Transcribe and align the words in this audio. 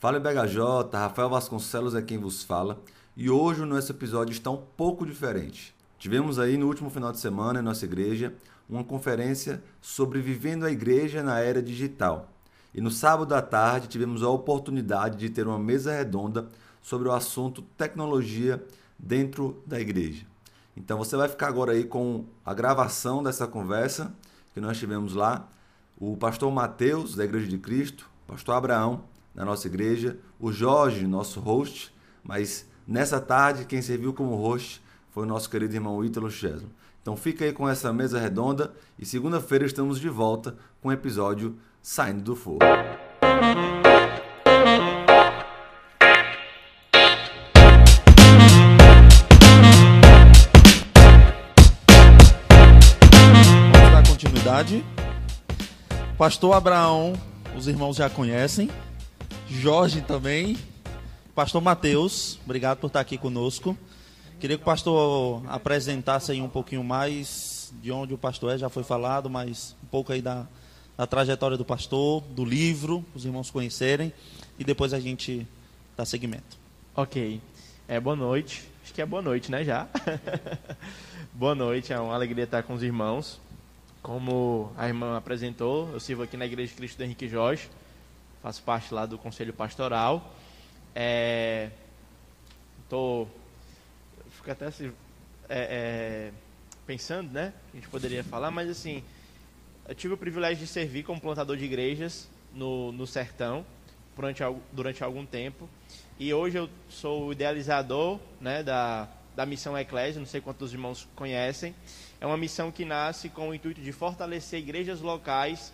Fala 0.00 0.18
BHJ, 0.18 0.88
Rafael 0.94 1.28
Vasconcelos 1.28 1.94
é 1.94 2.00
quem 2.00 2.16
vos 2.16 2.42
fala 2.42 2.80
e 3.14 3.28
hoje 3.28 3.60
o 3.60 3.66
nosso 3.66 3.92
episódio 3.92 4.32
está 4.32 4.50
um 4.50 4.56
pouco 4.56 5.04
diferente. 5.04 5.74
Tivemos 5.98 6.38
aí 6.38 6.56
no 6.56 6.68
último 6.68 6.88
final 6.88 7.12
de 7.12 7.18
semana 7.18 7.60
em 7.60 7.62
nossa 7.62 7.84
igreja 7.84 8.32
uma 8.66 8.82
conferência 8.82 9.62
sobre 9.78 10.22
vivendo 10.22 10.64
a 10.64 10.70
igreja 10.70 11.22
na 11.22 11.40
era 11.40 11.62
digital. 11.62 12.30
E 12.74 12.80
no 12.80 12.90
sábado 12.90 13.34
à 13.34 13.42
tarde 13.42 13.88
tivemos 13.88 14.22
a 14.22 14.30
oportunidade 14.30 15.18
de 15.18 15.28
ter 15.28 15.46
uma 15.46 15.58
mesa 15.58 15.92
redonda 15.92 16.48
sobre 16.80 17.06
o 17.06 17.12
assunto 17.12 17.60
tecnologia 17.76 18.64
dentro 18.98 19.62
da 19.66 19.78
igreja. 19.78 20.24
Então 20.74 20.96
você 20.96 21.14
vai 21.14 21.28
ficar 21.28 21.48
agora 21.48 21.72
aí 21.72 21.84
com 21.84 22.24
a 22.42 22.54
gravação 22.54 23.22
dessa 23.22 23.46
conversa 23.46 24.14
que 24.54 24.62
nós 24.62 24.78
tivemos 24.78 25.12
lá. 25.12 25.46
O 25.98 26.16
pastor 26.16 26.50
Mateus, 26.50 27.14
da 27.14 27.22
Igreja 27.22 27.48
de 27.48 27.58
Cristo, 27.58 28.08
pastor 28.26 28.54
Abraão, 28.54 29.09
da 29.34 29.44
nossa 29.44 29.66
igreja, 29.66 30.18
o 30.38 30.52
Jorge, 30.52 31.06
nosso 31.06 31.40
host, 31.40 31.94
mas 32.22 32.68
nessa 32.86 33.20
tarde 33.20 33.64
quem 33.64 33.80
serviu 33.80 34.12
como 34.12 34.36
host 34.36 34.82
foi 35.10 35.24
o 35.24 35.26
nosso 35.26 35.48
querido 35.48 35.74
irmão 35.74 36.04
Ítalo 36.04 36.30
Chesno. 36.30 36.70
Então 37.02 37.16
fica 37.16 37.44
aí 37.44 37.52
com 37.52 37.68
essa 37.68 37.92
mesa 37.92 38.18
redonda 38.18 38.72
e 38.98 39.06
segunda-feira 39.06 39.64
estamos 39.64 39.98
de 39.98 40.08
volta 40.08 40.56
com 40.82 40.88
o 40.88 40.92
episódio 40.92 41.56
Saindo 41.82 42.22
do 42.22 42.36
Fogo. 42.36 42.58
Vamos 53.72 53.92
dar 53.92 54.06
continuidade. 54.06 54.84
Pastor 56.18 56.54
Abraão, 56.54 57.14
os 57.56 57.66
irmãos 57.66 57.96
já 57.96 58.10
conhecem. 58.10 58.68
Jorge 59.50 60.00
também. 60.00 60.56
Pastor 61.34 61.60
Mateus, 61.60 62.38
obrigado 62.44 62.78
por 62.78 62.86
estar 62.86 63.00
aqui 63.00 63.18
conosco. 63.18 63.76
Queria 64.38 64.56
que 64.56 64.62
o 64.62 64.64
pastor 64.64 65.42
apresentasse 65.48 66.30
aí 66.30 66.40
um 66.40 66.48
pouquinho 66.48 66.84
mais 66.84 67.74
de 67.82 67.90
onde 67.90 68.14
o 68.14 68.18
pastor 68.18 68.54
é, 68.54 68.58
já 68.58 68.68
foi 68.68 68.84
falado, 68.84 69.28
mas 69.28 69.74
um 69.82 69.88
pouco 69.88 70.12
aí 70.12 70.22
da, 70.22 70.46
da 70.96 71.04
trajetória 71.04 71.56
do 71.56 71.64
pastor, 71.64 72.22
do 72.30 72.44
livro, 72.44 73.04
os 73.12 73.24
irmãos 73.24 73.50
conhecerem, 73.50 74.12
e 74.56 74.62
depois 74.62 74.94
a 74.94 75.00
gente 75.00 75.46
dá 75.96 76.04
seguimento. 76.04 76.56
Ok. 76.94 77.40
É, 77.88 77.98
boa 77.98 78.14
noite. 78.14 78.62
Acho 78.84 78.94
que 78.94 79.02
é 79.02 79.06
boa 79.06 79.20
noite, 79.20 79.50
né, 79.50 79.64
já? 79.64 79.88
boa 81.34 81.56
noite, 81.56 81.92
é 81.92 81.98
uma 81.98 82.14
alegria 82.14 82.44
estar 82.44 82.62
com 82.62 82.74
os 82.74 82.84
irmãos. 82.84 83.40
Como 84.00 84.70
a 84.78 84.86
irmã 84.86 85.16
apresentou, 85.16 85.90
eu 85.92 85.98
sirvo 85.98 86.22
aqui 86.22 86.36
na 86.36 86.46
Igreja 86.46 86.68
de 86.70 86.76
Cristo 86.76 87.02
Henrique 87.02 87.28
Jorge, 87.28 87.68
faço 88.42 88.62
parte 88.62 88.92
lá 88.92 89.06
do 89.06 89.18
Conselho 89.18 89.52
Pastoral. 89.52 90.34
É, 90.94 91.70
tô 92.88 93.26
fico 94.30 94.50
até 94.50 94.66
assim, 94.66 94.92
é, 95.48 95.58
é, 95.58 96.32
pensando, 96.86 97.30
né? 97.30 97.52
A 97.72 97.76
gente 97.76 97.88
poderia 97.88 98.24
falar, 98.24 98.50
mas 98.50 98.70
assim, 98.70 99.04
eu 99.86 99.94
tive 99.94 100.14
o 100.14 100.16
privilégio 100.16 100.64
de 100.64 100.66
servir 100.66 101.02
como 101.02 101.20
plantador 101.20 101.56
de 101.56 101.64
igrejas 101.64 102.28
no, 102.54 102.90
no 102.92 103.06
sertão 103.06 103.64
durante, 104.16 104.42
durante 104.72 105.04
algum 105.04 105.26
tempo. 105.26 105.68
E 106.18 106.32
hoje 106.32 106.58
eu 106.58 106.70
sou 106.88 107.26
o 107.26 107.32
idealizador 107.32 108.18
né, 108.40 108.62
da, 108.62 109.08
da 109.36 109.44
missão 109.44 109.76
Eclésia, 109.76 110.18
não 110.18 110.26
sei 110.26 110.40
quantos 110.40 110.72
irmãos 110.72 111.06
conhecem. 111.14 111.74
É 112.20 112.26
uma 112.26 112.36
missão 112.36 112.70
que 112.70 112.84
nasce 112.84 113.28
com 113.28 113.48
o 113.48 113.54
intuito 113.54 113.80
de 113.80 113.92
fortalecer 113.92 114.60
igrejas 114.60 115.00
locais 115.00 115.72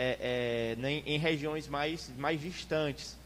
é, 0.00 0.76
é, 0.82 0.90
em, 1.06 1.18
regiões 1.18 1.68
mais, 1.68 2.10
mais 2.16 2.40
distantes. 2.40 3.18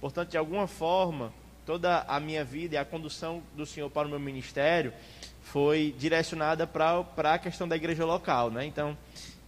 Portanto, 0.00 0.30
de 0.30 0.38
alguma 0.38 0.66
forma, 0.66 1.30
toda 1.66 2.00
a 2.08 2.18
minha 2.18 2.42
vida 2.42 2.76
e 2.76 2.78
a 2.78 2.84
condução 2.84 3.42
do 3.54 3.66
Senhor 3.66 3.90
para 3.90 4.08
o 4.08 4.10
meu 4.10 4.18
ministério 4.18 4.94
foi 5.42 5.94
direcionada 5.98 6.66
para 6.66 7.34
a 7.34 7.38
questão 7.38 7.68
da 7.68 7.76
igreja 7.76 8.06
local. 8.06 8.50
Né? 8.50 8.64
Então, 8.64 8.96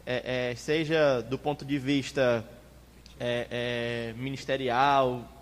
é, 0.05 0.51
é, 0.51 0.55
seja 0.55 1.23
do 1.23 1.39
ponto 1.39 1.65
de 1.65 1.79
vista 1.79 2.45
é, 3.19 4.13
é 4.13 4.13
ministerial, 4.13 5.33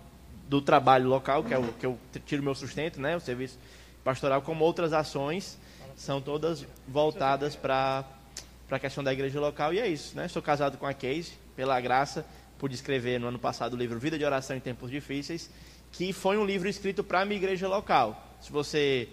do 0.47 0.61
trabalho 0.61 1.09
local, 1.09 1.43
que 1.43 1.53
é 1.53 1.57
o 1.57 1.73
que 1.73 1.85
eu 1.85 1.97
tiro 2.25 2.43
meu 2.43 2.55
sustento, 2.55 3.01
né? 3.01 3.15
o 3.17 3.19
serviço 3.19 3.59
pastoral, 4.03 4.41
como 4.41 4.63
outras 4.63 4.93
ações, 4.93 5.57
são 5.97 6.21
todas 6.21 6.65
voltadas 6.87 7.55
para 7.55 8.05
a 8.69 8.79
questão 8.79 9.03
da 9.03 9.13
igreja 9.13 9.39
local. 9.39 9.73
E 9.73 9.79
é 9.79 9.87
isso. 9.87 10.15
Né? 10.15 10.27
Sou 10.27 10.41
casado 10.41 10.77
com 10.77 10.85
a 10.85 10.93
Casey, 10.93 11.33
pela 11.55 11.79
graça, 11.79 12.25
pude 12.57 12.75
escrever 12.75 13.19
no 13.19 13.27
ano 13.27 13.39
passado 13.39 13.73
o 13.73 13.77
livro 13.77 13.99
Vida 13.99 14.17
de 14.17 14.25
Oração 14.25 14.55
em 14.55 14.59
Tempos 14.59 14.89
Difíceis 14.89 15.49
que 15.95 16.11
foi 16.11 16.37
um 16.37 16.45
livro 16.45 16.67
escrito 16.67 17.03
para 17.03 17.21
a 17.21 17.25
minha 17.25 17.37
igreja 17.37 17.67
local. 17.67 18.37
Se 18.41 18.51
você 18.51 19.07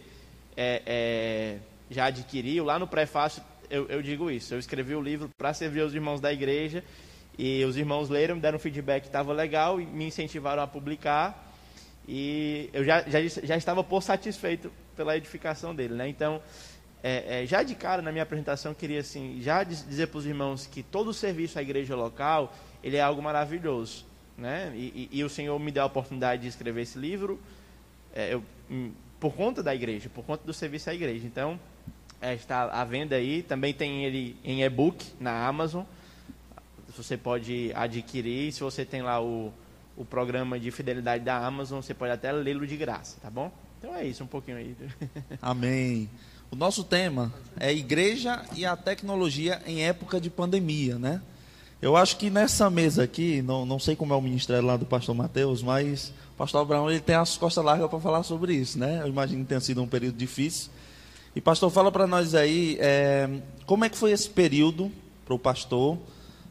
é, 0.57 0.83
é, 0.85 1.59
já 1.89 2.07
adquiriu, 2.07 2.65
lá 2.65 2.77
no 2.79 2.89
prefácio 2.89 3.43
eu, 3.71 3.87
eu, 3.89 4.03
digo 4.03 4.31
isso. 4.31 4.53
Eu 4.53 4.59
escrevi 4.59 4.95
o 4.95 5.01
livro 5.01 5.31
para 5.39 5.55
servir 5.55 5.83
os 5.83 5.95
irmãos 5.95 6.21
da 6.21 6.33
igreja 6.33 6.83
e 7.39 7.65
os 7.65 7.77
irmãos 7.77 8.09
leram, 8.09 8.35
me 8.35 8.41
deram 8.41 8.59
feedback 8.59 9.03
que 9.03 9.09
estava 9.09 9.33
legal 9.33 9.81
e 9.81 9.87
me 9.87 10.07
incentivaram 10.07 10.63
a 10.63 10.67
publicar. 10.67 11.51
E 12.07 12.69
eu 12.73 12.85
já, 12.85 13.03
já, 13.03 13.21
já 13.21 13.57
estava 13.57 13.85
por 13.85 14.03
satisfeito 14.03 14.71
pela 14.97 15.17
edificação 15.17 15.73
dele. 15.75 15.95
Né? 15.95 16.09
Então, 16.09 16.43
é, 17.03 17.43
é, 17.43 17.47
já 17.47 17.63
de 17.63 17.75
cara, 17.75 18.01
na 18.01 18.13
minha 18.13 18.23
apresentação, 18.23 18.73
queria 18.75 19.01
assim, 19.01 19.39
já 19.41 19.65
dizer 19.65 20.07
para 20.09 20.19
os 20.19 20.27
irmãos 20.27 20.67
que 20.67 20.83
todo 20.83 21.09
o 21.09 21.15
serviço 21.15 21.59
à 21.59 21.63
igreja 21.63 21.97
local 21.97 22.55
ele 22.83 22.97
é 22.97 23.01
algo 23.01 23.23
maravilhoso 23.23 24.07
né? 24.37 24.73
E, 24.75 25.09
e, 25.13 25.19
e, 25.19 25.25
o 25.25 25.29
Senhor 25.29 25.59
me 25.59 25.71
deu 25.71 25.83
a 25.83 25.87
oportunidade 25.87 26.43
de 26.43 26.49
escrever 26.49 26.83
esse 26.83 26.99
livro 26.99 27.41
é, 28.15 28.35
eu, 28.35 28.43
hum, 28.71 28.93
por 29.19 29.35
conta 29.35 29.63
da 29.63 29.75
igreja, 29.75 30.11
por 30.13 30.25
conta 30.25 30.45
do 30.45 30.53
serviço 30.53 30.91
à 30.91 30.95
igreja. 30.95 31.27
Então, 31.27 31.59
é, 32.21 32.35
está 32.35 32.65
à 32.65 32.85
venda 32.85 33.17
aí. 33.17 33.43
Também 33.43 33.73
tem 33.73 34.05
ele 34.05 34.37
em 34.45 34.63
e-book 34.63 35.05
na 35.21 35.47
Amazon. 35.47 35.85
Você 36.97 37.17
pode 37.17 37.73
adquirir. 37.75 38.53
Se 38.53 38.61
você 38.61 38.85
tem 38.85 39.01
lá 39.01 39.23
o, 39.23 39.53
o 39.97 40.05
programa 40.05 40.59
de 40.59 40.71
fidelidade 40.71 41.25
da 41.25 41.39
Amazon, 41.39 41.81
você 41.81 41.95
pode 41.95 42.13
até 42.13 42.33
lê-lo 42.33 42.67
de 42.67 42.77
graça, 42.77 43.19
tá 43.21 43.31
bom? 43.31 43.51
Então 43.79 43.95
é 43.95 44.05
isso, 44.05 44.23
um 44.23 44.27
pouquinho 44.27 44.57
aí. 44.57 44.77
Amém. 45.41 46.09
O 46.53 46.55
nosso 46.55 46.85
tema 46.85 47.33
é 47.59 47.73
igreja 47.73 48.45
e 48.55 48.67
a 48.67 48.77
tecnologia 48.77 49.63
em 49.67 49.85
época 49.85 50.21
de 50.21 50.29
pandemia, 50.29 50.99
né? 50.99 51.23
Eu 51.81 51.97
acho 51.97 52.19
que 52.19 52.29
nessa 52.29 52.69
mesa 52.69 53.05
aqui, 53.05 53.41
não, 53.41 53.65
não 53.65 53.79
sei 53.79 53.97
como 53.97 54.13
é 54.13 54.17
o 54.17 54.21
ministério 54.21 54.63
lá 54.63 54.77
do 54.77 54.85
pastor 54.85 55.15
Mateus, 55.15 55.63
mas 55.63 56.13
o 56.35 56.37
pastor 56.37 56.61
Abraão 56.61 56.91
ele 56.91 57.01
tem 57.01 57.17
as 57.17 57.39
costas 57.39 57.65
largas 57.65 57.89
para 57.89 57.99
falar 57.99 58.23
sobre 58.23 58.55
isso, 58.55 58.79
né? 58.79 59.01
Eu 59.01 59.09
imagino 59.09 59.41
que 59.45 59.49
tenha 59.49 59.63
sido 59.63 59.83
um 59.83 59.89
período 59.89 60.19
difícil. 60.19 60.71
E 61.35 61.41
pastor, 61.41 61.71
fala 61.71 61.91
para 61.91 62.07
nós 62.07 62.35
aí, 62.35 62.77
é, 62.79 63.31
como 63.65 63.87
é 63.87 63.89
que 63.89 63.97
foi 63.97 64.13
esse 64.13 64.29
período 64.29 64.93
para 65.25 65.33
o 65.33 65.39
pastor, 65.39 65.97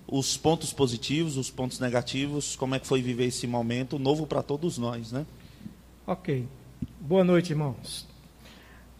os 0.07 0.35
pontos 0.35 0.73
positivos, 0.73 1.37
os 1.37 1.51
pontos 1.51 1.79
negativos, 1.79 2.55
como 2.55 2.73
é 2.73 2.79
que 2.79 2.87
foi 2.87 3.03
viver 3.03 3.25
esse 3.25 3.45
momento 3.45 3.99
novo 3.99 4.25
para 4.25 4.41
todos 4.41 4.79
nós, 4.79 5.11
né? 5.11 5.27
Ok. 6.07 6.47
Boa 6.99 7.23
noite, 7.23 7.51
irmãos. 7.51 8.09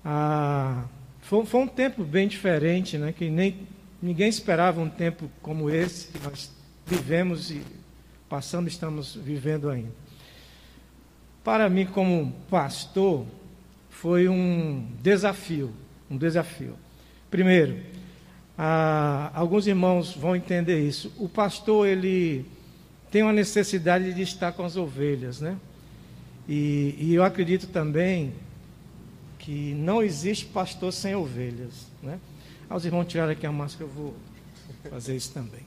Ah, 0.04 0.86
foi, 1.22 1.46
foi 1.46 1.62
um 1.62 1.68
tempo 1.68 2.04
bem 2.04 2.28
diferente, 2.28 2.98
né? 2.98 3.12
Que 3.12 3.30
nem 3.30 3.68
Ninguém 4.02 4.30
esperava 4.30 4.82
um 4.82 4.90
tempo 4.90 5.30
como 5.44 5.70
esse 5.70 6.08
que 6.08 6.20
nós 6.24 6.52
vivemos 6.88 7.52
e 7.52 7.62
passamos, 8.28 8.74
estamos 8.74 9.16
vivendo 9.16 9.70
ainda. 9.70 9.92
Para 11.44 11.70
mim, 11.70 11.86
como 11.86 12.34
pastor, 12.50 13.26
foi 13.92 14.28
um 14.28 14.88
desafio, 15.04 15.72
um 16.10 16.18
desafio. 16.18 16.76
Primeiro, 17.30 17.78
ah, 18.58 19.30
alguns 19.36 19.68
irmãos 19.68 20.16
vão 20.16 20.36
entender 20.36 20.80
isso. 20.80 21.14
O 21.20 21.30
pastor 21.30 21.88
ele 21.88 22.44
tem 23.12 23.22
uma 23.22 23.34
necessidade 23.34 24.16
de 24.16 24.22
estar 24.24 24.52
com 24.54 24.66
as 24.66 24.78
ovelhas, 24.78 25.40
né? 25.42 25.58
E, 26.50 26.96
e 26.98 27.14
eu 27.14 27.24
acredito 27.24 27.68
também 27.68 28.34
que 29.42 29.74
não 29.74 30.04
existe 30.04 30.46
pastor 30.46 30.94
sem 30.94 31.16
ovelhas, 31.16 31.88
né? 32.02 32.20
Aos 32.70 32.86
irmãos 32.86 33.06
tiraram 33.06 33.32
aqui 33.32 33.46
a 33.46 33.52
máscara, 33.52 33.86
eu 33.86 33.90
vou 33.90 34.14
fazer 34.90 35.16
isso 35.16 35.32
também. 35.34 35.62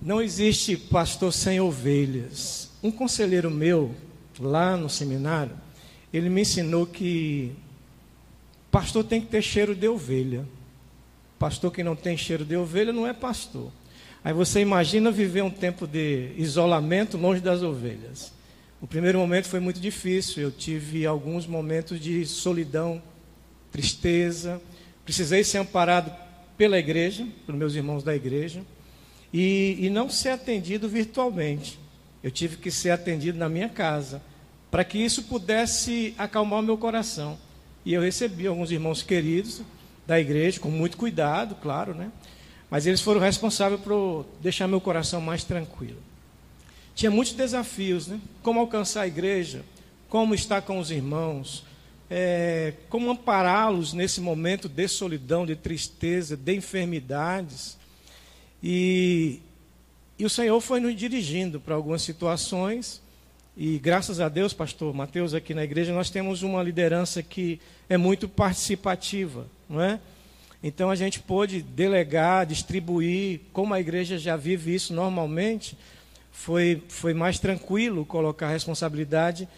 Não 0.00 0.20
existe 0.20 0.76
pastor 0.76 1.30
sem 1.32 1.60
ovelhas. 1.60 2.70
Um 2.82 2.90
conselheiro 2.90 3.50
meu, 3.50 3.94
lá 4.38 4.78
no 4.78 4.88
seminário, 4.88 5.52
ele 6.12 6.30
me 6.30 6.40
ensinou 6.40 6.86
que 6.86 7.52
pastor 8.70 9.04
tem 9.04 9.20
que 9.20 9.26
ter 9.26 9.42
cheiro 9.42 9.74
de 9.74 9.86
ovelha. 9.86 10.46
Pastor 11.38 11.70
que 11.70 11.84
não 11.84 11.94
tem 11.94 12.16
cheiro 12.16 12.46
de 12.46 12.56
ovelha 12.56 12.92
não 12.92 13.06
é 13.06 13.12
pastor. 13.12 13.70
Aí 14.24 14.32
você 14.32 14.60
imagina 14.60 15.10
viver 15.10 15.42
um 15.42 15.50
tempo 15.50 15.86
de 15.86 16.32
isolamento 16.36 17.18
longe 17.18 17.42
das 17.42 17.62
ovelhas. 17.62 18.32
O 18.80 18.86
primeiro 18.86 19.18
momento 19.18 19.48
foi 19.48 19.60
muito 19.60 19.80
difícil. 19.80 20.42
Eu 20.42 20.50
tive 20.50 21.06
alguns 21.06 21.46
momentos 21.46 22.00
de 22.00 22.24
solidão, 22.26 23.02
tristeza, 23.70 24.60
Precisei 25.10 25.42
ser 25.42 25.58
amparado 25.58 26.12
pela 26.56 26.78
igreja, 26.78 27.26
pelos 27.44 27.58
meus 27.58 27.74
irmãos 27.74 28.04
da 28.04 28.14
igreja, 28.14 28.62
e, 29.32 29.76
e 29.80 29.90
não 29.90 30.08
ser 30.08 30.28
atendido 30.28 30.88
virtualmente. 30.88 31.80
Eu 32.22 32.30
tive 32.30 32.58
que 32.58 32.70
ser 32.70 32.90
atendido 32.90 33.36
na 33.36 33.48
minha 33.48 33.68
casa, 33.68 34.22
para 34.70 34.84
que 34.84 34.98
isso 34.98 35.24
pudesse 35.24 36.14
acalmar 36.16 36.60
o 36.60 36.62
meu 36.62 36.78
coração. 36.78 37.36
E 37.84 37.92
eu 37.92 38.02
recebi 38.02 38.46
alguns 38.46 38.70
irmãos 38.70 39.02
queridos 39.02 39.62
da 40.06 40.20
igreja, 40.20 40.60
com 40.60 40.70
muito 40.70 40.96
cuidado, 40.96 41.56
claro, 41.56 41.92
né? 41.92 42.12
Mas 42.70 42.86
eles 42.86 43.00
foram 43.00 43.20
responsáveis 43.20 43.80
por 43.80 44.24
deixar 44.40 44.68
meu 44.68 44.80
coração 44.80 45.20
mais 45.20 45.42
tranquilo. 45.42 45.98
Tinha 46.94 47.10
muitos 47.10 47.34
desafios, 47.34 48.06
né? 48.06 48.20
Como 48.42 48.60
alcançar 48.60 49.02
a 49.02 49.06
igreja, 49.06 49.64
como 50.08 50.34
estar 50.34 50.62
com 50.62 50.78
os 50.78 50.90
irmãos, 50.90 51.64
é, 52.10 52.74
como 52.88 53.10
ampará-los 53.10 53.92
nesse 53.92 54.20
momento 54.20 54.68
de 54.68 54.88
solidão, 54.88 55.46
de 55.46 55.54
tristeza, 55.54 56.36
de 56.36 56.54
enfermidades. 56.54 57.78
E, 58.62 59.40
e 60.18 60.24
o 60.24 60.30
Senhor 60.30 60.60
foi 60.60 60.80
nos 60.80 60.94
dirigindo 60.96 61.60
para 61.60 61.74
algumas 61.74 62.02
situações. 62.02 63.00
E 63.56 63.78
graças 63.78 64.20
a 64.20 64.28
Deus, 64.28 64.52
pastor 64.52 64.92
Mateus, 64.92 65.34
aqui 65.34 65.54
na 65.54 65.62
igreja, 65.62 65.92
nós 65.92 66.10
temos 66.10 66.42
uma 66.42 66.62
liderança 66.62 67.22
que 67.22 67.60
é 67.88 67.96
muito 67.96 68.28
participativa, 68.28 69.46
não 69.68 69.80
é? 69.80 70.00
Então 70.62 70.90
a 70.90 70.94
gente 70.94 71.20
pôde 71.20 71.62
delegar, 71.62 72.44
distribuir, 72.44 73.40
como 73.52 73.72
a 73.72 73.80
igreja 73.80 74.18
já 74.18 74.36
vive 74.36 74.74
isso 74.74 74.92
normalmente, 74.92 75.76
foi, 76.32 76.82
foi 76.88 77.14
mais 77.14 77.38
tranquilo 77.38 78.04
colocar 78.04 78.48
a 78.48 78.52
responsabilidade 78.52 79.48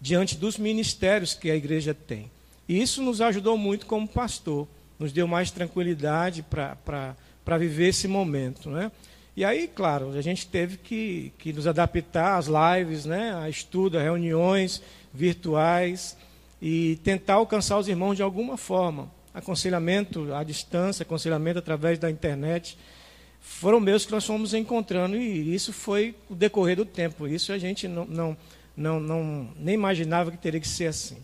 diante 0.00 0.36
dos 0.36 0.56
ministérios 0.58 1.34
que 1.34 1.50
a 1.50 1.56
igreja 1.56 1.92
tem. 1.94 2.30
E 2.68 2.80
isso 2.80 3.02
nos 3.02 3.20
ajudou 3.20 3.56
muito 3.56 3.86
como 3.86 4.06
pastor, 4.06 4.68
nos 4.98 5.12
deu 5.12 5.26
mais 5.26 5.50
tranquilidade 5.50 6.42
para 6.42 7.58
viver 7.58 7.88
esse 7.88 8.06
momento. 8.06 8.70
Né? 8.70 8.92
E 9.36 9.44
aí, 9.44 9.68
claro, 9.68 10.10
a 10.10 10.22
gente 10.22 10.46
teve 10.46 10.76
que, 10.76 11.32
que 11.38 11.52
nos 11.52 11.66
adaptar 11.66 12.36
às 12.36 12.46
lives, 12.46 13.04
né? 13.04 13.34
a 13.34 13.48
estudo, 13.48 13.98
a 13.98 14.02
reuniões 14.02 14.82
virtuais 15.12 16.16
e 16.60 16.96
tentar 17.02 17.34
alcançar 17.34 17.78
os 17.78 17.88
irmãos 17.88 18.16
de 18.16 18.22
alguma 18.22 18.56
forma 18.56 19.10
aconselhamento 19.38 20.34
à 20.34 20.42
distância, 20.42 21.02
aconselhamento 21.02 21.58
através 21.58 21.98
da 21.98 22.10
internet, 22.10 22.76
foram 23.40 23.80
meus 23.80 24.04
que 24.06 24.12
nós 24.12 24.24
fomos 24.24 24.54
encontrando 24.54 25.16
e 25.16 25.54
isso 25.54 25.72
foi 25.72 26.14
o 26.28 26.34
decorrer 26.34 26.76
do 26.76 26.84
tempo. 26.84 27.26
Isso 27.26 27.52
a 27.52 27.58
gente 27.58 27.88
não, 27.88 28.04
não, 28.04 28.36
não, 28.76 29.00
não 29.00 29.48
nem 29.56 29.74
imaginava 29.74 30.30
que 30.30 30.36
teria 30.38 30.60
que 30.60 30.68
ser 30.68 30.86
assim. 30.86 31.18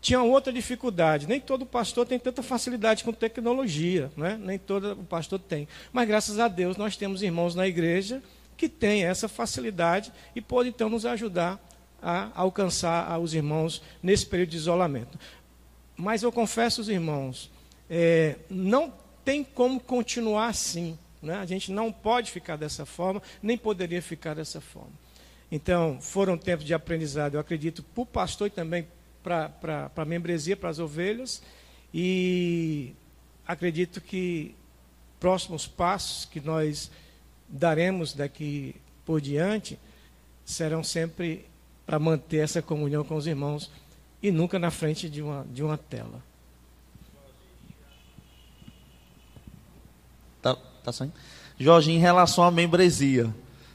Tinha 0.00 0.22
outra 0.22 0.52
dificuldade, 0.52 1.26
nem 1.26 1.40
todo 1.40 1.66
pastor 1.66 2.06
tem 2.06 2.18
tanta 2.18 2.42
facilidade 2.42 3.02
com 3.02 3.12
tecnologia, 3.12 4.10
né? 4.16 4.38
nem 4.40 4.58
todo 4.58 4.96
pastor 5.08 5.38
tem. 5.38 5.66
Mas 5.92 6.06
graças 6.06 6.38
a 6.38 6.48
Deus 6.48 6.76
nós 6.76 6.96
temos 6.96 7.22
irmãos 7.22 7.54
na 7.54 7.66
igreja 7.66 8.22
que 8.56 8.68
têm 8.68 9.04
essa 9.04 9.28
facilidade 9.28 10.12
e 10.34 10.40
podem 10.40 10.70
então 10.70 10.88
nos 10.88 11.04
ajudar 11.04 11.60
a 12.00 12.30
alcançar 12.34 13.18
os 13.18 13.34
irmãos 13.34 13.82
nesse 14.02 14.26
período 14.26 14.50
de 14.50 14.56
isolamento. 14.56 15.18
Mas 15.96 16.22
eu 16.22 16.30
confesso 16.30 16.80
aos 16.80 16.88
irmãos, 16.88 17.50
é, 17.88 18.36
não 18.50 18.92
tem 19.24 19.42
como 19.42 19.80
continuar 19.80 20.48
assim. 20.48 20.98
Né? 21.22 21.36
A 21.36 21.46
gente 21.46 21.72
não 21.72 21.92
pode 21.92 22.30
ficar 22.30 22.56
dessa 22.56 22.86
forma, 22.86 23.22
nem 23.42 23.56
poderia 23.56 24.02
ficar 24.02 24.34
dessa 24.34 24.60
forma. 24.60 24.92
Então, 25.50 25.98
foram 26.00 26.36
tempos 26.36 26.64
de 26.64 26.74
aprendizado, 26.74 27.34
eu 27.34 27.40
acredito, 27.40 27.82
para 27.82 28.02
o 28.02 28.06
pastor 28.06 28.48
e 28.48 28.50
também 28.50 28.86
para 29.22 29.90
a 29.96 30.04
membresia, 30.04 30.56
para 30.56 30.70
as 30.70 30.78
ovelhas. 30.78 31.42
E 31.94 32.92
acredito 33.46 34.00
que 34.00 34.54
próximos 35.18 35.66
passos 35.66 36.24
que 36.24 36.40
nós 36.40 36.90
daremos 37.48 38.12
daqui 38.12 38.74
por 39.04 39.20
diante 39.20 39.78
serão 40.44 40.82
sempre 40.82 41.44
para 41.86 41.98
manter 41.98 42.38
essa 42.38 42.60
comunhão 42.60 43.04
com 43.04 43.14
os 43.16 43.26
irmãos 43.26 43.70
e 44.22 44.30
nunca 44.30 44.58
na 44.58 44.70
frente 44.70 45.08
de 45.08 45.22
uma, 45.22 45.46
de 45.50 45.62
uma 45.62 45.78
tela. 45.78 46.22
Tá, 50.86 50.92
saindo? 50.92 51.14
Jorge, 51.58 51.90
em 51.90 51.98
relação 51.98 52.44
à 52.44 52.50
membresia, 52.50 53.34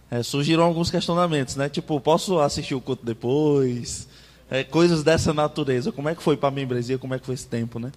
é, 0.09 0.23
surgiram 0.23 0.63
alguns 0.63 0.89
questionamentos, 0.89 1.57
né? 1.57 1.67
Tipo, 1.67 1.99
posso 1.99 2.39
assistir 2.39 2.73
o 2.73 2.79
culto 2.79 3.05
depois? 3.05 4.07
É, 4.49 4.63
coisas 4.63 5.03
dessa 5.03 5.33
natureza. 5.33 5.91
Como 5.91 6.07
é 6.07 6.15
que 6.15 6.23
foi 6.23 6.37
para 6.37 6.47
a 6.47 6.51
membresia? 6.51 6.97
Como 6.97 7.13
é 7.13 7.19
que 7.19 7.25
foi 7.25 7.35
esse 7.35 7.47
tempo, 7.47 7.79
né? 7.79 7.91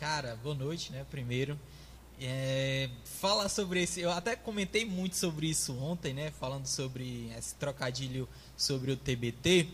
Cara, 0.00 0.38
boa 0.42 0.54
noite, 0.54 0.90
né? 0.90 1.04
Primeiro. 1.10 1.60
É, 2.18 2.88
falar 3.04 3.50
sobre 3.50 3.82
esse. 3.82 4.00
Eu 4.00 4.10
até 4.10 4.34
comentei 4.34 4.86
muito 4.86 5.16
sobre 5.16 5.46
isso 5.46 5.76
ontem, 5.78 6.14
né? 6.14 6.30
Falando 6.40 6.66
sobre 6.66 7.30
esse 7.38 7.54
trocadilho 7.56 8.26
sobre 8.56 8.90
o 8.90 8.96
TBT 8.96 9.68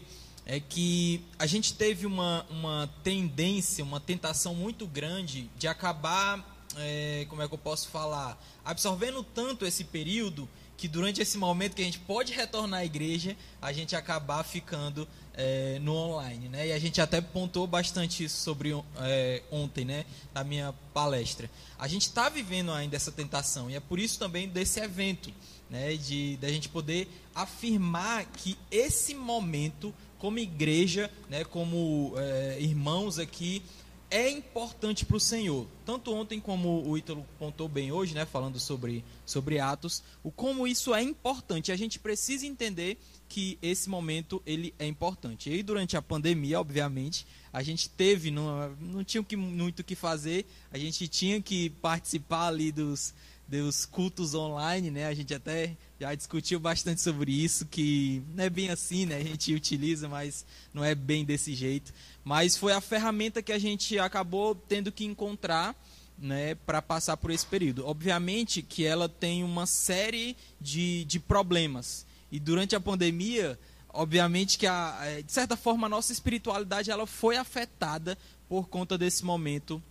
é 0.45 0.59
que 0.59 1.25
a 1.39 1.47
gente 1.47 1.75
teve 1.75 2.05
uma, 2.05 2.45
uma 2.51 2.91
tendência, 3.05 3.85
uma 3.85 4.01
tentação 4.01 4.57
muito 4.57 4.85
grande 4.89 5.49
de 5.57 5.69
acabar, 5.69 6.50
é, 6.79 7.27
como 7.29 7.43
é 7.43 7.49
que 7.49 7.55
eu 7.55 7.59
posso 7.59 7.89
falar, 7.89 8.41
absorvendo 8.65 9.23
tanto 9.23 9.67
esse 9.67 9.85
período 9.85 10.49
que 10.77 10.89
durante 10.89 11.21
esse 11.21 11.37
momento 11.37 11.75
que 11.75 11.83
a 11.83 11.85
gente 11.85 11.99
pode 11.99 12.33
retornar 12.33 12.81
à 12.81 12.85
igreja, 12.85 13.37
a 13.61 13.71
gente 13.71 13.95
acabar 13.95 14.43
ficando 14.43 15.07
é, 15.35 15.79
no 15.81 15.95
online, 15.95 16.49
né? 16.49 16.69
E 16.69 16.73
a 16.73 16.79
gente 16.79 17.03
até 17.03 17.21
pontuou 17.21 17.67
bastante 17.67 18.25
isso 18.25 18.43
sobre 18.43 18.73
é, 18.99 19.43
ontem, 19.51 19.85
né? 19.85 20.07
Na 20.33 20.43
minha 20.43 20.73
palestra. 20.95 21.51
A 21.79 21.87
gente 21.87 22.07
está 22.07 22.31
vivendo 22.31 22.73
ainda 22.73 22.97
essa 22.97 23.13
tentação 23.13 23.71
e 23.71 23.75
é 23.75 23.81
por 23.81 23.99
isso 23.99 24.19
também 24.19 24.49
desse 24.49 24.81
evento, 24.81 25.31
né? 25.69 25.95
De 25.97 26.39
da 26.39 26.49
gente 26.49 26.71
poder 26.71 27.09
afirmar 27.35 28.25
que 28.25 28.57
esse 28.71 29.15
momento 29.15 29.95
como 30.21 30.39
igreja, 30.39 31.11
né, 31.31 31.45
como 31.45 32.13
é, 32.17 32.59
irmãos 32.61 33.19
aqui, 33.19 33.63
é 34.11 34.29
importante 34.29 35.07
para 35.07 35.17
o 35.17 35.21
Senhor. 35.21 35.67
Tanto 35.87 36.13
ontem 36.13 36.41
como 36.41 36.87
o 36.87 36.99
Ítalo 36.99 37.25
pontou 37.39 37.69
bem 37.69 37.93
hoje, 37.93 38.15
né, 38.15 38.27
falando 38.27 38.59
sobre, 38.59 39.05
sobre 39.25 39.61
Atos, 39.61 40.03
o 40.23 40.31
como 40.31 40.67
isso 40.67 40.95
é 40.95 41.03
importante. 41.03 41.71
A 41.71 41.77
gente 41.77 41.99
precisa 41.99 42.45
entender 42.45 42.99
que 43.29 43.57
esse 43.63 43.89
momento 43.89 44.43
ele 44.45 44.75
é 44.79 44.87
importante. 44.87 45.51
E 45.51 45.63
durante 45.63 45.97
a 45.97 46.03
pandemia, 46.03 46.61
obviamente, 46.61 47.25
a 47.53 47.63
gente 47.63 47.89
teve, 47.89 48.31
não, 48.31 48.71
não 48.81 49.05
tinha 49.05 49.25
muito 49.37 49.81
o 49.81 49.85
que 49.85 49.95
fazer, 49.95 50.45
a 50.73 50.77
gente 50.77 51.07
tinha 51.07 51.41
que 51.41 51.71
participar 51.71 52.49
ali 52.49 52.73
dos, 52.73 53.15
dos 53.51 53.85
cultos 53.85 54.33
online, 54.33 54.93
né? 54.93 55.07
A 55.07 55.13
gente 55.15 55.35
até 55.35 55.77
já 55.99 56.15
discutiu 56.15 56.61
bastante 56.61 57.01
sobre 57.01 57.33
isso, 57.33 57.67
que 57.67 58.23
não 58.33 58.45
é 58.45 58.49
bem 58.49 58.71
assim, 58.71 59.05
né? 59.05 59.17
A 59.17 59.25
gente 59.25 59.53
utiliza, 59.53 60.09
mas 60.09 60.47
não 60.73 60.85
é 60.85 60.95
bem 60.95 61.25
desse 61.25 61.53
jeito. 61.53 61.93
Mas 62.23 62.57
foi 62.57 62.73
a 62.73 62.81
ferramenta 62.81 63.43
que 63.43 63.53
a 63.53 63.59
gente 63.59 63.99
acabou 63.99 64.55
tendo 64.55 64.93
que 64.93 65.05
encontrar 65.05 65.75
né, 66.17 66.55
para 66.55 66.81
passar 66.81 67.17
por 67.17 67.33
esse 67.33 67.45
período. 67.45 67.85
Obviamente 67.85 68.63
que 68.63 68.85
ela 68.85 69.09
tem 69.09 69.43
uma 69.43 69.67
série 69.67 70.37
de, 70.61 71.05
de 71.07 71.19
problemas. 71.19 72.07
E 72.31 72.39
durante 72.39 72.77
a 72.77 72.81
pandemia, 72.81 73.59
obviamente 73.89 74.59
que, 74.59 74.67
a, 74.67 74.97
é, 75.03 75.23
de 75.23 75.33
certa 75.33 75.57
forma, 75.57 75.89
a 75.89 75.91
nossa 75.91 76.13
espiritualidade 76.13 76.89
ela 76.89 77.07
foi 77.07 77.37
afetada 77.37 78.17
por 78.49 78.69
conta 78.69 78.97
desse 78.97 79.25
momento 79.25 79.83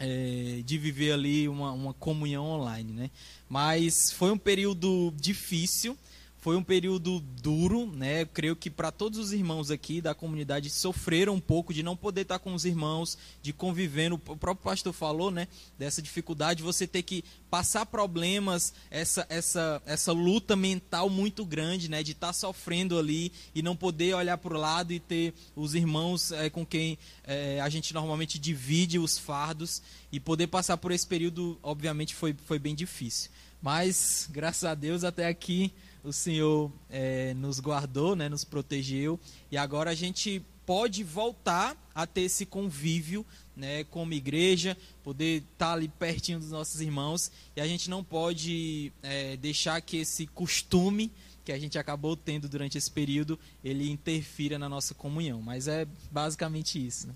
é, 0.00 0.62
de 0.64 0.78
viver 0.78 1.12
ali 1.12 1.46
uma, 1.48 1.70
uma 1.72 1.92
comunhão 1.94 2.46
online, 2.46 2.92
né? 2.92 3.10
Mas 3.48 4.10
foi 4.10 4.30
um 4.32 4.38
período 4.38 5.12
difícil, 5.16 5.96
foi 6.40 6.56
um 6.56 6.62
período 6.62 7.20
duro, 7.20 7.86
né? 7.86 8.22
Eu 8.22 8.26
creio 8.26 8.56
que 8.56 8.70
para 8.70 8.90
todos 8.90 9.18
os 9.18 9.32
irmãos 9.32 9.70
aqui 9.70 10.00
da 10.00 10.14
comunidade 10.14 10.70
sofreram 10.70 11.34
um 11.34 11.40
pouco 11.40 11.74
de 11.74 11.82
não 11.82 11.94
poder 11.94 12.22
estar 12.22 12.38
com 12.38 12.54
os 12.54 12.64
irmãos, 12.64 13.18
de 13.42 13.52
conviver. 13.52 14.10
O 14.10 14.18
próprio 14.18 14.56
pastor 14.56 14.94
falou, 14.94 15.30
né? 15.30 15.46
Dessa 15.78 16.00
dificuldade 16.00 16.58
de 16.58 16.62
você 16.62 16.86
ter 16.86 17.02
que 17.02 17.22
passar 17.50 17.84
problemas, 17.84 18.72
essa 18.90 19.26
essa 19.28 19.82
essa 19.84 20.12
luta 20.12 20.56
mental 20.56 21.10
muito 21.10 21.44
grande, 21.44 21.90
né? 21.90 22.02
De 22.02 22.12
estar 22.12 22.32
sofrendo 22.32 22.98
ali 22.98 23.30
e 23.54 23.60
não 23.60 23.76
poder 23.76 24.14
olhar 24.14 24.38
para 24.38 24.54
o 24.54 24.58
lado 24.58 24.94
e 24.94 24.98
ter 24.98 25.34
os 25.54 25.74
irmãos 25.74 26.32
é, 26.32 26.48
com 26.48 26.64
quem 26.64 26.98
é, 27.24 27.60
a 27.60 27.68
gente 27.68 27.92
normalmente 27.92 28.38
divide 28.38 28.98
os 28.98 29.18
fardos 29.18 29.82
e 30.10 30.18
poder 30.18 30.46
passar 30.46 30.78
por 30.78 30.90
esse 30.90 31.06
período, 31.06 31.58
obviamente, 31.62 32.14
foi 32.14 32.34
foi 32.46 32.58
bem 32.58 32.74
difícil. 32.74 33.30
Mas 33.60 34.26
graças 34.32 34.64
a 34.64 34.74
Deus 34.74 35.04
até 35.04 35.26
aqui 35.26 35.70
o 36.02 36.12
Senhor 36.12 36.72
é, 36.88 37.34
nos 37.34 37.60
guardou, 37.60 38.16
né, 38.16 38.28
nos 38.28 38.44
protegeu, 38.44 39.18
e 39.50 39.56
agora 39.56 39.90
a 39.90 39.94
gente 39.94 40.42
pode 40.64 41.02
voltar 41.02 41.76
a 41.94 42.06
ter 42.06 42.22
esse 42.22 42.46
convívio 42.46 43.26
né, 43.56 43.84
como 43.84 44.12
igreja, 44.12 44.76
poder 45.02 45.38
estar 45.38 45.66
tá 45.66 45.72
ali 45.72 45.88
pertinho 45.88 46.38
dos 46.38 46.50
nossos 46.50 46.80
irmãos, 46.80 47.30
e 47.56 47.60
a 47.60 47.66
gente 47.66 47.90
não 47.90 48.04
pode 48.04 48.92
é, 49.02 49.36
deixar 49.36 49.80
que 49.80 49.98
esse 49.98 50.26
costume 50.26 51.10
que 51.44 51.52
a 51.52 51.58
gente 51.58 51.78
acabou 51.78 52.16
tendo 52.16 52.48
durante 52.48 52.78
esse 52.78 52.90
período, 52.90 53.38
ele 53.64 53.90
interfira 53.90 54.58
na 54.58 54.68
nossa 54.68 54.94
comunhão. 54.94 55.42
Mas 55.42 55.66
é 55.66 55.86
basicamente 56.10 56.84
isso. 56.84 57.08
Né? 57.08 57.14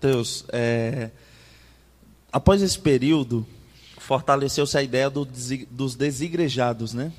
Deus, 0.00 0.44
é, 0.50 1.10
após 2.32 2.60
esse 2.60 2.78
período, 2.78 3.46
fortaleceu-se 4.00 4.76
a 4.76 4.82
ideia 4.82 5.10
do, 5.10 5.28
dos 5.70 5.94
desigrejados, 5.94 6.94
né? 6.94 7.12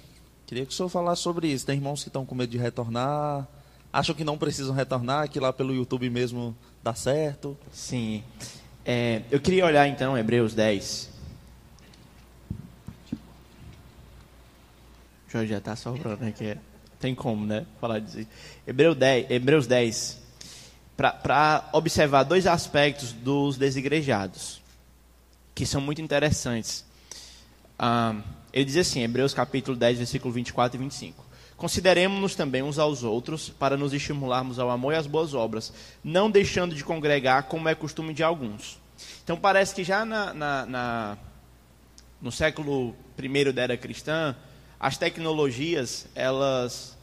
Queria 0.47 0.65
que 0.65 0.73
o 0.73 0.75
senhor 0.75 0.89
falasse 0.89 1.21
sobre 1.21 1.47
isso. 1.47 1.65
Tem 1.65 1.77
irmãos 1.77 2.03
que 2.03 2.09
estão 2.09 2.25
com 2.25 2.35
medo 2.35 2.49
de 2.49 2.57
retornar, 2.57 3.47
acham 3.93 4.13
que 4.13 4.23
não 4.23 4.37
precisam 4.37 4.73
retornar, 4.73 5.29
que 5.29 5.39
lá 5.39 5.53
pelo 5.53 5.73
YouTube 5.73 6.09
mesmo 6.09 6.55
dá 6.83 6.93
certo. 6.93 7.57
Sim. 7.71 8.23
É, 8.83 9.21
eu 9.29 9.39
queria 9.39 9.65
olhar 9.65 9.87
então 9.87 10.17
Hebreus 10.17 10.53
10. 10.53 11.09
Jorge 15.29 15.51
já 15.51 15.59
está 15.59 15.75
sobrando 15.75 16.25
aqui. 16.25 16.57
Tem 16.99 17.15
como, 17.15 17.45
né? 17.45 17.65
Falar 17.79 17.99
disso. 17.99 18.27
Hebreus 18.67 18.97
10. 18.97 19.31
Hebreus 19.31 19.67
10 19.67 20.21
para 20.97 21.69
observar 21.73 22.23
dois 22.23 22.45
aspectos 22.45 23.11
dos 23.11 23.57
desigrejados, 23.57 24.60
que 25.53 25.65
são 25.65 25.81
muito 25.81 26.01
interessantes. 26.01 26.85
Ah, 27.77 28.15
ele 28.53 28.65
diz 28.65 28.77
assim, 28.77 29.01
Hebreus 29.01 29.33
capítulo 29.33 29.77
10, 29.77 29.97
versículo 29.97 30.33
24 30.33 30.77
e 30.77 30.83
25. 30.83 31.25
Consideremos-nos 31.55 32.35
também 32.35 32.63
uns 32.63 32.79
aos 32.79 33.03
outros 33.03 33.49
para 33.49 33.77
nos 33.77 33.93
estimularmos 33.93 34.57
ao 34.57 34.69
amor 34.71 34.93
e 34.93 34.95
às 34.95 35.05
boas 35.05 35.33
obras, 35.33 35.71
não 36.03 36.29
deixando 36.29 36.73
de 36.73 36.83
congregar 36.83 37.43
como 37.43 37.69
é 37.69 37.75
costume 37.75 38.13
de 38.13 38.23
alguns. 38.23 38.79
Então 39.23 39.37
parece 39.37 39.75
que 39.75 39.83
já 39.83 40.03
na, 40.03 40.33
na, 40.33 40.65
na 40.65 41.17
no 42.21 42.31
século 42.31 42.95
I 43.17 43.51
da 43.51 43.61
era 43.61 43.77
cristã, 43.77 44.35
as 44.79 44.97
tecnologias 44.97 46.07
elas 46.15 46.97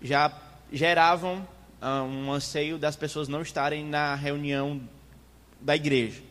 já 0.00 0.32
geravam 0.72 1.46
uh, 1.80 2.02
um 2.02 2.32
anseio 2.32 2.78
das 2.78 2.96
pessoas 2.96 3.28
não 3.28 3.42
estarem 3.42 3.84
na 3.84 4.14
reunião 4.14 4.80
da 5.60 5.76
igreja. 5.76 6.22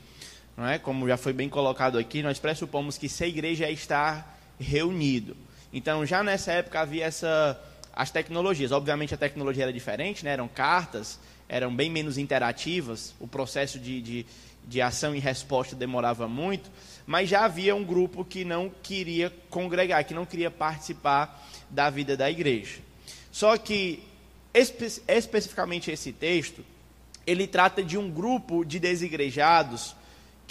Não 0.56 0.68
é? 0.68 0.78
Como 0.78 1.08
já 1.08 1.18
foi 1.18 1.34
bem 1.34 1.50
colocado 1.50 1.98
aqui, 1.98 2.22
nós 2.22 2.40
pressupomos 2.40 2.98
que 2.98 3.10
se 3.10 3.24
a 3.24 3.28
igreja 3.28 3.66
é 3.66 3.72
estar 3.72 4.40
reunido. 4.60 5.36
Então, 5.74 6.06
já 6.06 6.24
nessa 6.24 6.52
época 6.52 6.80
havia 6.80 7.06
essa 7.06 7.60
as 7.94 8.10
tecnologias. 8.10 8.72
Obviamente 8.72 9.14
a 9.14 9.18
tecnologia 9.18 9.64
era 9.64 9.74
diferente, 9.74 10.24
né? 10.24 10.32
eram 10.32 10.48
cartas, 10.48 11.20
eram 11.50 11.76
bem 11.76 11.90
menos 11.90 12.18
interativas, 12.18 13.14
o 13.20 13.28
processo 13.28 13.78
de, 13.78 14.02
de, 14.02 14.26
de 14.66 14.82
ação 14.82 15.14
e 15.14 15.20
resposta 15.20 15.76
demorava 15.76 16.28
muito, 16.28 16.70
mas 17.06 17.28
já 17.28 17.44
havia 17.44 17.76
um 17.76 17.84
grupo 17.84 18.24
que 18.24 18.46
não 18.46 18.72
queria 18.82 19.32
congregar, 19.50 20.06
que 20.06 20.14
não 20.14 20.26
queria 20.26 20.50
participar 20.50 21.46
da 21.70 21.90
vida 21.90 22.16
da 22.16 22.32
igreja. 22.32 22.80
Só 23.32 23.58
que 23.58 24.04
Espe 24.54 25.02
especificamente 25.08 25.92
esse 25.92 26.12
texto, 26.12 26.64
ele 27.26 27.48
trata 27.48 27.82
de 27.82 27.98
um 27.98 28.10
grupo 28.10 28.66
de 28.66 28.80
desigrejados 28.80 29.96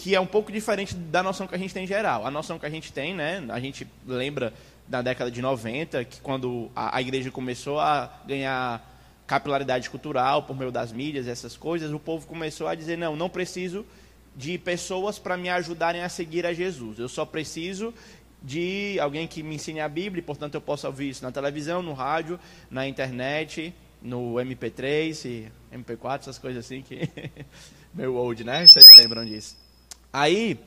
que 0.00 0.14
é 0.14 0.20
um 0.20 0.26
pouco 0.26 0.50
diferente 0.50 0.94
da 0.94 1.22
noção 1.22 1.46
que 1.46 1.54
a 1.54 1.58
gente 1.58 1.74
tem 1.74 1.84
em 1.84 1.86
geral. 1.86 2.26
A 2.26 2.30
noção 2.30 2.58
que 2.58 2.64
a 2.64 2.70
gente 2.70 2.90
tem, 2.90 3.14
né, 3.14 3.44
a 3.50 3.60
gente 3.60 3.86
lembra 4.06 4.50
da 4.88 5.02
década 5.02 5.30
de 5.30 5.42
90, 5.42 6.06
que 6.06 6.22
quando 6.22 6.70
a, 6.74 6.96
a 6.96 7.02
igreja 7.02 7.30
começou 7.30 7.78
a 7.78 8.10
ganhar 8.26 8.82
capilaridade 9.26 9.90
cultural 9.90 10.44
por 10.44 10.56
meio 10.56 10.72
das 10.72 10.90
mídias, 10.90 11.28
essas 11.28 11.54
coisas, 11.54 11.92
o 11.92 11.98
povo 11.98 12.26
começou 12.26 12.66
a 12.66 12.74
dizer: 12.74 12.96
não, 12.96 13.14
não 13.14 13.28
preciso 13.28 13.84
de 14.34 14.56
pessoas 14.56 15.18
para 15.18 15.36
me 15.36 15.50
ajudarem 15.50 16.00
a 16.00 16.08
seguir 16.08 16.46
a 16.46 16.54
Jesus. 16.54 16.98
Eu 16.98 17.08
só 17.08 17.26
preciso 17.26 17.92
de 18.42 18.98
alguém 19.00 19.28
que 19.28 19.42
me 19.42 19.56
ensine 19.56 19.80
a 19.80 19.88
Bíblia, 19.88 20.22
portanto 20.22 20.54
eu 20.54 20.62
posso 20.62 20.86
ouvir 20.86 21.10
isso 21.10 21.22
na 21.22 21.30
televisão, 21.30 21.82
no 21.82 21.92
rádio, 21.92 22.40
na 22.70 22.88
internet, 22.88 23.74
no 24.00 24.36
MP3 24.36 25.26
e 25.26 25.76
MP4, 25.76 26.20
essas 26.20 26.38
coisas 26.38 26.64
assim 26.64 26.80
que 26.80 27.06
meu 27.92 28.16
old, 28.16 28.42
né? 28.44 28.66
Vocês 28.66 28.86
lembram 28.96 29.26
disso? 29.26 29.69
Aí, 30.12 30.58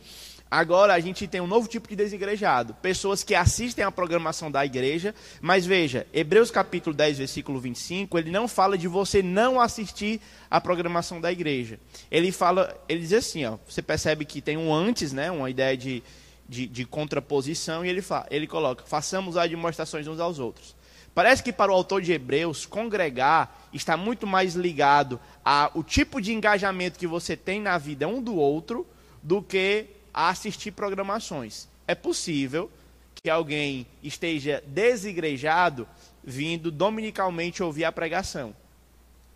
agora 0.50 0.94
a 0.94 1.00
gente 1.00 1.28
tem 1.28 1.42
um 1.42 1.48
novo 1.48 1.68
tipo 1.68 1.90
de 1.90 1.98
desigrejado, 1.98 2.74
pessoas 2.76 3.24
que 3.24 3.36
assistem 3.36 3.84
à 3.84 3.92
programação 3.92 4.50
da 4.50 4.66
igreja, 4.66 5.14
mas 5.42 5.66
veja, 5.66 6.08
Hebreus 6.14 6.50
capítulo 6.50 6.96
10, 6.96 7.18
versículo 7.18 7.60
25, 7.60 8.18
ele 8.18 8.32
não 8.32 8.48
fala 8.48 8.78
de 8.78 8.88
você 8.88 9.22
não 9.22 9.60
assistir 9.60 10.22
à 10.50 10.62
programação 10.62 11.20
da 11.20 11.32
igreja. 11.32 11.78
Ele 12.10 12.32
fala, 12.32 12.74
ele 12.88 13.02
diz 13.02 13.14
assim, 13.14 13.44
ó, 13.46 13.58
você 13.68 13.82
percebe 13.82 14.24
que 14.24 14.42
tem 14.42 14.56
um 14.56 14.74
antes, 14.74 15.12
né, 15.12 15.30
uma 15.30 15.50
ideia 15.50 15.76
de, 15.76 16.02
de, 16.48 16.68
de 16.68 16.86
contraposição, 16.86 17.86
e 17.86 17.90
ele, 17.90 18.02
fala, 18.02 18.28
ele 18.32 18.48
coloca, 18.48 18.86
façamos 18.86 19.36
as 19.36 19.50
demonstrações 19.50 20.08
uns 20.08 20.22
aos 20.22 20.40
outros. 20.40 20.74
Parece 21.14 21.44
que 21.44 21.52
para 21.52 21.72
o 21.72 21.76
autor 21.76 22.02
de 22.02 22.12
Hebreus, 22.12 22.66
congregar 22.66 23.68
está 23.74 23.98
muito 23.98 24.26
mais 24.26 24.56
ligado 24.56 25.20
ao 25.44 25.84
tipo 25.84 26.22
de 26.22 26.34
engajamento 26.34 26.98
que 26.98 27.06
você 27.06 27.36
tem 27.36 27.62
na 27.62 27.78
vida 27.78 28.08
um 28.08 28.22
do 28.22 28.36
outro 28.36 28.88
do 29.24 29.42
que 29.42 29.88
assistir 30.14 30.72
programações. 30.72 31.68
É 31.88 31.96
possível 31.96 32.70
que 33.16 33.30
alguém 33.30 33.88
esteja 34.04 34.62
desigrejado 34.68 35.88
vindo 36.24 36.70
dominicalmente 36.70 37.64
ouvir 37.64 37.86
a 37.86 37.92
pregação. 37.92 38.54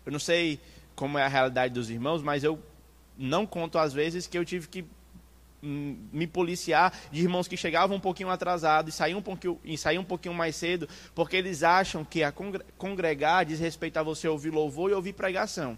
Eu 0.04 0.12
não 0.12 0.18
sei 0.18 0.60
como 0.94 1.18
é 1.18 1.22
a 1.22 1.28
realidade 1.28 1.74
dos 1.74 1.90
irmãos, 1.90 2.22
mas 2.22 2.44
eu 2.44 2.58
não 3.16 3.46
conto 3.46 3.78
às 3.78 3.92
vezes 3.92 4.26
que 4.26 4.38
eu 4.38 4.44
tive 4.44 4.68
que 4.68 4.84
me 5.60 6.26
policiar 6.26 6.92
de 7.10 7.22
irmãos 7.22 7.48
que 7.48 7.56
chegavam 7.56 7.96
um 7.96 8.00
pouquinho 8.00 8.30
atrasados 8.30 8.94
e 8.94 8.96
saíam 8.96 9.18
um 9.18 9.22
pouquinho, 9.22 9.58
e 9.64 9.76
saíam 9.76 10.02
um 10.02 10.06
pouquinho 10.06 10.34
mais 10.34 10.54
cedo, 10.54 10.88
porque 11.14 11.36
eles 11.36 11.62
acham 11.62 12.04
que 12.04 12.22
a 12.22 12.32
congregar 12.76 13.44
diz 13.44 13.58
respeito 13.58 13.96
a 13.96 14.02
você 14.02 14.28
ouvir 14.28 14.50
louvor 14.50 14.90
e 14.90 14.94
ouvir 14.94 15.14
pregação. 15.14 15.76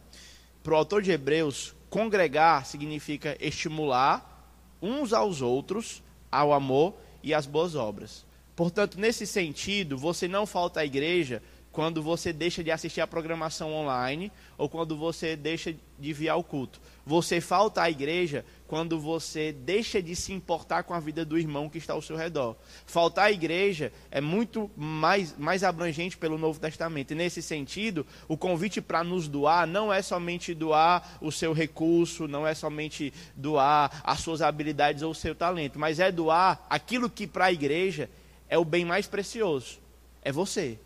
Para 0.62 0.75
o 0.75 0.76
autor 0.76 1.00
de 1.00 1.11
Hebreus, 1.11 1.75
congregar 1.90 2.64
significa 2.64 3.37
estimular 3.40 4.49
uns 4.80 5.12
aos 5.12 5.42
outros 5.42 6.02
ao 6.32 6.52
amor 6.52 6.94
e 7.23 7.35
às 7.35 7.44
boas 7.44 7.75
obras. 7.75 8.25
Portanto, 8.56 8.99
nesse 8.99 9.26
sentido, 9.26 9.99
você 9.99 10.28
não 10.28 10.47
falta 10.47 10.80
à 10.80 10.85
igreja 10.85 11.42
quando 11.72 12.02
você 12.02 12.32
deixa 12.32 12.64
de 12.64 12.70
assistir 12.70 13.00
a 13.00 13.06
programação 13.06 13.72
online 13.72 14.32
ou 14.58 14.68
quando 14.68 14.96
você 14.96 15.36
deixa 15.36 15.74
de 15.98 16.12
vir 16.12 16.28
ao 16.28 16.42
culto. 16.42 16.80
Você 17.06 17.40
falta 17.40 17.82
à 17.82 17.90
igreja 17.90 18.44
quando 18.66 18.98
você 18.98 19.52
deixa 19.52 20.02
de 20.02 20.16
se 20.16 20.32
importar 20.32 20.82
com 20.82 20.94
a 20.94 21.00
vida 21.00 21.24
do 21.24 21.38
irmão 21.38 21.68
que 21.68 21.78
está 21.78 21.92
ao 21.92 22.02
seu 22.02 22.16
redor. 22.16 22.56
Faltar 22.86 23.26
à 23.26 23.32
igreja 23.32 23.92
é 24.10 24.20
muito 24.20 24.70
mais, 24.76 25.36
mais 25.38 25.62
abrangente 25.62 26.16
pelo 26.16 26.38
Novo 26.38 26.58
Testamento. 26.58 27.12
E 27.12 27.16
nesse 27.16 27.40
sentido, 27.40 28.06
o 28.26 28.36
convite 28.36 28.80
para 28.80 29.04
nos 29.04 29.28
doar 29.28 29.66
não 29.66 29.92
é 29.92 30.02
somente 30.02 30.54
doar 30.54 31.18
o 31.20 31.30
seu 31.30 31.52
recurso, 31.52 32.26
não 32.26 32.46
é 32.46 32.54
somente 32.54 33.12
doar 33.36 34.02
as 34.04 34.20
suas 34.20 34.42
habilidades 34.42 35.02
ou 35.02 35.12
o 35.12 35.14
seu 35.14 35.34
talento, 35.34 35.78
mas 35.78 36.00
é 36.00 36.10
doar 36.10 36.66
aquilo 36.68 37.10
que 37.10 37.26
para 37.26 37.46
a 37.46 37.52
igreja 37.52 38.10
é 38.48 38.58
o 38.58 38.64
bem 38.64 38.84
mais 38.84 39.06
precioso. 39.06 39.78
É 40.22 40.32
você 40.32 40.78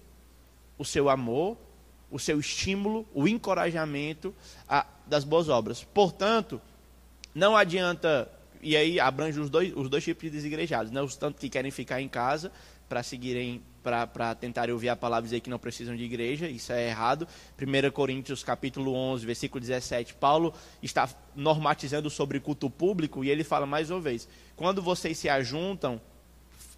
o 0.78 0.84
seu 0.84 1.08
amor, 1.08 1.56
o 2.10 2.18
seu 2.18 2.38
estímulo, 2.38 3.06
o 3.12 3.26
encorajamento 3.26 4.34
a, 4.68 4.86
das 5.06 5.24
boas 5.24 5.48
obras. 5.48 5.84
Portanto, 5.84 6.60
não 7.34 7.56
adianta, 7.56 8.30
e 8.62 8.76
aí 8.76 9.00
abrange 9.00 9.40
os 9.40 9.50
dois, 9.50 9.74
os 9.76 9.88
dois 9.88 10.04
tipos 10.04 10.22
de 10.22 10.30
desigrejados, 10.30 10.92
né? 10.92 11.02
os 11.02 11.16
tanto 11.16 11.40
que 11.40 11.48
querem 11.48 11.70
ficar 11.70 12.00
em 12.00 12.08
casa 12.08 12.52
para 12.88 13.02
seguirem, 13.02 13.62
para 13.82 14.34
tentarem 14.34 14.72
ouvir 14.72 14.88
a 14.88 14.96
palavra 14.96 15.26
e 15.26 15.28
dizer 15.28 15.40
que 15.40 15.50
não 15.50 15.58
precisam 15.58 15.96
de 15.96 16.04
igreja, 16.04 16.48
isso 16.48 16.72
é 16.72 16.88
errado. 16.88 17.26
1 17.60 17.90
Coríntios 17.90 18.44
capítulo 18.44 18.94
11, 18.94 19.26
versículo 19.26 19.60
17, 19.60 20.14
Paulo 20.14 20.54
está 20.82 21.08
normatizando 21.34 22.08
sobre 22.08 22.38
culto 22.38 22.70
público 22.70 23.24
e 23.24 23.30
ele 23.30 23.42
fala 23.42 23.66
mais 23.66 23.90
uma 23.90 24.00
vez, 24.00 24.28
quando 24.54 24.80
vocês 24.80 25.18
se 25.18 25.28
ajuntam 25.28 26.00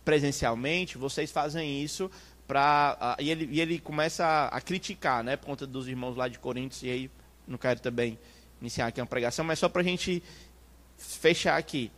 presencialmente, 0.05 0.97
vocês 0.97 1.31
fazem 1.31 1.83
isso 1.83 2.11
para 2.47 3.17
uh, 3.19 3.23
e, 3.23 3.31
ele, 3.31 3.49
e 3.51 3.61
ele 3.61 3.79
começa 3.79 4.25
a, 4.25 4.49
a, 4.49 4.61
criticar, 4.61 5.25
né, 5.25 5.37
por 5.37 5.47
conta 5.47 5.67
dos 5.67 5.89
irmãos 5.89 6.17
lá 6.17 6.29
de 6.29 6.39
Coríntios, 6.39 6.83
e 6.83 6.91
aí 6.91 7.11
não 7.47 7.59
quero 7.59 7.81
também 7.81 8.19
iniciar 8.61 8.87
aqui 8.87 9.01
uma 9.01 9.07
pregação, 9.07 9.45
mas 9.45 9.59
só 9.59 9.69
para 9.69 9.83
a 9.83 9.85
gente 9.85 10.23
fechar 10.97 11.57
aqui. 11.57 11.91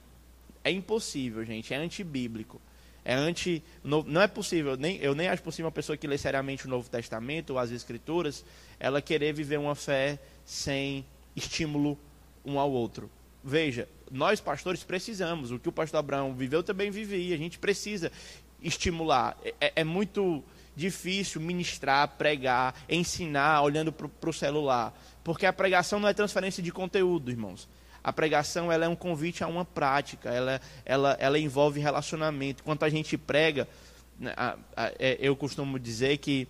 É 0.65 0.71
impossível, 0.71 1.45
gente, 1.45 1.73
é 1.73 1.77
antibíblico. 1.77 2.61
É 3.05 3.15
anti. 3.15 3.63
Não 3.83 4.21
é 4.21 4.27
possível, 4.27 4.77
nem, 4.77 4.99
eu 4.99 5.15
nem 5.15 5.29
acho 5.29 5.43
possível 5.43 5.67
uma 5.67 5.73
pessoa 5.73 5.97
que 5.97 6.07
lê 6.07 6.19
seriamente 6.19 6.67
o 6.67 6.69
Novo 6.69 6.91
Testamento 6.91 7.51
ou 7.51 7.59
as 7.59 7.71
Escrituras, 7.71 8.45
ela 8.79 9.01
querer 9.01 9.33
viver 9.33 9.59
uma 9.59 9.75
fé 9.75 10.19
sem 10.45 11.07
estímulo 11.35 11.99
um 12.45 12.59
ao 12.59 12.71
outro. 12.71 13.11
Veja, 13.43 13.89
nós 14.11 14.41
pastores 14.41 14.83
precisamos. 14.85 15.51
O 15.51 15.59
que 15.59 15.69
o 15.69 15.73
pastor 15.73 16.01
Abraão 16.01 16.35
viveu 16.35 16.63
também 16.63 16.91
vivi. 16.91 17.33
A 17.33 17.37
gente 17.37 17.59
precisa 17.59 18.13
estimular. 18.63 19.37
É, 19.45 19.55
é, 19.61 19.73
é 19.77 19.85
muito 19.85 20.43
difícil 20.75 21.41
ministrar, 21.41 22.09
pregar, 22.17 22.75
ensinar 22.89 23.63
olhando 23.63 23.93
para 23.93 24.31
o 24.31 24.33
celular. 24.33 24.97
Porque 25.25 25.45
a 25.45 25.53
pregação 25.53 25.99
não 25.99 26.09
é 26.09 26.15
transferência 26.15 26.63
de 26.63 26.71
conteúdo, 26.71 27.31
irmãos. 27.31 27.69
A 28.03 28.13
pregação 28.13 28.71
ela 28.71 28.85
é 28.85 28.89
um 28.89 28.95
convite 28.95 29.43
a 29.43 29.49
uma 29.49 29.65
prática, 29.65 30.31
ela, 30.31 30.61
ela, 30.85 31.17
ela 31.19 31.39
envolve 31.39 31.81
relacionamento. 31.81 32.63
Quando 32.63 32.85
a 32.85 32.89
gente 32.89 33.19
prega, 33.19 33.69
né, 34.19 34.33
é, 34.99 35.19
eu 35.21 35.35
costumo 35.35 35.79
dizer 35.79 36.17
que 36.19 36.47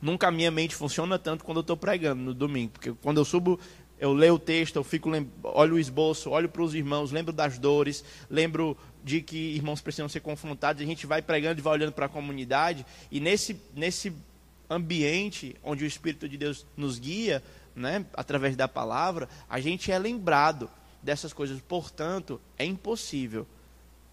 nunca 0.00 0.28
a 0.28 0.30
minha 0.30 0.50
mente 0.50 0.76
funciona 0.76 1.18
tanto 1.18 1.42
quando 1.42 1.56
eu 1.58 1.62
estou 1.62 1.76
pregando 1.76 2.22
no 2.22 2.34
domingo. 2.34 2.72
Porque 2.72 2.92
quando 3.02 3.18
eu 3.18 3.24
subo 3.24 3.58
eu 4.02 4.12
leio 4.12 4.34
o 4.34 4.38
texto, 4.38 4.74
eu 4.74 4.82
fico 4.82 5.08
olho 5.44 5.76
o 5.76 5.78
esboço, 5.78 6.28
olho 6.28 6.48
para 6.48 6.60
os 6.60 6.74
irmãos, 6.74 7.12
lembro 7.12 7.32
das 7.32 7.56
dores, 7.56 8.04
lembro 8.28 8.76
de 9.02 9.20
que 9.20 9.36
irmãos 9.36 9.80
precisam 9.80 10.08
ser 10.08 10.20
confrontados, 10.20 10.82
a 10.82 10.86
gente 10.86 11.06
vai 11.06 11.20
pregando 11.20 11.60
e 11.60 11.62
vai 11.62 11.74
olhando 11.74 11.92
para 11.92 12.06
a 12.06 12.08
comunidade, 12.08 12.86
e 13.10 13.20
nesse, 13.20 13.60
nesse 13.74 14.12
ambiente 14.70 15.56
onde 15.62 15.84
o 15.84 15.86
Espírito 15.86 16.28
de 16.28 16.36
Deus 16.36 16.64
nos 16.76 16.98
guia, 16.98 17.42
né, 17.74 18.04
através 18.14 18.56
da 18.56 18.68
palavra, 18.68 19.28
a 19.48 19.60
gente 19.60 19.90
é 19.90 19.98
lembrado 19.98 20.70
dessas 21.02 21.32
coisas. 21.32 21.60
Portanto, 21.60 22.40
é 22.58 22.64
impossível 22.64 23.46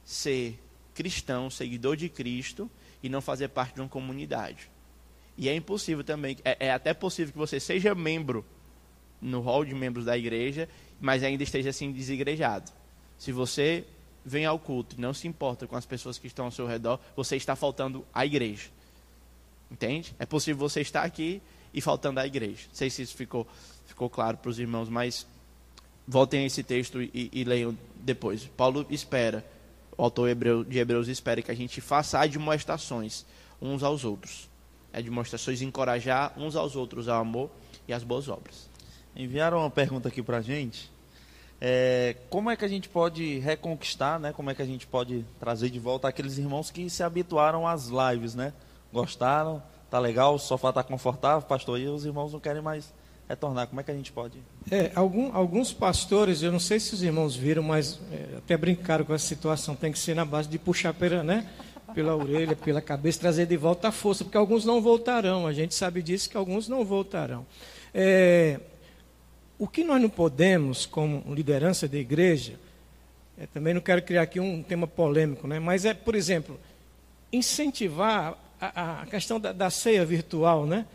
ser 0.04 0.60
cristão, 0.94 1.50
seguidor 1.50 1.96
de 1.96 2.10
Cristo, 2.10 2.70
e 3.02 3.10
não 3.10 3.22
fazer 3.22 3.50
parte 3.50 3.76
de 3.76 3.82
uma 3.82 3.88
comunidade. 3.88 4.70
E 5.38 5.48
é 5.48 5.56
impossível 5.56 6.04
também, 6.04 6.38
é, 6.44 6.68
é 6.68 6.72
até 6.72 6.94
possível 6.94 7.32
que 7.32 7.38
você 7.38 7.60
seja 7.60 7.96
membro 7.96 8.46
no 9.22 9.40
hall 9.40 9.64
de 9.64 9.74
membros 9.74 10.06
da 10.06 10.18
igreja, 10.18 10.68
mas 11.00 11.24
ainda 11.24 11.44
esteja 11.44 11.70
assim 11.70 11.92
desigrejado. 11.92 12.72
Se 13.18 13.32
você 13.32 13.86
vem 14.30 14.46
ao 14.46 14.60
culto 14.60 14.96
e 14.98 15.02
não 15.02 15.14
se 15.14 15.28
importa 15.28 15.68
com 15.68 15.76
as 15.76 15.86
pessoas 15.86 16.18
que 16.18 16.28
estão 16.28 16.46
ao 16.46 16.52
seu 16.52 16.68
redor, 16.68 17.00
você 17.16 17.36
está 17.36 17.56
faltando 17.56 18.06
à 18.14 18.26
igreja. 18.26 18.70
Entende? 19.72 20.16
É 20.18 20.26
possível 20.26 20.58
você 20.60 20.82
estar 20.82 21.04
aqui 21.04 21.42
e 21.74 21.82
faltando 21.82 22.20
à 22.20 22.26
igreja. 22.26 22.68
Não 22.68 22.76
sei 22.76 22.90
se 22.90 23.02
isso 23.02 23.16
ficou, 23.16 23.48
ficou 23.86 24.10
claro 24.10 24.38
para 24.38 24.50
os 24.50 24.60
irmãos, 24.60 24.90
mas 24.90 25.28
voltem 26.08 26.44
a 26.44 26.46
esse 26.46 26.64
texto 26.64 27.02
e, 27.02 27.30
e 27.32 27.44
leiam 27.44 27.78
depois. 27.96 28.46
Paulo 28.58 28.86
espera, 28.90 29.46
o 29.98 30.04
autor 30.04 30.30
de 30.66 30.80
Hebreus 30.80 31.08
espera 31.08 31.42
que 31.42 31.52
a 31.52 31.56
gente 31.56 31.82
faça 31.82 32.20
admoestações 32.20 33.26
uns 33.62 33.84
aos 33.84 34.06
outros. 34.06 34.50
Admoestações 34.94 35.62
encorajar 35.62 36.34
uns 36.38 36.56
aos 36.56 36.76
outros 36.76 37.08
ao 37.08 37.22
amor 37.22 37.50
e 37.88 37.94
às 37.94 38.04
boas 38.04 38.28
obras. 38.28 38.70
Enviaram 39.16 39.60
uma 39.60 39.70
pergunta 39.70 40.08
aqui 40.08 40.24
para 40.24 40.38
a 40.38 40.42
gente. 40.42 40.90
É, 41.62 42.16
como 42.30 42.50
é 42.50 42.56
que 42.56 42.64
a 42.64 42.68
gente 42.68 42.88
pode 42.88 43.40
reconquistar, 43.40 44.20
né? 44.20 44.32
Como 44.32 44.50
é 44.50 44.56
que 44.56 44.62
a 44.62 44.66
gente 44.66 44.88
pode 44.88 45.26
trazer 45.40 45.70
de 45.70 45.80
volta 45.80 46.08
aqueles 46.08 46.38
irmãos 46.38 46.72
que 46.72 46.90
se 46.90 47.04
habituaram 47.04 47.68
às 47.68 47.88
lives, 47.88 48.34
né? 48.34 48.54
Gostaram, 48.94 49.62
tá 49.92 50.00
legal, 50.00 50.36
o 50.36 50.40
sofá 50.40 50.72
tá 50.72 50.84
confortável, 50.84 51.42
pastor, 51.42 51.80
e 51.80 51.88
os 51.88 52.06
irmãos 52.06 52.32
não 52.32 52.40
querem 52.40 52.62
mais 52.62 52.94
retornar. 53.28 53.68
Como 53.68 53.82
é 53.82 53.84
que 53.84 53.92
a 53.92 53.94
gente 53.94 54.12
pode? 54.12 54.40
É, 54.72 54.92
algum, 54.96 55.36
alguns 55.36 55.74
pastores, 55.74 56.42
eu 56.42 56.52
não 56.52 56.60
sei 56.60 56.80
se 56.80 56.94
os 56.94 57.04
irmãos 57.04 57.36
viram, 57.36 57.62
mas 57.62 58.00
é, 58.12 58.38
até 58.38 58.56
brincaram 58.56 59.04
com 59.04 59.14
essa 59.14 59.28
situação. 59.28 59.76
Tem 59.76 59.92
que 59.92 60.00
ser 60.00 60.16
na 60.16 60.24
base 60.24 60.48
de 60.48 60.58
puxar 60.58 60.94
pela, 60.94 61.24
né? 61.24 61.46
pela 61.94 62.16
orelha, 62.16 62.56
pela 62.56 62.82
cabeça, 62.82 63.20
trazer 63.20 63.46
de 63.46 63.58
volta 63.58 63.90
a 63.90 63.92
força, 63.92 64.24
porque 64.24 64.38
alguns 64.38 64.66
não 64.66 64.82
voltarão. 64.82 65.46
A 65.46 65.54
gente 65.54 65.76
sabe 65.76 66.02
disso 66.02 66.30
que 66.30 66.38
alguns 66.38 66.68
não 66.68 66.86
voltarão. 66.86 67.46
É, 67.94 68.60
o 69.60 69.68
que 69.68 69.84
nós 69.84 70.02
não 70.02 70.10
podemos, 70.10 70.86
como 70.86 71.22
liderança 71.34 71.86
da 71.86 71.98
igreja, 71.98 72.58
é, 73.38 73.46
também 73.46 73.74
não 73.74 73.82
quero 73.82 74.02
criar 74.02 74.22
aqui 74.22 74.40
um 74.40 74.64
tema 74.64 74.88
polêmico, 74.88 75.48
né? 75.48 75.60
mas 75.60 75.84
é, 75.84 75.94
por 75.94 76.16
exemplo, 76.16 76.58
incentivar 77.32 78.38
a, 78.60 79.02
a 79.02 79.06
questão 79.06 79.38
da, 79.38 79.52
da, 79.52 79.70
ceia 79.70 80.06
virtual, 80.06 80.66
né? 80.66 80.86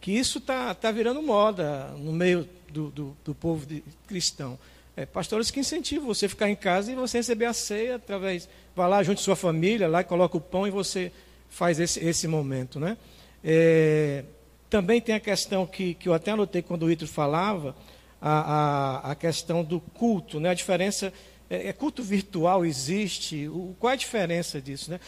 que 0.00 0.10
isso 0.10 0.38
está 0.38 0.74
tá 0.74 0.90
virando 0.90 1.22
moda 1.22 1.94
no 1.96 2.12
meio 2.12 2.48
do, 2.68 2.90
do, 2.90 3.16
do 3.24 3.34
povo 3.36 3.64
de, 3.64 3.84
cristão. 4.08 4.58
É, 4.96 5.06
pastores 5.06 5.48
que 5.48 5.60
incentivam 5.60 6.08
você 6.08 6.28
ficar 6.28 6.50
em 6.50 6.56
casa 6.56 6.90
e 6.90 6.96
você 6.96 7.18
receber 7.18 7.44
a 7.44 7.52
ceia 7.52 7.96
através. 7.96 8.48
Vai 8.74 8.88
lá 8.88 9.00
junto 9.02 9.18
com 9.18 9.24
sua 9.24 9.36
família, 9.36 9.86
lá 9.86 10.02
coloca 10.02 10.36
o 10.36 10.40
pão 10.40 10.66
e 10.66 10.70
você 10.70 11.12
faz 11.48 11.78
esse, 11.78 12.04
esse 12.04 12.26
momento. 12.26 12.80
Né? 12.80 12.96
É, 13.44 14.24
também 14.68 15.00
tem 15.00 15.14
a 15.14 15.20
questão 15.20 15.64
que, 15.66 15.94
que 15.94 16.08
eu 16.08 16.14
até 16.14 16.32
anotei 16.32 16.62
quando 16.62 16.82
o 16.82 16.90
Ítalo 16.90 17.08
falava, 17.08 17.76
a, 18.20 18.30
a, 18.30 19.12
a, 19.12 19.14
questão 19.14 19.62
do 19.62 19.80
culto, 19.80 20.40
né? 20.40 20.50
a 20.50 20.54
diferença. 20.54 21.12
É, 21.48 21.68
é 21.68 21.72
culto 21.72 22.02
virtual 22.02 22.64
existe? 22.64 23.48
O, 23.48 23.74
qual 23.78 23.90
é 23.90 23.94
a 23.94 23.96
diferença 23.96 24.60
disso? 24.60 24.90
Né? 24.90 25.00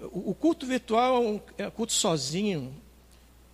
O, 0.00 0.30
o 0.30 0.34
culto 0.34 0.66
virtual 0.66 1.16
é 1.16 1.26
um 1.26 1.40
é 1.58 1.70
culto 1.70 1.92
sozinho. 1.92 2.74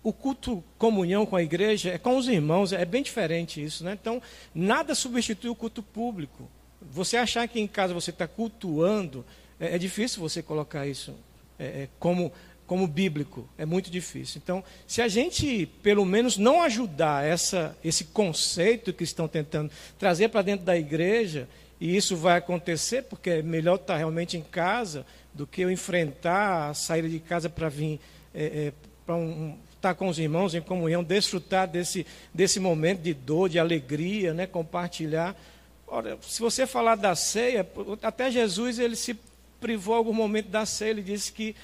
O 0.01 0.11
culto 0.11 0.61
comunhão 0.77 1.25
com 1.25 1.35
a 1.35 1.43
igreja 1.43 1.91
é 1.91 1.97
com 1.97 2.17
os 2.17 2.27
irmãos, 2.27 2.73
é 2.73 2.83
bem 2.83 3.01
diferente 3.01 3.63
isso. 3.63 3.83
Né? 3.85 3.97
Então, 3.99 4.21
nada 4.53 4.93
substitui 4.93 5.49
o 5.49 5.55
culto 5.55 5.81
público. 5.81 6.49
Você 6.81 7.15
achar 7.15 7.47
que 7.47 7.59
em 7.59 7.67
casa 7.67 7.93
você 7.93 8.09
está 8.09 8.27
cultuando, 8.27 9.25
é, 9.59 9.75
é, 9.75 9.77
difícil 9.77 10.21
você 10.21 10.43
colocar 10.43 10.85
isso 10.85 11.15
é, 11.57 11.65
é 11.65 11.89
como 11.99 12.33
como 12.73 12.87
bíblico. 12.87 13.47
É 13.55 13.67
muito 13.67 13.91
difícil. 13.91 14.41
Então, 14.43 14.63
se 14.87 14.99
a 14.99 15.07
gente, 15.07 15.67
pelo 15.83 16.03
menos, 16.03 16.39
não 16.39 16.63
ajudar 16.63 17.23
essa, 17.23 17.77
esse 17.83 18.05
conceito 18.05 18.91
que 18.91 19.03
estão 19.03 19.27
tentando 19.27 19.69
trazer 19.99 20.29
para 20.29 20.41
dentro 20.41 20.65
da 20.65 20.75
igreja, 20.75 21.47
e 21.79 21.95
isso 21.95 22.17
vai 22.17 22.35
acontecer, 22.35 23.03
porque 23.03 23.29
é 23.29 23.41
melhor 23.43 23.75
estar 23.75 23.95
realmente 23.95 24.37
em 24.37 24.41
casa 24.41 25.05
do 25.35 25.45
que 25.45 25.61
eu 25.61 25.69
enfrentar 25.69 26.71
a 26.71 26.73
saída 26.73 27.07
de 27.07 27.19
casa 27.19 27.47
para 27.47 27.69
vir 27.69 27.99
é, 28.33 28.43
é, 28.43 28.73
para 29.05 29.17
um, 29.17 29.55
estar 29.75 29.93
com 29.93 30.07
os 30.07 30.17
irmãos 30.17 30.55
em 30.55 30.61
comunhão, 30.61 31.03
desfrutar 31.03 31.67
desse, 31.67 32.07
desse 32.33 32.59
momento 32.59 33.01
de 33.01 33.13
dor, 33.13 33.49
de 33.49 33.59
alegria, 33.59 34.33
né, 34.33 34.47
compartilhar. 34.47 35.39
Ora, 35.85 36.17
se 36.23 36.41
você 36.41 36.65
falar 36.65 36.95
da 36.95 37.13
ceia, 37.13 37.69
até 38.01 38.31
Jesus 38.31 38.79
ele 38.79 38.95
se 38.95 39.15
privou 39.61 39.95
algum 39.95 40.11
momento 40.11 40.49
da 40.49 40.65
ceia, 40.65 40.89
ele 40.89 41.01
disse 41.01 41.31
que 41.31 41.55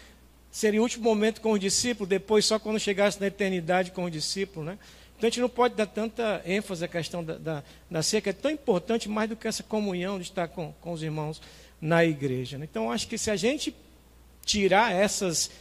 seria 0.51 0.79
o 0.79 0.83
último 0.83 1.03
momento 1.03 1.41
com 1.41 1.51
os 1.51 1.59
discípulos, 1.59 2.09
depois 2.09 2.45
só 2.45 2.57
quando 2.57 2.79
chegasse 2.79 3.19
na 3.19 3.27
eternidade 3.27 3.91
com 3.91 4.05
os 4.05 4.11
discípulos, 4.11 4.65
né? 4.65 4.77
Então 5.17 5.27
a 5.27 5.29
gente 5.29 5.41
não 5.41 5.49
pode 5.49 5.75
dar 5.75 5.85
tanta 5.85 6.41
ênfase 6.45 6.85
à 6.85 6.87
questão 6.87 7.21
da, 7.21 7.37
da, 7.37 7.63
da 7.91 8.01
ceia, 8.01 8.21
que 8.21 8.29
é 8.29 8.33
tão 8.33 8.49
importante 8.49 9.09
mais 9.09 9.29
do 9.29 9.35
que 9.35 9.49
essa 9.49 9.61
comunhão 9.61 10.17
de 10.17 10.23
estar 10.23 10.47
com, 10.47 10.71
com 10.79 10.93
os 10.93 11.03
irmãos 11.03 11.41
na 11.81 12.05
igreja. 12.05 12.57
Né? 12.57 12.65
Então 12.69 12.89
acho 12.89 13.05
que 13.05 13.17
se 13.17 13.29
a 13.29 13.35
gente 13.35 13.75
tirar 14.45 14.93
essas 14.93 15.51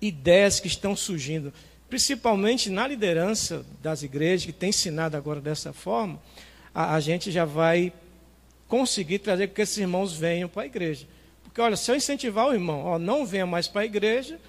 ideias 0.00 0.60
que 0.60 0.66
estão 0.66 0.96
surgindo, 0.96 1.52
principalmente 1.90 2.70
na 2.70 2.88
liderança 2.88 3.66
das 3.82 4.02
igrejas, 4.02 4.46
que 4.46 4.52
tem 4.52 4.70
ensinado 4.70 5.14
agora 5.14 5.42
dessa 5.42 5.74
forma, 5.74 6.18
a, 6.74 6.94
a 6.94 7.00
gente 7.00 7.30
já 7.30 7.44
vai 7.44 7.92
conseguir 8.66 9.18
trazer 9.18 9.48
que 9.48 9.60
esses 9.60 9.76
irmãos 9.76 10.14
venham 10.14 10.48
para 10.48 10.62
a 10.62 10.66
igreja. 10.66 11.06
Porque, 11.52 11.60
olha, 11.60 11.76
se 11.76 11.90
eu 11.90 11.94
incentivar 11.94 12.48
o 12.48 12.54
irmão, 12.54 12.82
ó, 12.82 12.98
não 12.98 13.26
venha 13.26 13.44
mais 13.44 13.68
para 13.68 13.82
a 13.82 13.84
igreja, 13.84 14.40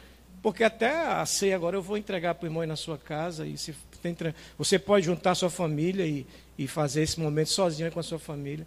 porque 0.42 0.64
até 0.64 1.06
a 1.06 1.26
ceia 1.26 1.54
agora 1.54 1.76
eu 1.76 1.82
vou 1.82 1.98
entregar 1.98 2.34
para 2.34 2.46
o 2.46 2.48
irmão 2.48 2.62
aí 2.62 2.68
na 2.68 2.78
sua 2.78 2.98
casa, 2.98 3.46
e 3.46 3.58
se 3.58 3.76
tem, 4.02 4.16
você 4.58 4.80
pode 4.80 5.06
juntar 5.06 5.36
sua 5.36 5.50
família 5.50 6.06
e, 6.06 6.26
e 6.58 6.66
fazer 6.66 7.02
esse 7.02 7.20
momento 7.20 7.50
sozinho 7.50 7.92
com 7.92 8.00
a 8.00 8.04
sua 8.04 8.18
família. 8.18 8.66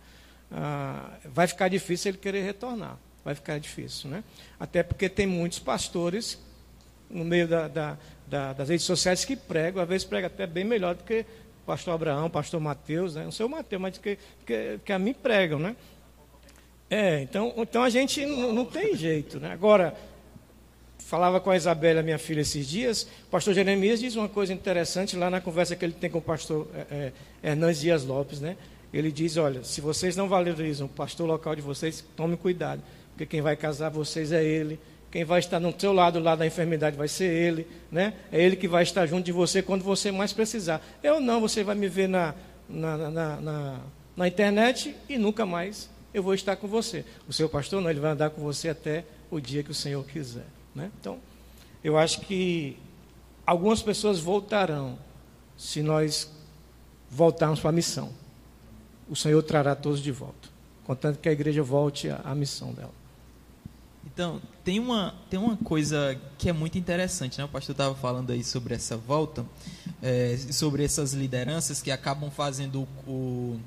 Ah, 0.53 1.13
vai 1.25 1.47
ficar 1.47 1.69
difícil 1.69 2.11
ele 2.11 2.19
querer 2.19 2.43
retornar. 2.43 2.99
Vai 3.25 3.35
ficar 3.35 3.59
difícil, 3.59 4.11
né? 4.11 4.23
Até 4.61 4.83
porque 4.83 5.09
tem 5.09 5.27
muitos 5.27 5.59
pastores 5.59 6.39
no 7.09 7.25
meio 7.25 7.49
da, 7.49 7.69
da, 7.69 7.97
da, 8.27 8.53
das 8.53 8.69
redes 8.69 8.85
sociais 8.85 9.25
que 9.25 9.35
pregam, 9.35 9.83
às 9.83 9.89
vezes 9.89 10.07
pregam 10.07 10.27
até 10.27 10.47
bem 10.47 10.65
melhor 10.65 10.95
do 10.95 11.05
que 11.05 11.25
pastor 11.65 11.95
Abraão, 11.95 12.29
pastor 12.29 12.61
Mateus, 12.61 13.15
né? 13.15 13.25
não 13.25 13.33
sei 13.33 13.47
o 13.47 13.49
Mateus, 13.49 13.81
mas 13.81 13.99
que, 13.99 14.19
que, 14.45 14.79
que 14.85 14.93
a 14.93 14.99
mim 14.99 15.15
pregam, 15.15 15.59
né? 15.59 15.75
É, 16.89 17.21
então, 17.23 17.53
então 17.57 17.83
a 17.83 17.91
gente 17.91 18.25
não, 18.25 18.65
tem 18.65 18.95
jeito. 18.97 19.41
Né? 19.41 19.53
Agora, 19.53 19.95
falava 20.99 21.41
com 21.41 21.51
a 21.51 21.57
Isabela, 21.57 22.03
minha 22.03 22.19
filha, 22.19 22.41
esses 22.41 22.67
dias, 22.67 23.03
o 23.27 23.31
pastor 23.31 23.55
Jeremias 23.55 24.01
diz 24.01 24.15
uma 24.15 24.29
coisa 24.29 24.53
interessante 24.53 25.17
lá 25.17 25.29
na 25.29 25.41
conversa 25.41 25.75
que 25.75 25.85
ele 25.85 25.95
tem 25.95 26.09
com 26.09 26.19
o 26.19 26.23
pastor 26.23 26.69
é, 26.75 27.13
é, 27.43 27.51
Hernandes 27.51 27.81
Dias 27.81 28.05
Lopes. 28.05 28.41
Né? 28.41 28.57
Ele 28.93 29.11
diz: 29.11 29.37
Olha, 29.37 29.65
se 29.65 29.81
vocês 29.81 30.17
não 30.17 30.29
valorizam 30.29 30.87
o 30.87 30.91
pastor 30.91 31.27
local 31.27 31.57
de 31.57 31.63
vocês, 31.63 32.05
tome 32.17 32.37
cuidado, 32.37 32.83
porque 33.11 33.27
quem 33.27 33.41
vai 33.41 33.57
casar 33.57 33.91
vocês 33.91 34.31
é 34.31 34.45
ele. 34.45 34.79
Quem 35.11 35.25
vai 35.25 35.39
estar 35.39 35.59
no 35.59 35.73
seu 35.79 35.93
lado 35.93 36.19
lá 36.19 36.37
da 36.37 36.47
enfermidade 36.47 36.97
vai 36.97 37.09
ser 37.09 37.33
ele, 37.33 37.67
né? 37.91 38.13
É 38.31 38.43
ele 38.43 38.55
que 38.55 38.69
vai 38.69 38.83
estar 38.83 39.07
junto 39.07 39.25
de 39.25 39.33
você 39.33 39.63
quando 39.63 39.83
você 39.83 40.11
mais 40.11 40.33
precisar. 40.33 40.85
Eu 41.03 41.21
não, 41.21 41.41
você 41.41 41.65
vai 41.65 41.75
me 41.75 41.89
ver 41.89 42.09
na, 42.09 42.35
na, 42.69 43.11
na, 43.11 43.41
na, 43.41 43.81
na 44.17 44.29
internet 44.29 44.95
e 45.09 45.17
nunca 45.17 45.47
mais 45.47 45.89
eu 46.17 46.23
vou 46.23 46.33
estar 46.33 46.57
com 46.57 46.67
você. 46.67 47.05
O 47.29 47.33
seu 47.33 47.47
pastor 47.47 47.83
não, 47.83 47.91
ele 47.91 48.01
vai 48.01 48.13
andar 48.13 48.31
com 48.31 48.41
você 48.41 48.71
até 48.71 49.05
o 49.31 49.39
dia 49.39 49.63
que 49.63 49.71
o 49.71 49.75
Senhor 49.75 50.03
quiser. 50.03 50.47
Né? 50.75 50.91
Então, 50.99 51.19
eu 51.85 51.99
acho 51.99 52.23
que 52.23 52.79
algumas 53.47 53.83
pessoas 53.83 54.19
voltarão 54.19 54.99
se 55.59 55.83
nós 55.83 56.33
voltarmos 57.11 57.61
para 57.61 57.69
a 57.69 57.73
missão. 57.73 58.11
O 59.11 59.15
Senhor 59.15 59.43
trará 59.43 59.77
todos 59.77 60.01
de 60.01 60.11
volta, 60.11 60.49
contanto 60.85 61.19
que 61.19 61.29
a 61.29 61.33
igreja 61.33 61.63
volte 61.63 62.09
à, 62.09 62.35
missão 62.35 62.73
dela. 62.73 62.95
Então, 64.07 64.41
tem 64.65 64.81
uma, 64.81 65.15
tem 65.29 65.39
uma 65.39 65.59
coisa 65.59 66.19
que 66.39 66.49
é 66.49 66.53
muito 66.53 66.79
interessante, 66.79 67.37
né? 67.37 67.45
O 67.45 67.49
pastor 67.49 67.75
estava 67.75 67.95
falando 67.95 68.31
aí 68.31 68.43
sobre 68.43 68.75
essa 68.75 68.97
volta, 68.97 69.45
é, 70.03 70.35
sobre 70.51 70.83
essas 70.83 71.13
lideranças 71.13 71.83
que 71.83 71.91
acabam 71.91 72.31
fazendo 72.31 72.89
o, 73.07 73.61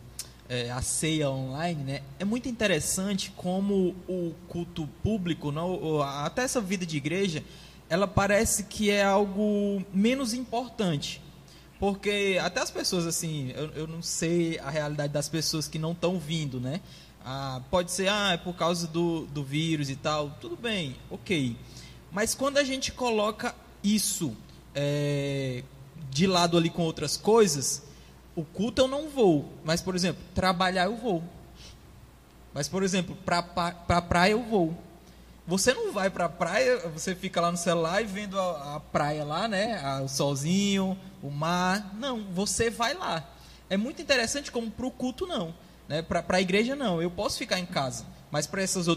é, 0.50 0.72
a 0.72 0.82
ceia 0.82 1.30
online, 1.30 1.84
né? 1.84 2.02
É 2.18 2.26
muito 2.26 2.50
interessante 2.50 3.32
como 3.36 3.96
o 4.08 4.34
culto 4.48 4.90
público, 5.04 5.52
não, 5.52 6.02
até 6.02 6.42
essa 6.42 6.60
vida 6.60 6.86
de 6.86 6.98
igreja, 6.98 7.44
ela 7.88 8.08
parece 8.08 8.64
que 8.64 8.90
é 8.90 9.04
algo 9.04 9.86
menos 9.94 10.34
importante. 10.34 11.22
Porque 11.80 12.38
até 12.42 12.60
as 12.60 12.70
pessoas, 12.70 13.06
assim, 13.06 13.54
eu, 13.56 13.70
eu 13.70 13.88
não 13.88 14.02
sei 14.02 14.60
a 14.60 14.70
realidade 14.70 15.14
das 15.14 15.30
pessoas 15.30 15.68
que 15.68 15.80
não 15.80 15.94
estão 15.94 16.20
vindo, 16.20 16.60
né? 16.60 16.82
Ah, 17.24 17.62
pode 17.70 17.92
ser, 17.92 18.10
ah, 18.10 18.32
é 18.34 18.38
por 18.38 18.54
causa 18.56 18.88
do, 18.88 19.26
do 19.28 19.44
vírus 19.44 19.90
e 19.90 19.96
tal. 19.96 20.38
Tudo 20.42 20.58
bem, 20.58 20.98
ok. 21.10 21.56
Mas 22.12 22.34
quando 22.34 22.58
a 22.58 22.64
gente 22.64 22.92
coloca 22.92 23.56
isso 23.84 24.36
é, 24.76 25.64
de 26.10 26.28
lado 26.28 26.58
ali 26.58 26.70
com 26.70 26.82
outras 26.82 27.16
coisas, 27.16 27.84
o 28.40 28.46
culto 28.46 28.82
eu 28.82 28.88
não 28.88 29.10
vou. 29.10 29.46
Mas, 29.64 29.82
por 29.82 29.96
exemplo, 29.96 30.22
trabalhar 30.34 30.86
eu 30.86 30.96
vou. 30.96 31.24
Mas, 32.54 32.68
por 32.68 32.84
exemplo, 32.84 33.16
para 33.26 33.42
pra 33.42 34.02
praia 34.02 34.32
eu 34.32 34.44
vou. 34.44 34.76
Você 35.46 35.74
não 35.74 35.92
vai 35.92 36.10
para 36.10 36.26
a 36.26 36.30
praia, 36.30 36.78
você 36.90 37.16
fica 37.16 37.42
lá 37.42 37.52
no 37.52 37.58
celular 37.58 38.02
e 38.02 38.06
vendo 38.06 38.40
a, 38.40 38.76
a 38.76 38.80
praia 38.80 39.24
lá, 39.24 39.48
né? 39.48 39.82
o 40.04 40.08
solzinho, 40.08 40.98
o 41.24 41.30
mar. 41.30 41.94
Não, 41.96 42.24
você 42.32 42.70
vai 42.70 42.94
lá. 42.94 43.28
É 43.70 43.76
muito 43.76 44.02
interessante 44.02 44.52
como 44.52 44.70
para 44.70 44.86
o 44.86 44.92
culto 44.92 45.26
não. 45.26 45.54
Né? 45.88 46.02
Para 46.02 46.24
a 46.30 46.42
igreja 46.42 46.76
não. 46.76 47.02
Eu 47.02 47.10
posso 47.10 47.38
ficar 47.38 47.60
em 47.60 47.66
casa. 47.66 48.06
Mas 48.32 48.46
para 48.46 48.62
esses 48.62 48.88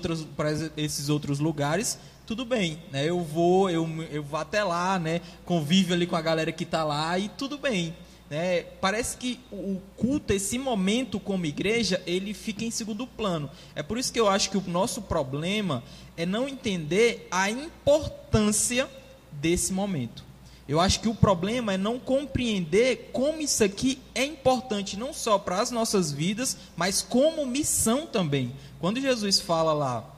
outros 1.09 1.38
lugares, 1.38 1.98
tudo 2.26 2.44
bem. 2.44 2.83
Né? 2.92 3.07
Eu 3.07 3.20
vou, 3.22 3.70
eu, 3.70 3.88
eu 4.11 4.22
vou 4.22 4.38
até 4.38 4.62
lá, 4.62 4.98
né? 4.98 5.22
convivo 5.46 5.94
ali 5.94 6.07
com 6.07 6.16
a 6.16 6.20
galera 6.20 6.52
que 6.52 6.64
está 6.64 6.85
lá 6.85 7.18
e 7.18 7.31
tudo 7.31 7.57
bem. 7.57 7.96
Né? 8.33 8.62
Parece 8.81 9.18
que 9.18 9.38
o 9.53 9.79
culto, 9.95 10.33
esse 10.33 10.59
momento 10.59 11.21
como 11.21 11.45
igreja, 11.45 12.03
ele 12.07 12.33
fica 12.33 12.64
em 12.64 12.71
segundo 12.71 13.07
plano. 13.07 13.51
É 13.75 13.83
por 13.83 13.99
isso 13.99 14.11
que 14.11 14.18
eu 14.18 14.27
acho 14.27 14.49
que 14.49 14.57
o 14.57 14.64
nosso 14.66 15.03
problema 15.03 15.85
é 16.16 16.25
não 16.25 16.49
entender 16.49 17.29
a 17.31 17.51
importância 17.51 18.88
desse 19.33 19.71
momento. 19.71 20.25
Eu 20.66 20.81
acho 20.81 21.01
que 21.01 21.11
o 21.11 21.14
problema 21.14 21.75
é 21.75 21.77
não 21.77 21.99
compreender 21.99 23.11
como 23.12 23.42
isso 23.42 23.62
aqui 23.62 24.01
é 24.14 24.25
importante, 24.25 24.99
não 24.99 25.12
só 25.12 25.38
para 25.38 25.61
as 25.61 25.71
nossas 25.71 26.11
vidas, 26.11 26.57
mas 26.75 27.03
como 27.03 27.45
missão 27.45 28.07
também. 28.07 28.51
Quando 28.81 28.99
Jesus 28.99 29.40
fala 29.40 29.75
lá 29.75 30.11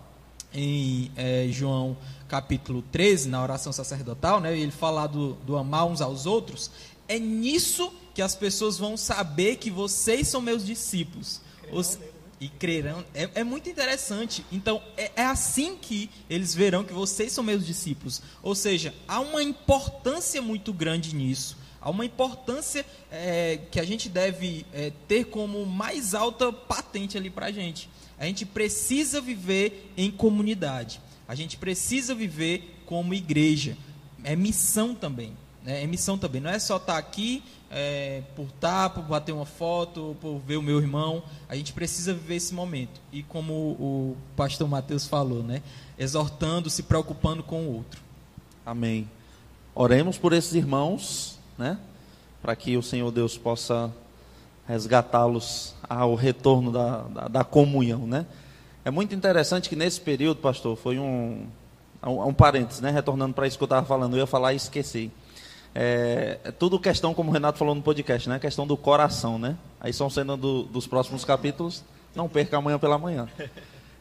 em 0.53 1.11
é, 1.17 1.49
João 1.51 1.97
capítulo 2.29 2.81
13, 2.93 3.29
na 3.29 3.43
oração 3.43 3.73
sacerdotal, 3.73 4.41
né, 4.41 4.57
ele 4.57 4.71
fala 4.71 5.09
do, 5.09 5.33
do 5.45 5.57
amar 5.57 5.87
uns 5.87 6.01
aos 6.01 6.27
outros, 6.27 6.71
é 7.09 7.19
nisso 7.19 7.93
que 8.15 8.23
as 8.23 8.37
pessoas 8.37 8.79
vão 8.79 8.97
saber 8.97 9.57
que 9.57 9.71
vocês 9.71 10.29
são 10.29 10.41
meus 10.41 10.65
discípulos. 10.65 11.41
Os, 11.73 11.99
e 12.41 12.49
crerão. 12.49 13.05
É, 13.15 13.29
é, 13.37 13.45
muito 13.45 13.69
interessante. 13.69 14.45
Então, 14.53 14.83
é, 14.97 15.11
é, 15.17 15.25
assim 15.25 15.77
que 15.77 16.11
eles 16.29 16.55
verão 16.55 16.85
que 16.85 16.93
vocês 16.93 17.33
são 17.33 17.43
meus 17.43 17.67
discípulos. 17.67 18.23
Ou 18.43 18.55
seja, 18.55 18.95
há 19.09 19.21
uma 19.21 19.43
importância 19.43 20.41
muito 20.43 20.73
grande 20.73 21.15
nisso. 21.15 21.57
Há 21.81 21.91
uma 21.91 22.05
importância 22.05 22.85
é, 23.11 23.59
que 23.71 23.79
a 23.79 23.85
gente 23.85 24.09
deve 24.09 24.65
é, 24.73 24.93
ter 25.07 25.25
como 25.25 25.65
mais 25.67 26.15
alta 26.15 26.53
patente 26.53 27.17
ali 27.17 27.31
para 27.31 27.47
a 27.47 27.53
gente. 27.53 27.89
A 28.19 28.27
gente 28.27 28.47
precisa 28.47 29.21
viver 29.21 29.93
em 29.97 30.11
comunidade. 30.11 31.01
A 31.27 31.35
gente 31.35 31.57
precisa 31.57 32.15
viver 32.15 32.83
como 32.87 33.13
igreja. 33.13 33.77
É 34.23 34.37
missão 34.37 34.95
também. 34.95 35.37
Né? 35.63 35.83
É 35.83 35.87
missão 35.87 36.17
também. 36.17 36.41
Não 36.41 36.51
é 36.51 36.59
só 36.59 36.77
estar 36.77 36.95
tá 36.95 36.99
aqui 36.99 37.43
é, 37.77 38.23
por 38.37 38.47
estar, 38.47 38.91
por 38.91 39.03
bater 39.03 39.33
uma 39.33 39.45
foto, 39.45 40.17
por 40.21 40.39
ver 40.39 40.57
o 40.57 40.63
meu 40.63 40.79
irmão. 40.79 41.25
A 41.49 41.57
gente 41.57 41.73
precisa 41.73 42.15
viver 42.15 42.37
esse 42.37 42.55
momento. 42.55 43.01
E 43.13 43.25
como 43.25 43.53
o 43.53 44.17
pastor 44.37 44.69
Mateus 44.69 45.09
falou, 45.09 45.43
né? 45.43 45.61
Exortando, 45.99 46.71
se 46.71 46.85
preocupando 46.85 47.43
com 47.43 47.63
o 47.63 47.75
outro. 47.75 48.01
Amém. 48.65 49.11
Oremos 49.75 50.17
por 50.17 50.33
esses 50.33 50.55
irmãos, 50.55 51.37
né? 51.59 51.77
Para 52.41 52.55
que 52.55 52.77
o 52.77 52.83
Senhor 52.83 53.11
Deus 53.11 53.37
possa 53.37 53.93
resgatá-los 54.69 55.75
ao 55.89 56.15
retorno 56.15 56.71
da, 56.71 57.03
da, 57.03 57.29
da, 57.29 57.45
comunhão, 57.45 58.07
né? 58.07 58.25
É 58.85 58.91
muito 58.91 59.17
interessante 59.17 59.69
que 59.69 59.75
nesse 59.75 60.01
período, 60.01 60.41
pastor, 60.41 60.77
foi 60.77 60.99
um, 60.99 61.47
um, 62.07 62.29
um 62.29 62.33
parênteses, 62.33 62.81
né? 62.81 62.91
Retornando 62.91 63.35
para 63.35 63.49
isso 63.49 63.59
que 63.59 63.65
eu 63.65 63.67
estava 63.67 63.85
falando, 63.85 64.15
eu 64.15 64.21
ia 64.21 64.27
falar 64.29 64.53
e 64.53 64.57
esqueci. 64.57 65.11
É, 65.75 66.39
é, 66.45 66.53
tudo 66.53 66.79
questão, 66.79 67.13
como 67.13 67.31
o 67.31 67.33
Renato 67.33 67.59
falou 67.59 67.75
no 67.75 67.83
podcast, 67.83 68.29
né? 68.29 68.39
Questão 68.39 68.67
do 68.67 68.77
coração, 68.77 69.39
né? 69.39 69.57
Aí 69.81 69.93
são 69.93 70.09
cenas 70.09 70.39
do, 70.39 70.63
dos 70.65 70.87
próximos 70.87 71.25
capítulos. 71.25 71.83
Não 72.15 72.29
perca 72.29 72.57
amanhã 72.57 72.79
pela 72.79 72.99
manhã. 72.99 73.29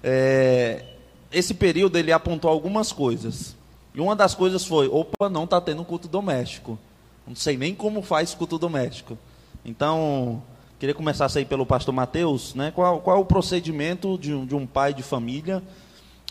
É, 0.06 0.84
esse 1.32 1.54
período 1.54 1.98
ele 1.98 2.12
apontou 2.12 2.52
algumas 2.52 2.92
coisas. 2.92 3.56
E 3.96 4.02
uma 4.02 4.18
das 4.18 4.36
coisas 4.36 4.66
foi: 4.66 4.90
opa, 4.90 5.30
não 5.30 5.46
está 5.46 5.62
tendo 5.62 5.86
culto 5.86 6.10
doméstico. 6.10 6.78
Não 7.26 7.36
sei 7.36 7.56
nem 7.56 7.74
como 7.74 8.02
faz 8.02 8.34
culto 8.34 8.60
doméstico. 8.60 9.18
Então, 9.64 10.44
queria 10.78 10.94
começar 10.94 11.32
aí 11.34 11.46
pelo 11.46 11.66
pastor 11.66 11.94
Mateus, 11.94 12.54
né? 12.54 12.70
Qual, 12.76 13.00
qual 13.00 13.16
é 13.16 13.20
o 13.22 13.24
procedimento 13.24 14.18
de 14.18 14.34
um, 14.34 14.46
de 14.46 14.54
um 14.54 14.68
pai 14.68 14.94
de 14.94 15.02
família 15.02 15.64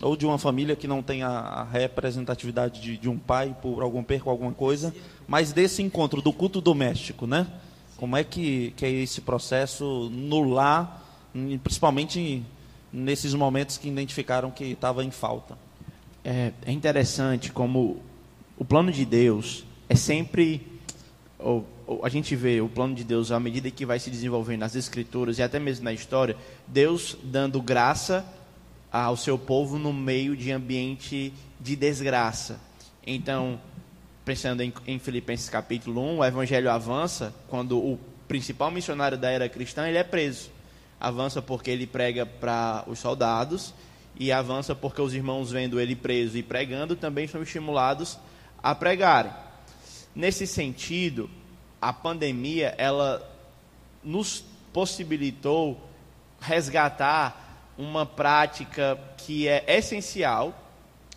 ou 0.02 0.16
de 0.16 0.26
uma 0.26 0.36
família 0.36 0.74
que 0.74 0.88
não 0.88 1.00
tem 1.02 1.22
a, 1.22 1.28
a 1.28 1.64
representatividade 1.64 2.80
de, 2.80 2.96
de, 2.96 3.08
um 3.08 3.16
pai 3.16 3.56
por 3.62 3.82
algum 3.82 4.02
perco, 4.02 4.28
alguma 4.28 4.52
coisa, 4.52 4.92
mas 5.32 5.50
desse 5.50 5.80
encontro 5.80 6.20
do 6.20 6.30
culto 6.30 6.60
doméstico, 6.60 7.26
né? 7.26 7.46
Como 7.96 8.14
é 8.18 8.22
que, 8.22 8.74
que 8.76 8.84
é 8.84 8.90
esse 8.90 9.22
processo 9.22 10.10
no 10.12 10.42
lar, 10.42 11.02
principalmente 11.64 12.42
nesses 12.92 13.32
momentos 13.32 13.78
que 13.78 13.88
identificaram 13.88 14.50
que 14.50 14.64
estava 14.64 15.02
em 15.02 15.10
falta? 15.10 15.56
É, 16.22 16.52
é, 16.66 16.70
interessante 16.70 17.50
como 17.50 18.02
o 18.58 18.64
plano 18.66 18.92
de 18.92 19.06
Deus 19.06 19.64
é 19.88 19.94
sempre, 19.94 20.66
ou, 21.38 21.66
ou, 21.86 22.04
a 22.04 22.10
gente 22.10 22.36
vê 22.36 22.60
o 22.60 22.68
plano 22.68 22.94
de 22.94 23.02
Deus 23.02 23.32
à 23.32 23.40
medida 23.40 23.70
que 23.70 23.86
vai 23.86 23.98
se 23.98 24.10
desenvolvendo 24.10 24.60
nas 24.60 24.74
escrituras 24.74 25.38
e 25.38 25.42
até 25.42 25.58
mesmo 25.58 25.84
na 25.84 25.94
história, 25.94 26.36
Deus 26.66 27.16
dando 27.24 27.62
graça 27.62 28.22
ao 28.92 29.16
seu 29.16 29.38
povo 29.38 29.78
no 29.78 29.94
meio 29.94 30.36
de 30.36 30.52
ambiente 30.52 31.32
de 31.58 31.74
desgraça. 31.74 32.60
Então, 33.06 33.58
pensando 34.24 34.62
em, 34.62 34.72
em, 34.86 34.98
Filipenses 34.98 35.48
capítulo 35.48 36.00
1, 36.00 36.18
o 36.18 36.24
evangelho 36.24 36.70
avança 36.70 37.34
quando 37.48 37.78
o 37.78 37.98
principal 38.28 38.70
missionário 38.70 39.18
da 39.18 39.30
era 39.30 39.48
cristã 39.48 39.88
ele 39.88 39.98
é 39.98 40.04
preso. 40.04 40.50
Avança 41.00 41.42
porque 41.42 41.70
ele 41.70 41.86
prega 41.86 42.24
para 42.24 42.84
os 42.86 42.98
soldados 42.98 43.74
e 44.16 44.30
avança 44.30 44.74
porque 44.74 45.02
os 45.02 45.14
irmãos 45.14 45.50
vendo 45.50 45.80
ele 45.80 45.96
preso 45.96 46.38
e 46.38 46.42
pregando 46.42 46.94
também 46.94 47.26
são 47.26 47.42
estimulados 47.42 48.18
a 48.62 48.74
pregarem. 48.74 49.32
Nesse 50.14 50.46
sentido, 50.46 51.28
a 51.80 51.92
pandemia 51.92 52.74
ela 52.78 53.28
nos 54.04 54.44
possibilitou 54.72 55.80
resgatar 56.40 57.72
uma 57.76 58.06
prática 58.06 58.98
que 59.16 59.48
é 59.48 59.64
essencial 59.66 60.56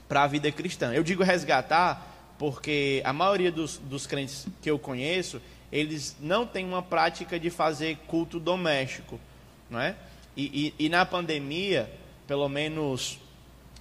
para 0.08 0.24
a 0.24 0.28
vida 0.28 0.52
cristã. 0.52 0.94
Eu 0.94 1.04
digo 1.04 1.24
resgatar 1.24 2.15
porque 2.38 3.02
a 3.06 3.14
maioria 3.14 3.52
dos, 3.52 3.78
dos 3.78 4.06
crentes 4.06 4.48
que 4.62 4.70
eu 4.70 4.78
conheço, 4.78 5.42
eles 5.72 6.16
não 6.20 6.46
têm 6.46 6.66
uma 6.66 6.82
prática 6.82 7.40
de 7.40 7.50
fazer 7.50 7.98
culto 8.08 8.40
doméstico, 8.40 9.20
não 9.70 9.80
é? 9.80 9.96
E, 10.36 10.74
e, 10.80 10.86
e 10.86 10.90
na 10.90 11.06
pandemia, 11.06 11.90
pelo 12.28 12.48
menos 12.50 13.20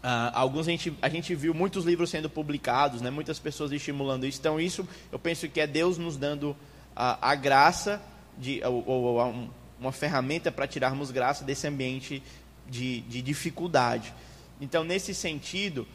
Uh, 0.05 0.29
alguns 0.35 0.69
a 0.69 0.71
gente, 0.71 0.93
a 1.01 1.09
gente 1.09 1.35
viu 1.35 1.55
muitos 1.55 1.87
livros 1.87 2.11
sendo 2.11 2.29
publicados, 2.29 3.01
né? 3.01 3.09
muitas 3.09 3.39
pessoas 3.39 3.73
estimulando 3.73 4.27
isso. 4.27 4.39
Então, 4.39 4.61
isso 4.61 4.87
eu 5.11 5.19
penso 5.19 5.49
que 5.49 5.59
é 5.59 5.67
Deus 5.67 5.97
nos 5.97 6.19
dando 6.19 6.55
a, 6.95 7.31
a 7.31 7.35
graça, 7.35 8.03
de, 8.37 8.63
ou, 8.65 8.87
ou 8.87 9.27
um, 9.27 9.49
uma 9.81 9.93
ferramenta 9.93 10.53
para 10.53 10.67
tirarmos 10.67 11.11
graça 11.11 11.43
desse 11.43 11.67
ambiente 11.67 12.23
de, 12.69 13.01
de 13.01 13.23
dificuldade. 13.23 14.13
Então, 14.61 14.85
nesse 14.85 15.15
sentido, 15.15 15.89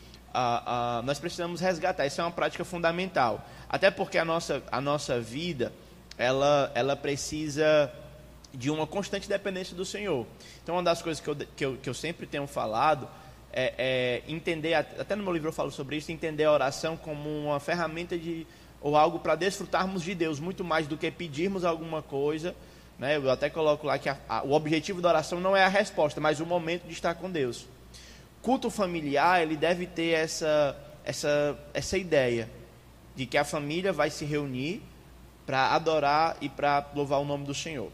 nós 1.03 1.19
precisamos 1.19 1.61
resgatar. 1.61 2.05
Isso 2.05 2.21
é 2.21 2.23
uma 2.23 2.31
prática 2.31 2.63
fundamental. 2.63 3.45
Até 3.69 3.91
porque 3.91 4.17
a 4.17 4.25
nossa, 4.25 4.63
a 4.71 4.81
nossa 4.81 5.19
vida, 5.19 5.71
ela, 6.17 6.71
ela 6.73 6.95
precisa 6.95 7.91
de 8.53 8.69
uma 8.69 8.87
constante 8.87 9.29
dependência 9.29 9.75
do 9.75 9.85
Senhor. 9.85 10.25
Então, 10.63 10.75
uma 10.75 10.83
das 10.83 11.01
coisas 11.01 11.21
que 11.21 11.29
eu, 11.29 11.35
que 11.35 11.65
eu, 11.65 11.77
que 11.77 11.89
eu 11.89 11.93
sempre 11.93 12.25
tenho 12.25 12.47
falado 12.47 13.07
é, 13.53 13.73
é, 13.77 14.31
entender, 14.31 14.73
até 14.73 15.15
no 15.15 15.23
meu 15.23 15.33
livro 15.33 15.49
eu 15.49 15.53
falo 15.53 15.71
sobre 15.71 15.97
isso, 15.97 16.11
entender 16.11 16.45
a 16.45 16.51
oração 16.51 16.97
como 16.97 17.29
uma 17.29 17.59
ferramenta 17.59 18.17
de, 18.17 18.45
ou 18.81 18.97
algo 18.97 19.19
para 19.19 19.35
desfrutarmos 19.35 20.03
de 20.03 20.15
Deus, 20.15 20.39
muito 20.39 20.63
mais 20.63 20.87
do 20.87 20.97
que 20.97 21.09
pedirmos 21.11 21.63
alguma 21.63 22.01
coisa 22.01 22.55
né? 22.99 23.15
Eu 23.15 23.31
até 23.31 23.49
coloco 23.49 23.87
lá 23.87 23.97
que 23.97 24.09
a, 24.09 24.17
a, 24.27 24.43
o 24.43 24.51
objetivo 24.51 25.01
da 25.01 25.07
oração 25.09 25.39
não 25.39 25.55
é 25.55 25.63
a 25.63 25.69
resposta, 25.69 26.19
mas 26.19 26.41
o 26.41 26.45
momento 26.45 26.83
de 26.85 26.91
estar 26.91 27.15
com 27.15 27.31
Deus. 27.31 27.65
Culto 28.41 28.69
familiar, 28.69 29.41
ele 29.41 29.55
deve 29.55 29.85
ter 29.85 30.11
essa, 30.11 30.77
essa, 31.03 31.57
essa 31.73 31.97
ideia 31.97 32.49
de 33.15 33.25
que 33.25 33.37
a 33.37 33.43
família 33.43 33.91
vai 33.91 34.09
se 34.09 34.25
reunir 34.25 34.81
para 35.45 35.73
adorar 35.75 36.37
e 36.41 36.47
para 36.47 36.89
louvar 36.95 37.19
o 37.19 37.25
nome 37.25 37.45
do 37.45 37.53
Senhor. 37.53 37.91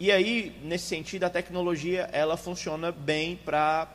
E 0.00 0.10
aí, 0.10 0.58
nesse 0.64 0.86
sentido, 0.86 1.22
a 1.22 1.30
tecnologia 1.30 2.10
ela 2.12 2.36
funciona 2.36 2.90
bem 2.90 3.36
para. 3.36 3.88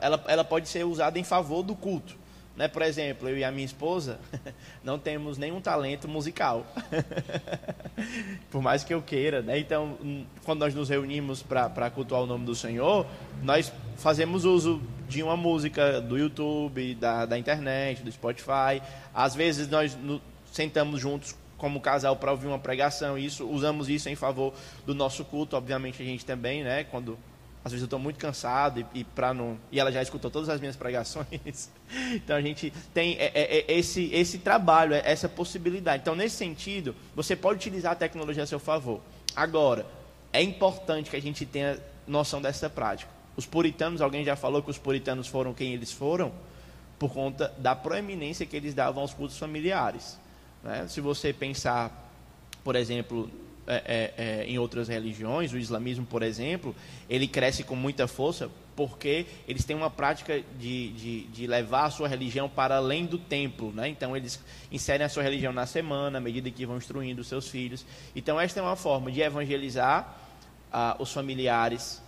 Ela, 0.00 0.24
ela 0.26 0.44
pode 0.44 0.68
ser 0.68 0.84
usada 0.84 1.16
em 1.16 1.22
favor 1.22 1.62
do 1.62 1.76
culto. 1.76 2.17
Né? 2.58 2.66
Por 2.66 2.82
exemplo, 2.82 3.28
eu 3.28 3.38
e 3.38 3.44
a 3.44 3.52
minha 3.52 3.64
esposa 3.64 4.18
não 4.82 4.98
temos 4.98 5.38
nenhum 5.38 5.60
talento 5.60 6.08
musical. 6.08 6.66
Por 8.50 8.60
mais 8.60 8.82
que 8.82 8.92
eu 8.92 9.00
queira. 9.00 9.40
Né? 9.42 9.60
Então, 9.60 9.96
quando 10.44 10.58
nós 10.58 10.74
nos 10.74 10.88
reunimos 10.88 11.40
para 11.40 11.88
cultuar 11.88 12.22
o 12.22 12.26
nome 12.26 12.44
do 12.44 12.56
Senhor, 12.56 13.06
nós 13.44 13.72
fazemos 13.96 14.44
uso 14.44 14.82
de 15.08 15.22
uma 15.22 15.36
música 15.36 16.00
do 16.00 16.18
YouTube, 16.18 16.96
da, 16.96 17.26
da 17.26 17.38
internet, 17.38 18.02
do 18.02 18.10
Spotify. 18.10 18.82
Às 19.14 19.36
vezes 19.36 19.68
nós 19.68 19.96
sentamos 20.52 21.00
juntos 21.00 21.36
como 21.56 21.80
casal 21.80 22.16
para 22.16 22.32
ouvir 22.32 22.48
uma 22.48 22.58
pregação. 22.58 23.16
Isso, 23.16 23.46
usamos 23.48 23.88
isso 23.88 24.08
em 24.08 24.16
favor 24.16 24.52
do 24.84 24.96
nosso 24.96 25.24
culto. 25.24 25.56
Obviamente 25.56 26.02
a 26.02 26.04
gente 26.04 26.26
também, 26.26 26.64
né? 26.64 26.82
Quando 26.82 27.16
às 27.68 27.72
vezes 27.72 27.82
eu 27.82 27.86
estou 27.86 27.98
muito 27.98 28.18
cansado 28.18 28.80
e, 28.80 29.00
e 29.00 29.04
para 29.04 29.32
não 29.32 29.58
e 29.70 29.78
ela 29.78 29.92
já 29.92 30.02
escutou 30.02 30.30
todas 30.30 30.48
as 30.48 30.60
minhas 30.60 30.74
pregações. 30.76 31.70
Então 32.12 32.36
a 32.36 32.40
gente 32.40 32.72
tem 32.92 33.16
é, 33.18 33.30
é, 33.34 33.58
é, 33.58 33.78
esse 33.78 34.10
esse 34.12 34.38
trabalho 34.38 34.94
essa 34.94 35.28
possibilidade. 35.28 36.02
Então 36.02 36.14
nesse 36.14 36.36
sentido 36.36 36.94
você 37.14 37.36
pode 37.36 37.58
utilizar 37.58 37.92
a 37.92 37.96
tecnologia 37.96 38.42
a 38.42 38.46
seu 38.46 38.58
favor. 38.58 39.00
Agora 39.36 39.86
é 40.32 40.42
importante 40.42 41.10
que 41.10 41.16
a 41.16 41.22
gente 41.22 41.46
tenha 41.46 41.78
noção 42.06 42.42
dessa 42.42 42.68
prática. 42.68 43.10
Os 43.36 43.46
puritanos 43.46 44.00
alguém 44.00 44.24
já 44.24 44.34
falou 44.34 44.62
que 44.62 44.70
os 44.70 44.78
puritanos 44.78 45.28
foram 45.28 45.54
quem 45.54 45.72
eles 45.72 45.92
foram? 45.92 46.32
Por 46.98 47.12
conta 47.12 47.54
da 47.58 47.76
proeminência 47.76 48.44
que 48.44 48.56
eles 48.56 48.74
davam 48.74 49.02
aos 49.02 49.14
cultos 49.14 49.38
familiares 49.38 50.18
né? 50.62 50.86
se 50.88 51.00
você 51.00 51.32
pensar 51.32 52.10
por 52.64 52.76
exemplo 52.76 53.30
é, 53.70 53.82
é, 53.84 54.14
é, 54.16 54.44
em 54.46 54.58
outras 54.58 54.88
religiões, 54.88 55.52
o 55.52 55.58
islamismo, 55.58 56.06
por 56.06 56.22
exemplo, 56.22 56.74
ele 57.08 57.28
cresce 57.28 57.62
com 57.62 57.76
muita 57.76 58.08
força 58.08 58.50
porque 58.74 59.26
eles 59.46 59.64
têm 59.64 59.76
uma 59.76 59.90
prática 59.90 60.40
de, 60.58 60.90
de, 60.92 61.20
de, 61.24 61.46
levar 61.46 61.84
a 61.84 61.90
sua 61.90 62.08
religião 62.08 62.48
para 62.48 62.76
além 62.76 63.04
do 63.04 63.18
templo. 63.18 63.72
Né? 63.72 63.88
Então, 63.88 64.16
eles 64.16 64.40
inserem 64.72 65.04
a 65.04 65.08
sua 65.08 65.22
religião 65.22 65.52
na 65.52 65.66
semana, 65.66 66.16
à 66.16 66.20
medida 66.20 66.50
que 66.50 66.64
vão 66.64 66.78
instruindo 66.78 67.22
seus 67.22 67.48
filhos. 67.48 67.84
Então, 68.16 68.40
esta 68.40 68.60
é 68.60 68.62
uma 68.62 68.76
forma 68.76 69.10
de 69.12 69.20
evangelizar 69.20 70.16
uh, 70.72 71.02
os 71.02 71.12
familiares 71.12 72.00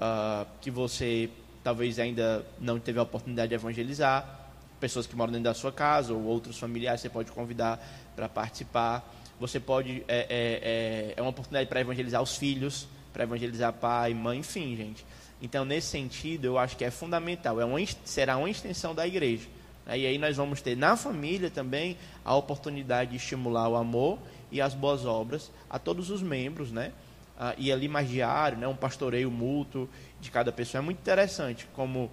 uh, 0.00 0.46
que 0.60 0.70
você 0.70 1.28
talvez 1.62 1.98
ainda 1.98 2.46
não 2.58 2.78
teve 2.78 2.98
a 3.00 3.02
oportunidade 3.02 3.48
de 3.48 3.54
evangelizar, 3.56 4.48
pessoas 4.78 5.06
que 5.06 5.16
moram 5.16 5.32
dentro 5.32 5.44
da 5.44 5.54
sua 5.54 5.72
casa 5.72 6.14
ou 6.14 6.22
outros 6.22 6.58
familiares 6.58 7.00
você 7.00 7.10
pode 7.10 7.32
convidar 7.32 7.84
para 8.14 8.28
participar. 8.28 9.04
Você 9.38 9.60
pode. 9.60 10.02
É, 10.08 10.18
é, 10.18 10.26
é, 10.28 11.14
é 11.16 11.22
uma 11.22 11.30
oportunidade 11.30 11.68
para 11.68 11.80
evangelizar 11.80 12.22
os 12.22 12.36
filhos, 12.36 12.88
para 13.12 13.24
evangelizar 13.24 13.72
pai, 13.72 14.14
mãe, 14.14 14.38
enfim, 14.38 14.76
gente. 14.76 15.04
Então, 15.40 15.64
nesse 15.64 15.88
sentido, 15.88 16.46
eu 16.46 16.58
acho 16.58 16.76
que 16.76 16.84
é 16.84 16.90
fundamental. 16.90 17.60
É 17.60 17.64
uma, 17.64 17.78
será 18.04 18.36
uma 18.36 18.48
extensão 18.48 18.94
da 18.94 19.06
igreja. 19.06 19.46
Né? 19.84 19.98
E 19.98 20.06
aí 20.06 20.18
nós 20.18 20.36
vamos 20.36 20.60
ter 20.62 20.76
na 20.76 20.96
família 20.96 21.50
também 21.50 21.96
a 22.24 22.34
oportunidade 22.34 23.10
de 23.10 23.16
estimular 23.16 23.68
o 23.68 23.76
amor 23.76 24.18
e 24.50 24.60
as 24.60 24.74
boas 24.74 25.04
obras 25.04 25.50
a 25.68 25.78
todos 25.78 26.10
os 26.10 26.22
membros, 26.22 26.70
né? 26.70 26.92
Ah, 27.38 27.54
e 27.58 27.70
ali 27.70 27.86
mais 27.86 28.08
diário, 28.08 28.56
né? 28.56 28.66
um 28.66 28.76
pastoreio 28.76 29.30
mútuo 29.30 29.88
de 30.20 30.30
cada 30.30 30.50
pessoa. 30.50 30.80
É 30.80 30.84
muito 30.84 30.98
interessante 30.98 31.68
como 31.74 32.10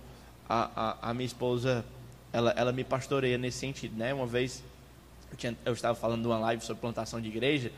a, 0.50 0.98
a, 1.02 1.10
a 1.10 1.14
minha 1.14 1.26
esposa 1.26 1.86
ela, 2.34 2.52
ela 2.58 2.74
me 2.74 2.84
pastoreia 2.84 3.38
nesse 3.38 3.60
sentido. 3.60 3.96
Né? 3.96 4.14
Uma 4.14 4.28
vez 4.28 4.62
eu, 5.34 5.38
tinha, 5.38 5.58
eu 5.66 5.74
estava 5.74 5.96
falando 5.96 6.22
de 6.22 6.28
uma 6.28 6.40
live 6.40 6.64
sobre 6.64 6.82
plantação 6.82 7.20
de 7.20 7.28
igreja 7.28 7.72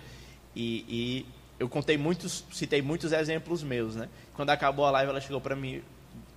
e, 0.55 0.85
e 0.87 1.25
eu 1.59 1.69
contei 1.69 1.97
muitos, 1.97 2.43
citei 2.51 2.81
muitos 2.81 3.11
exemplos 3.11 3.63
meus, 3.63 3.95
né? 3.95 4.09
Quando 4.33 4.49
acabou 4.49 4.85
a 4.85 4.91
live, 4.91 5.09
ela 5.09 5.21
chegou 5.21 5.39
para 5.39 5.55
mim, 5.55 5.81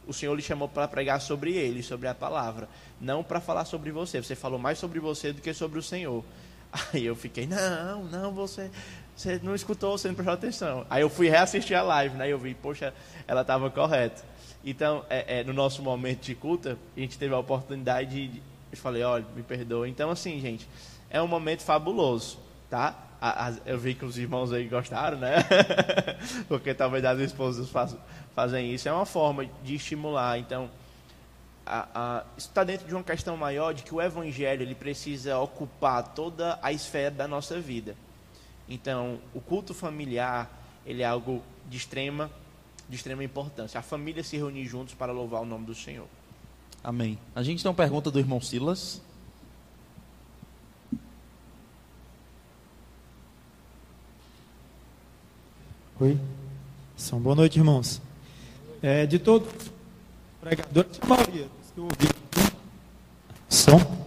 o 0.07 0.13
Senhor 0.13 0.35
lhe 0.35 0.43
chamou 0.43 0.69
para 0.69 0.87
pregar 0.87 1.21
sobre 1.21 1.53
ele, 1.53 1.83
sobre 1.83 2.09
a 2.09 2.15
palavra, 2.15 2.69
não 3.01 3.23
para 3.23 3.41
falar 3.41 3.65
sobre 3.65 3.91
você. 3.91 4.23
Você 4.23 4.35
falou 4.35 4.59
mais 4.59 4.79
sobre 4.79 5.01
você 5.01 5.33
do 5.33 5.43
que 5.43 5.53
sobre 5.53 5.79
o 5.79 5.83
Senhor. 5.83 6.25
Aí 6.95 7.05
eu 7.05 7.17
fiquei, 7.17 7.47
não, 7.47 8.05
não, 8.05 8.33
você, 8.33 8.71
você 9.17 9.41
não 9.43 9.55
escutou, 9.55 9.99
você 9.99 10.09
não 10.09 10.15
prestou 10.15 10.35
atenção. 10.35 10.87
Aí 10.89 11.03
eu 11.03 11.11
fui 11.11 11.29
reassistir 11.29 11.77
a 11.77 11.83
live, 11.83 12.17
né? 12.17 12.29
Eu 12.29 12.39
vi, 12.39 12.55
poxa, 12.55 12.95
ela 13.27 13.43
estava 13.43 13.71
correta. 13.71 14.23
Então, 14.65 15.05
é, 15.11 15.41
é, 15.41 15.45
no 15.45 15.53
nosso 15.53 15.83
momento 15.83 16.23
de 16.23 16.35
culta, 16.35 16.79
a 16.97 17.01
gente 17.01 17.19
teve 17.19 17.35
a 17.35 17.39
oportunidade 17.39 18.29
de, 18.29 18.43
eu 18.71 18.79
falei, 18.79 19.03
olha, 19.03 19.25
me 19.35 19.43
perdoa. 19.43 19.89
Então, 19.89 20.11
assim, 20.11 20.41
gente, 20.41 20.69
é 21.11 21.21
um 21.21 21.27
momento 21.27 21.63
fabuloso, 21.63 22.39
tá? 22.69 23.05
eu 23.67 23.79
vi 23.79 23.95
que 23.95 24.05
os 24.05 24.17
irmãos 24.17 24.53
aí 24.53 24.69
gostaram, 24.69 25.19
né? 25.19 25.37
Porque 26.47 26.73
talvez 26.73 27.05
as 27.05 27.19
esposas 27.19 27.69
fazem 28.35 28.73
isso. 28.73 28.89
É 28.89 28.93
uma 28.93 29.07
forma 29.07 29.45
de 29.65 29.75
estimular. 29.75 30.39
Então, 30.39 30.71
a, 31.67 31.89
a, 31.95 32.25
isso 32.37 32.49
está 32.49 32.63
dentro 32.63 32.87
de 32.87 32.95
uma 32.95 33.03
questão 33.03 33.37
maior 33.37 33.75
de 33.75 33.83
que 33.83 33.95
o 33.95 34.01
evangelho 34.01 34.63
ele 34.63 34.75
precisa 34.75 35.39
ocupar 35.39 36.15
toda 36.15 36.59
a 36.63 36.73
esfera 36.73 37.11
da 37.11 37.27
nossa 37.27 37.61
vida. 37.61 37.97
Então, 38.69 39.19
o 39.35 39.41
culto 39.41 39.75
familiar 39.75 40.49
ele 40.87 41.03
é 41.03 41.07
algo 41.07 41.43
de 41.69 41.77
extrema, 41.77 42.31
de 42.89 42.97
extrema 42.97 43.25
importância. 43.25 43.79
A 43.79 43.83
família 43.83 44.23
se 44.23 44.37
reunir 44.37 44.65
juntos 44.65 44.95
para 44.95 45.13
louvar 45.13 45.43
o 45.43 45.45
nome 45.45 45.67
do 45.67 45.75
Senhor. 45.75 46.07
Amém. 46.83 47.19
A 47.35 47.43
gente 47.43 47.63
tem 47.63 47.69
uma 47.69 47.77
pergunta 47.77 48.11
do 48.11 48.19
irmão 48.19 48.41
Silas. 48.41 49.03
Oi. 56.01 56.17
São 56.97 57.19
boa 57.19 57.35
noite, 57.35 57.59
irmãos. 57.59 58.01
É, 58.81 59.05
de 59.05 59.19
todos 59.19 59.49
os 59.49 59.71
pregadores, 60.41 61.01
a 61.03 61.07
maioria 61.07 61.43
dos 61.43 61.71
que 61.75 61.81
eu 61.81 61.83
ouvi. 61.83 62.55
Som. 63.49 64.07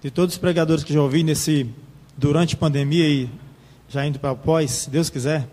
De 0.00 0.10
todos 0.10 0.34
os 0.34 0.38
pregadores 0.38 0.84
que 0.84 0.94
já 0.94 1.02
ouvi 1.02 1.22
nesse 1.22 1.68
durante 2.16 2.54
a 2.54 2.58
pandemia 2.58 3.06
e 3.06 3.28
já 3.90 4.06
indo 4.06 4.18
para 4.18 4.34
pós, 4.34 4.70
se 4.70 4.90
Deus 4.90 5.10
quiser, 5.10 5.46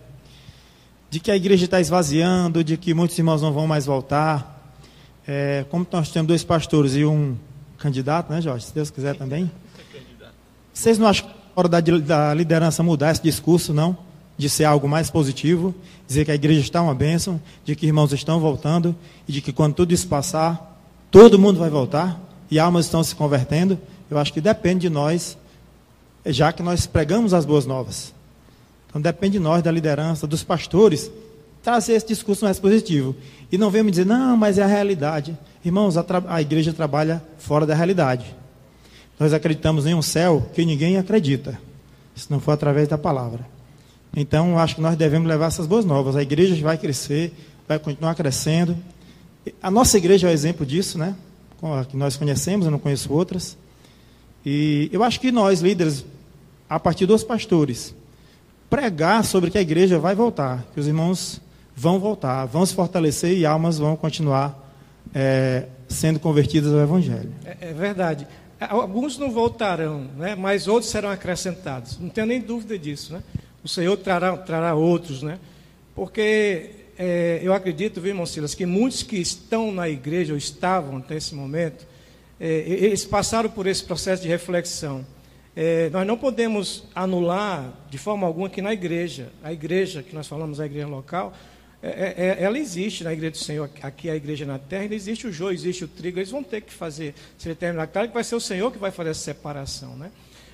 de 1.10 1.20
que 1.20 1.30
a 1.30 1.36
igreja 1.36 1.66
está 1.66 1.82
esvaziando, 1.82 2.64
de 2.64 2.78
que 2.78 2.94
muitos 2.94 3.18
irmãos 3.18 3.42
não 3.42 3.52
vão 3.52 3.68
mais 3.68 3.86
voltar. 3.86 4.74
É, 5.28 5.66
como 5.70 5.86
nós 5.92 6.10
temos 6.10 6.26
dois 6.26 6.46
pastores 6.46 6.96
e 6.96 7.04
um 7.04 7.36
candidato, 7.78 8.32
né, 8.32 8.40
Jorge? 8.40 8.68
Se 8.68 8.74
Deus 8.74 8.90
quiser 8.90 9.18
também. 9.18 9.52
Vocês 10.74 10.98
não 10.98 11.06
acham 11.06 11.28
que 11.28 11.34
é 11.34 11.36
hora 11.54 11.68
da, 11.68 11.82
da 11.82 12.34
liderança 12.34 12.82
mudar 12.82 13.12
esse 13.12 13.22
discurso, 13.22 13.74
não? 13.74 14.07
De 14.38 14.50
ser 14.50 14.66
algo 14.66 14.88
mais 14.88 15.10
positivo, 15.10 15.74
dizer 16.08 16.26
que 16.26 16.32
a 16.32 16.36
igreja 16.36 16.62
está 16.62 16.82
uma 16.82 16.94
bênção, 16.94 17.42
de 17.66 17.76
que 17.76 17.88
irmãos 17.88 18.14
estão 18.14 18.40
voltando 18.40 18.96
e 19.28 19.32
de 19.32 19.42
que 19.42 19.52
quando 19.52 19.74
tudo 19.74 19.94
isso 19.94 20.08
passar, 20.08 20.80
todo 21.10 21.40
mundo 21.40 21.60
vai 21.60 21.70
voltar 21.70 22.22
e 22.50 22.60
almas 22.60 22.86
estão 22.86 23.04
se 23.04 23.16
convertendo. 23.16 23.80
Eu 24.10 24.18
acho 24.18 24.32
que 24.32 24.40
depende 24.40 24.82
de 24.82 24.90
nós, 24.90 25.38
já 26.26 26.54
que 26.54 26.62
nós 26.62 26.86
pregamos 26.86 27.34
as 27.34 27.46
boas 27.46 27.66
novas. 27.66 28.14
Então 28.88 29.02
depende 29.02 29.34
de 29.34 29.40
nós, 29.40 29.64
da 29.64 29.72
liderança, 29.72 30.28
dos 30.28 30.44
pastores, 30.44 31.12
trazer 31.64 31.94
esse 31.94 32.08
discurso 32.08 32.46
mais 32.46 32.60
positivo. 32.60 33.16
E 33.52 33.58
não 33.58 33.72
me 33.72 33.92
dizer, 33.92 34.06
não, 34.06 34.38
mas 34.38 34.58
é 34.58 34.64
a 34.64 34.68
realidade. 34.68 35.38
Irmãos, 35.66 35.98
a, 35.98 36.06
a 36.30 36.42
igreja 36.42 36.72
trabalha 36.72 37.22
fora 37.40 37.66
da 37.66 37.76
realidade. 37.76 38.36
Nós 39.20 39.34
acreditamos 39.34 39.86
em 39.86 39.96
um 39.96 40.02
céu 40.02 40.48
que 40.54 40.64
ninguém 40.64 40.98
acredita, 40.98 41.60
se 42.16 42.30
não 42.30 42.40
for 42.40 42.52
através 42.52 42.88
da 42.88 42.98
palavra. 42.98 43.57
Então, 44.20 44.58
acho 44.58 44.74
que 44.74 44.82
nós 44.82 44.96
devemos 44.96 45.28
levar 45.28 45.46
essas 45.46 45.68
boas 45.68 45.86
novas. 45.86 46.16
A 46.16 46.24
igreja 46.24 46.60
vai 46.64 46.76
crescer, 46.76 47.32
vai 47.68 47.78
continuar 47.78 48.16
crescendo. 48.16 48.76
A 49.62 49.70
nossa 49.70 49.96
igreja 49.96 50.26
é 50.26 50.32
um 50.32 50.34
exemplo 50.34 50.66
disso, 50.66 50.98
né? 50.98 51.16
Que 51.88 51.96
nós 51.96 52.18
conhecemos, 52.18 52.66
eu 52.66 52.72
não 52.72 52.80
conheço 52.80 53.14
outras. 53.14 53.56
E 54.44 54.90
eu 54.92 55.04
acho 55.04 55.20
que 55.20 55.32
nós, 55.32 55.62
líderes, 55.62 56.04
a 56.68 56.80
partir 56.80 57.06
dos 57.06 57.24
pastores, 57.24 57.94
pregar 58.68 59.24
sobre 59.24 59.52
que 59.52 59.58
a 59.60 59.62
igreja 59.62 60.00
vai 60.00 60.16
voltar, 60.16 60.66
que 60.74 60.80
os 60.80 60.88
irmãos 60.88 61.40
vão 61.76 62.00
voltar, 62.00 62.46
vão 62.48 62.66
se 62.66 62.74
fortalecer 62.74 63.38
e 63.38 63.46
almas 63.46 63.78
vão 63.78 63.96
continuar 63.96 64.74
é, 65.14 65.68
sendo 65.88 66.20
convertidas 66.20 66.74
ao 66.74 66.80
Evangelho. 66.80 67.32
É, 67.46 67.70
é, 67.70 67.72
verdade. 67.72 68.28
Alguns 68.60 69.20
não 69.20 69.30
voltarão, 69.30 70.08
né? 70.18 70.34
mas 70.34 70.68
outros 70.68 70.90
serão 70.90 71.12
acrescentados. 71.12 72.00
Não 72.00 72.10
tenho 72.10 72.26
nem 72.26 72.42
dúvida 72.42 72.80
disso. 72.80 73.14
Né? 73.14 73.22
O 73.64 73.68
Senhor 73.68 73.98
trará, 73.98 74.36
trará 74.38 74.76
outros, 74.76 75.22
né? 75.22 75.40
Porque 75.96 76.72
é, 76.98 77.40
eu 77.44 77.54
acredito, 77.54 78.02
viu, 78.02 78.10
irmão 78.10 78.26
Silas, 78.26 78.56
que 78.56 78.66
muitos 78.66 79.04
que 79.04 79.18
estão 79.18 79.72
na 79.72 79.88
igreja, 79.88 80.34
ou 80.34 80.38
estavam 80.38 81.04
nesse 81.08 81.36
momento, 81.36 81.86
é, 82.40 82.48
eles 82.68 83.06
passaram 83.06 83.50
por 83.50 83.68
esse 83.68 83.84
processo 83.84 84.22
de 84.22 84.28
reflexão. 84.28 85.06
É, 85.56 85.90
nós 85.90 86.06
não 86.06 86.18
podemos 86.18 86.84
anular 86.94 87.74
de 87.90 87.98
forma 87.98 88.28
alguma 88.28 88.50
que 88.50 88.62
na 88.62 88.74
igreja, 88.74 89.32
a 89.44 89.52
igreja 89.52 90.04
que 90.04 90.14
nós 90.14 90.28
falamos, 90.28 90.60
a 90.60 90.66
igreja 90.66 90.88
local, 90.88 91.34
é, 91.82 91.90
é, 91.90 92.16
é, 92.18 92.44
ela 92.44 92.58
existe 92.58 93.04
na 93.04 93.14
igreja 93.14 93.32
do 93.32 93.38
Senhor, 93.38 93.70
aqui 93.84 94.10
é 94.10 94.14
a 94.14 94.16
igreja 94.16 94.46
na 94.46 94.58
terra, 94.58 94.94
existe 94.94 95.28
o 95.28 95.32
joio, 95.32 95.54
existe 95.54 95.84
o 95.84 95.88
trigo, 95.88 96.18
eles 96.18 96.32
vão 96.32 96.44
ter 96.44 96.62
que 96.62 96.74
fazer, 96.74 97.14
se 97.38 97.48
determinar. 97.48 97.88
Claro 97.88 98.08
que 98.08 98.14
vai 98.14 98.24
ser 98.24 98.36
o 98.36 98.40
Senhor 98.40 98.72
que 98.72 98.80
vai 98.80 98.90
fazer 98.90 99.12
essa 99.12 99.22
separação, 99.22 99.96
né? 99.96 100.12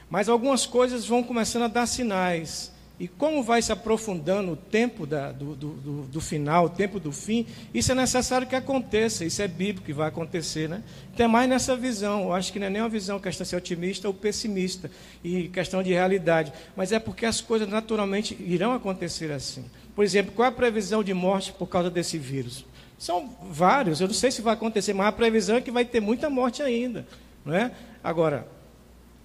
Mas 0.10 0.28
algumas 0.28 0.66
coisas 0.66 1.06
vão 1.06 1.24
começando 1.24 1.64
a 1.64 1.68
dar 1.68 1.86
sinais 1.86 2.73
E 3.00 3.08
como 3.08 3.42
vai 3.42 3.60
se 3.62 3.72
aprofundando 3.72 4.52
o 4.52 4.56
tempo 4.56 5.08
da, 5.08 5.32
do, 5.32 5.56
do, 5.56 6.04
do, 6.04 6.22
final, 6.22 6.66
o 6.66 6.70
tempo 6.70 7.00
do 7.00 7.12
fim, 7.12 7.46
isso 7.74 7.92
é 7.92 7.96
necessário 7.96 8.46
que 8.46 8.56
aconteça, 8.56 9.26
isso 9.26 9.42
é 9.42 9.48
bíblico 9.48 9.86
que 9.86 9.92
vai 9.92 10.08
acontecer. 10.08 10.70
Né? 10.70 10.84
Tem 11.18 11.28
mais 11.28 11.50
nessa 11.50 11.76
visão, 11.76 12.26
eu 12.26 12.34
acho 12.34 12.54
que 12.54 12.60
não 12.60 12.68
é 12.68 12.70
nem 12.70 12.82
uma 12.82 12.90
visão 12.90 13.20
questão 13.20 13.44
de 13.44 13.50
ser 13.50 13.56
otimista 13.56 14.08
ou 14.08 14.14
pessimista, 14.14 14.92
e 15.24 15.48
questão 15.48 15.82
de 15.82 15.92
realidade, 15.92 16.54
mas 16.76 16.92
é 16.92 17.00
porque 17.00 17.26
as 17.26 17.42
coisas 17.42 17.68
naturalmente 17.68 18.38
irão 18.40 18.74
acontecer 18.74 19.32
assim. 19.32 19.66
Por 19.96 20.06
exemplo, 20.06 20.32
qual 20.32 20.46
é 20.46 20.50
a 20.50 20.52
previsão 20.52 21.04
de 21.04 21.14
morte 21.14 21.52
por 21.52 21.68
causa 21.68 21.90
desse 21.90 22.20
vírus? 22.20 22.64
São 22.98 23.36
vários, 23.50 24.02
eu 24.02 24.08
não 24.08 24.14
sei 24.14 24.30
se 24.30 24.42
vai 24.42 24.54
acontecer, 24.54 24.94
mas 24.94 25.08
a 25.08 25.12
previsão 25.12 25.58
é 25.58 25.62
que 25.62 25.72
vai 25.72 25.84
ter 25.84 26.00
muita 26.00 26.30
morte 26.30 26.62
ainda. 26.62 27.06
Não 27.44 27.54
é? 27.54 27.72
Agora, 28.04 28.48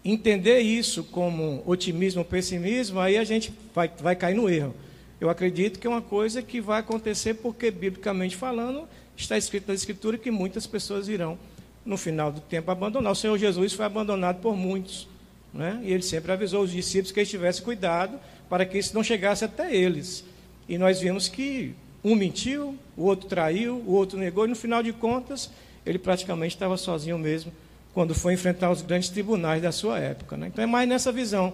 entender 0.04 0.60
isso 0.60 1.04
como 1.04 1.62
otimismo 1.66 2.20
ou 2.20 2.24
pessimismo, 2.24 3.00
aí 3.00 3.16
a 3.16 3.24
gente 3.24 3.52
vai, 3.74 3.90
vai 4.00 4.16
cair 4.16 4.34
no 4.34 4.48
erro. 4.48 4.74
Eu 5.20 5.28
acredito 5.28 5.78
que 5.78 5.86
é 5.86 5.90
uma 5.90 6.02
coisa 6.02 6.42
que 6.42 6.60
vai 6.60 6.80
acontecer 6.80 7.34
porque, 7.34 7.70
biblicamente 7.70 8.36
falando, 8.36 8.88
está 9.16 9.36
escrito 9.36 9.68
na 9.68 9.74
Escritura 9.74 10.16
que 10.16 10.30
muitas 10.30 10.66
pessoas 10.66 11.08
irão, 11.08 11.36
no 11.84 11.96
final 11.96 12.30
do 12.30 12.40
tempo, 12.40 12.70
abandonar. 12.70 13.12
O 13.12 13.16
Senhor 13.16 13.36
Jesus 13.36 13.72
foi 13.72 13.84
abandonado 13.84 14.40
por 14.40 14.56
muitos. 14.56 15.08
Né? 15.52 15.80
E 15.82 15.92
ele 15.92 16.02
sempre 16.02 16.30
avisou 16.30 16.62
os 16.62 16.70
discípulos 16.70 17.10
que 17.10 17.18
eles 17.18 17.30
tivessem 17.30 17.64
cuidado 17.64 18.18
para 18.48 18.64
que 18.64 18.78
isso 18.78 18.94
não 18.94 19.02
chegasse 19.02 19.44
até 19.44 19.74
eles. 19.74 20.24
E 20.68 20.78
nós 20.78 21.00
vimos 21.00 21.28
que 21.28 21.74
um 22.04 22.14
mentiu, 22.14 22.78
o 22.96 23.04
outro 23.04 23.28
traiu, 23.28 23.82
o 23.86 23.92
outro 23.92 24.18
negou, 24.18 24.44
e 24.44 24.48
no 24.48 24.54
final 24.54 24.82
de 24.82 24.92
contas, 24.92 25.50
ele 25.84 25.98
praticamente 25.98 26.54
estava 26.54 26.76
sozinho 26.76 27.18
mesmo 27.18 27.50
quando 27.98 28.14
foi 28.14 28.34
enfrentar 28.34 28.70
os 28.70 28.80
grandes 28.80 29.08
tribunais 29.08 29.60
da 29.60 29.72
sua 29.72 29.98
época. 29.98 30.36
Né? 30.36 30.46
Então 30.46 30.62
é 30.62 30.68
mais 30.68 30.88
nessa 30.88 31.10
visão. 31.10 31.52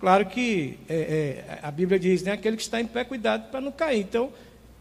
Claro 0.00 0.26
que 0.26 0.76
é, 0.88 1.44
é, 1.46 1.58
a 1.62 1.70
Bíblia 1.70 2.00
diz, 2.00 2.20
né, 2.24 2.32
aquele 2.32 2.56
que 2.56 2.64
está 2.64 2.80
em 2.80 2.84
pé, 2.84 3.04
cuidado 3.04 3.48
para 3.48 3.60
não 3.60 3.70
cair. 3.70 4.00
Então, 4.00 4.32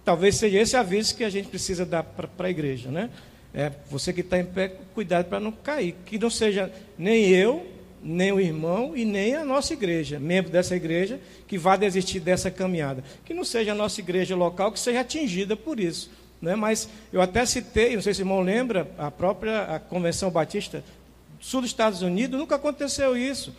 talvez 0.04 0.38
seja 0.38 0.60
esse 0.60 0.76
aviso 0.76 1.16
que 1.16 1.24
a 1.24 1.30
gente 1.30 1.50
precisa 1.50 1.86
dar 1.86 2.02
para 2.02 2.48
a 2.48 2.50
igreja. 2.50 2.90
Né? 2.90 3.12
É, 3.54 3.72
você 3.92 4.12
que 4.12 4.22
está 4.22 4.40
em 4.40 4.46
pé, 4.46 4.72
cuidado 4.96 5.26
para 5.26 5.40
não 5.40 5.52
cair. 5.52 5.94
Que 6.04 6.18
não 6.18 6.32
seja 6.32 6.74
nem 6.98 7.30
eu, 7.30 7.64
nem 8.02 8.32
o 8.32 8.40
irmão 8.40 8.98
e 8.98 9.06
nem 9.06 9.36
a 9.36 9.46
nossa 9.46 9.74
igreja, 9.74 10.20
membro 10.20 10.52
dessa 10.52 10.76
igreja, 10.76 11.20
que 11.48 11.60
vá 11.60 11.76
desistir 11.76 12.22
dessa 12.22 12.50
caminhada. 12.50 13.04
Que 13.24 13.36
não 13.36 13.44
seja 13.44 13.74
a 13.74 13.76
nossa 13.76 14.02
igreja 14.02 14.36
local 14.36 14.72
que 14.72 14.80
seja 14.80 15.02
atingida 15.02 15.56
por 15.56 15.80
isso. 15.80 16.10
Né? 16.42 16.56
Mas 16.56 16.90
eu 17.12 17.22
até 17.22 17.46
citei, 17.46 17.94
não 17.94 18.02
sei 18.02 18.16
se 18.16 18.22
o 18.22 18.24
irmão 18.24 18.42
lembra, 18.42 18.90
a 18.98 19.12
própria 19.12 19.76
a 19.76 19.80
Convenção 19.80 20.32
Batista 20.32 20.84
sul 21.44 21.60
dos 21.60 21.70
Estados 21.70 22.02
Unidos, 22.02 22.40
nunca 22.40 22.56
aconteceu 22.56 23.18
isso. 23.18 23.54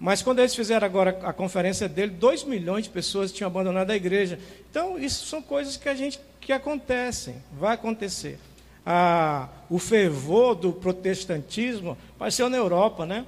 Mas 0.00 0.22
quando 0.22 0.40
eles 0.40 0.54
fizeram 0.54 0.84
agora 0.84 1.20
a 1.22 1.32
conferência 1.32 1.88
dele, 1.88 2.10
2 2.10 2.42
milhões 2.42 2.84
de 2.84 2.90
pessoas 2.90 3.30
tinham 3.30 3.46
abandonado 3.46 3.90
a 3.90 3.96
igreja. 3.96 4.40
Então, 4.68 4.98
isso 4.98 5.24
são 5.26 5.40
coisas 5.40 5.76
que 5.76 5.88
a 5.88 5.94
gente 5.94 6.18
que 6.40 6.52
acontecem, 6.52 7.36
vai 7.52 7.74
acontecer. 7.74 8.40
Ah, 8.84 9.48
o 9.70 9.78
fervor 9.78 10.56
do 10.56 10.72
protestantismo 10.72 11.96
apareceu 12.16 12.48
na 12.48 12.56
Europa, 12.56 13.06
né? 13.06 13.24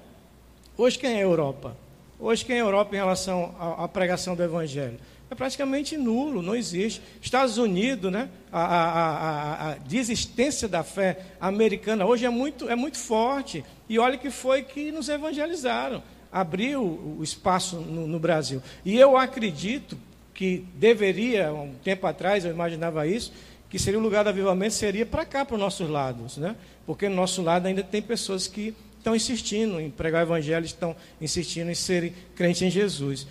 Hoje 0.76 0.98
quem 0.98 1.12
é 1.12 1.18
a 1.18 1.20
Europa? 1.20 1.76
Hoje 2.18 2.44
quem 2.44 2.56
é 2.56 2.60
a 2.60 2.64
Europa 2.64 2.94
em 2.94 2.98
relação 2.98 3.54
à, 3.58 3.86
pregação 3.86 4.34
do 4.34 4.42
Evangelho? 4.42 4.98
É 5.30 5.34
praticamente 5.34 5.96
nulo, 5.96 6.42
não 6.42 6.56
existe. 6.56 7.00
Estados 7.22 7.56
Unidos, 7.56 8.10
né? 8.10 8.28
A, 8.50 8.64
a, 8.64 8.90
a, 8.90 9.70
a, 9.70 9.74
desistência 9.76 10.66
da 10.66 10.82
fé 10.82 11.20
americana 11.40 12.04
hoje 12.04 12.26
é 12.26 12.28
muito, 12.28 12.68
é 12.68 12.74
muito 12.74 12.98
forte. 12.98 13.64
E 13.88 13.96
olha 13.96 14.18
que 14.18 14.28
foi 14.28 14.64
que 14.64 14.90
nos 14.90 15.08
evangelizaram, 15.08 16.02
abriu 16.32 16.82
o 16.82 17.22
espaço 17.22 17.76
no, 17.76 18.08
no 18.08 18.18
Brasil. 18.18 18.60
E 18.84 18.98
eu 18.98 19.16
acredito 19.16 19.96
que 20.34 20.66
deveria, 20.74 21.52
um 21.52 21.74
tempo 21.84 22.08
atrás, 22.08 22.44
eu 22.44 22.50
imaginava 22.50 23.06
isso, 23.06 23.32
que 23.68 23.78
seria 23.78 24.00
o 24.00 24.02
lugar 24.02 24.24
do 24.24 24.30
avivamento 24.30 24.74
seria 24.74 25.06
para 25.06 25.24
cá, 25.24 25.44
para 25.44 25.54
os 25.54 25.60
nossos 25.60 25.88
lados, 25.88 26.38
né? 26.38 26.56
Porque 26.84 27.08
no 27.08 27.14
nosso 27.14 27.40
lado 27.40 27.66
ainda 27.66 27.84
tem 27.84 28.02
pessoas 28.02 28.48
que 28.48 28.74
estão 28.98 29.14
insistindo 29.14 29.80
em 29.80 29.90
pregar 29.90 30.22
o 30.22 30.26
evangelho, 30.26 30.66
estão 30.66 30.96
insistindo 31.20 31.70
em 31.70 31.74
serem 31.74 32.12
crentes 32.34 32.62
em 32.62 32.70
Jesus 32.70 33.28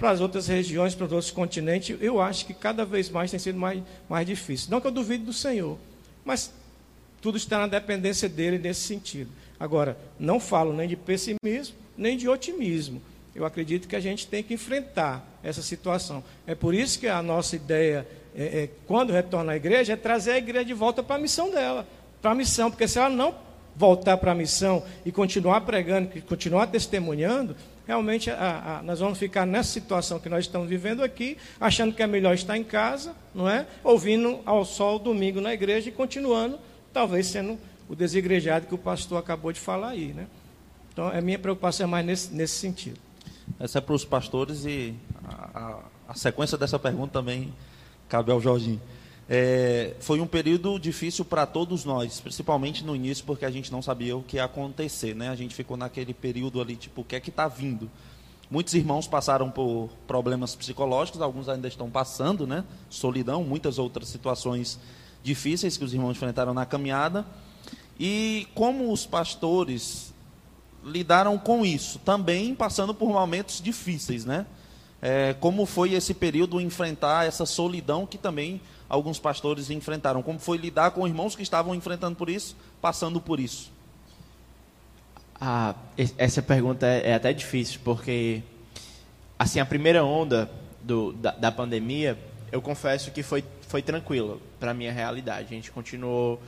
para 0.00 0.10
as 0.10 0.20
outras 0.20 0.48
regiões, 0.48 0.94
para 0.94 1.04
os 1.04 1.12
outros 1.12 1.30
continentes, 1.30 1.94
eu 2.00 2.22
acho 2.22 2.46
que 2.46 2.54
cada 2.54 2.86
vez 2.86 3.10
mais 3.10 3.30
tem 3.30 3.38
sido 3.38 3.58
mais, 3.58 3.82
mais 4.08 4.26
difícil. 4.26 4.70
Não 4.70 4.80
que 4.80 4.86
eu 4.86 4.90
duvide 4.90 5.22
do 5.24 5.32
Senhor, 5.32 5.76
mas 6.24 6.50
tudo 7.20 7.36
está 7.36 7.58
na 7.58 7.66
dependência 7.66 8.26
dele 8.26 8.58
nesse 8.58 8.80
sentido. 8.80 9.30
Agora, 9.60 9.98
não 10.18 10.40
falo 10.40 10.72
nem 10.72 10.88
de 10.88 10.96
pessimismo, 10.96 11.76
nem 11.98 12.16
de 12.16 12.26
otimismo. 12.26 13.02
Eu 13.34 13.44
acredito 13.44 13.86
que 13.86 13.94
a 13.94 14.00
gente 14.00 14.26
tem 14.26 14.42
que 14.42 14.54
enfrentar 14.54 15.22
essa 15.42 15.60
situação. 15.60 16.24
É 16.46 16.54
por 16.54 16.74
isso 16.74 16.98
que 16.98 17.06
a 17.06 17.22
nossa 17.22 17.54
ideia, 17.54 18.08
é, 18.34 18.42
é, 18.42 18.70
quando 18.86 19.12
retorna 19.12 19.52
à 19.52 19.56
igreja, 19.56 19.92
é 19.92 19.96
trazer 19.96 20.32
a 20.32 20.38
igreja 20.38 20.64
de 20.64 20.74
volta 20.74 21.02
para 21.02 21.16
a 21.16 21.18
missão 21.18 21.50
dela. 21.50 21.86
Para 22.22 22.30
a 22.30 22.34
missão, 22.34 22.70
porque 22.70 22.88
se 22.88 22.98
ela 22.98 23.10
não 23.10 23.34
voltar 23.76 24.16
para 24.16 24.32
a 24.32 24.34
missão 24.34 24.82
e 25.04 25.12
continuar 25.12 25.60
pregando, 25.60 26.10
continuar 26.22 26.68
testemunhando, 26.68 27.54
realmente 27.90 28.30
a, 28.30 28.78
a, 28.78 28.82
nós 28.84 29.00
vamos 29.00 29.18
ficar 29.18 29.44
nessa 29.44 29.72
situação 29.72 30.20
que 30.20 30.28
nós 30.28 30.44
estamos 30.44 30.68
vivendo 30.68 31.02
aqui, 31.02 31.36
achando 31.60 31.92
que 31.92 32.00
é 32.00 32.06
melhor 32.06 32.34
estar 32.34 32.56
em 32.56 32.62
casa, 32.62 33.16
não 33.34 33.48
é? 33.48 33.66
Ouvindo 33.82 34.38
ao 34.46 34.64
sol 34.64 34.96
domingo 34.96 35.40
na 35.40 35.52
igreja 35.52 35.88
e 35.88 35.92
continuando, 35.92 36.56
talvez 36.92 37.26
sendo 37.26 37.58
o 37.88 37.96
desigrejado 37.96 38.68
que 38.68 38.74
o 38.76 38.78
pastor 38.78 39.18
acabou 39.18 39.52
de 39.52 39.58
falar 39.58 39.88
aí, 39.88 40.12
né? 40.14 40.28
Então, 40.92 41.08
a 41.08 41.20
minha 41.20 41.36
preocupação 41.36 41.82
é 41.82 41.90
mais 41.90 42.06
nesse, 42.06 42.32
nesse 42.32 42.54
sentido. 42.54 42.96
Essa 43.58 43.78
é 43.78 43.80
para 43.80 43.94
os 43.96 44.04
pastores 44.04 44.64
e 44.64 44.94
a, 45.24 45.80
a 46.08 46.14
sequência 46.14 46.56
dessa 46.56 46.78
pergunta 46.78 47.12
também 47.12 47.52
cabe 48.08 48.30
ao 48.30 48.40
Jorginho. 48.40 48.80
É, 49.32 49.94
foi 50.00 50.20
um 50.20 50.26
período 50.26 50.76
difícil 50.76 51.24
para 51.24 51.46
todos 51.46 51.84
nós, 51.84 52.18
principalmente 52.18 52.82
no 52.82 52.96
início, 52.96 53.24
porque 53.24 53.44
a 53.44 53.50
gente 53.50 53.70
não 53.70 53.80
sabia 53.80 54.16
o 54.16 54.24
que 54.24 54.38
ia 54.38 54.44
acontecer, 54.44 55.14
né? 55.14 55.28
A 55.28 55.36
gente 55.36 55.54
ficou 55.54 55.76
naquele 55.76 56.12
período 56.12 56.60
ali, 56.60 56.74
tipo, 56.74 57.02
o 57.02 57.04
que 57.04 57.14
é 57.14 57.20
que 57.20 57.30
está 57.30 57.46
vindo? 57.46 57.88
Muitos 58.50 58.74
irmãos 58.74 59.06
passaram 59.06 59.48
por 59.48 59.88
problemas 60.04 60.56
psicológicos, 60.56 61.22
alguns 61.22 61.48
ainda 61.48 61.68
estão 61.68 61.88
passando, 61.88 62.44
né? 62.44 62.64
Solidão, 62.88 63.44
muitas 63.44 63.78
outras 63.78 64.08
situações 64.08 64.80
difíceis 65.22 65.76
que 65.76 65.84
os 65.84 65.94
irmãos 65.94 66.16
enfrentaram 66.16 66.52
na 66.52 66.66
caminhada. 66.66 67.24
E 68.00 68.48
como 68.52 68.92
os 68.92 69.06
pastores 69.06 70.12
lidaram 70.84 71.38
com 71.38 71.64
isso, 71.64 72.00
também 72.00 72.52
passando 72.52 72.92
por 72.92 73.08
momentos 73.08 73.62
difíceis, 73.62 74.24
né? 74.24 74.44
É, 75.00 75.34
como 75.34 75.66
foi 75.66 75.94
esse 75.94 76.14
período 76.14 76.60
enfrentar 76.60 77.28
essa 77.28 77.46
solidão 77.46 78.04
que 78.04 78.18
também 78.18 78.60
alguns 78.90 79.18
pastores 79.18 79.70
enfrentaram? 79.70 80.22
Como 80.22 80.38
foi 80.38 80.58
lidar 80.58 80.90
com 80.90 81.06
irmãos 81.06 81.36
que 81.36 81.42
estavam 81.42 81.74
enfrentando 81.74 82.16
por 82.16 82.28
isso, 82.28 82.56
passando 82.82 83.20
por 83.20 83.38
isso? 83.38 83.72
Ah, 85.40 85.74
essa 86.18 86.42
pergunta 86.42 86.86
é, 86.86 87.10
é 87.10 87.14
até 87.14 87.32
difícil, 87.32 87.80
porque 87.82 88.42
assim 89.38 89.60
a 89.60 89.64
primeira 89.64 90.04
onda 90.04 90.50
do, 90.82 91.12
da, 91.12 91.30
da 91.30 91.52
pandemia, 91.52 92.18
eu 92.52 92.60
confesso 92.60 93.10
que 93.10 93.22
foi, 93.22 93.42
foi 93.62 93.80
tranquila 93.80 94.36
para 94.58 94.74
minha 94.74 94.92
realidade. 94.92 95.46
A 95.46 95.54
gente 95.54 95.70
continuou 95.70 96.42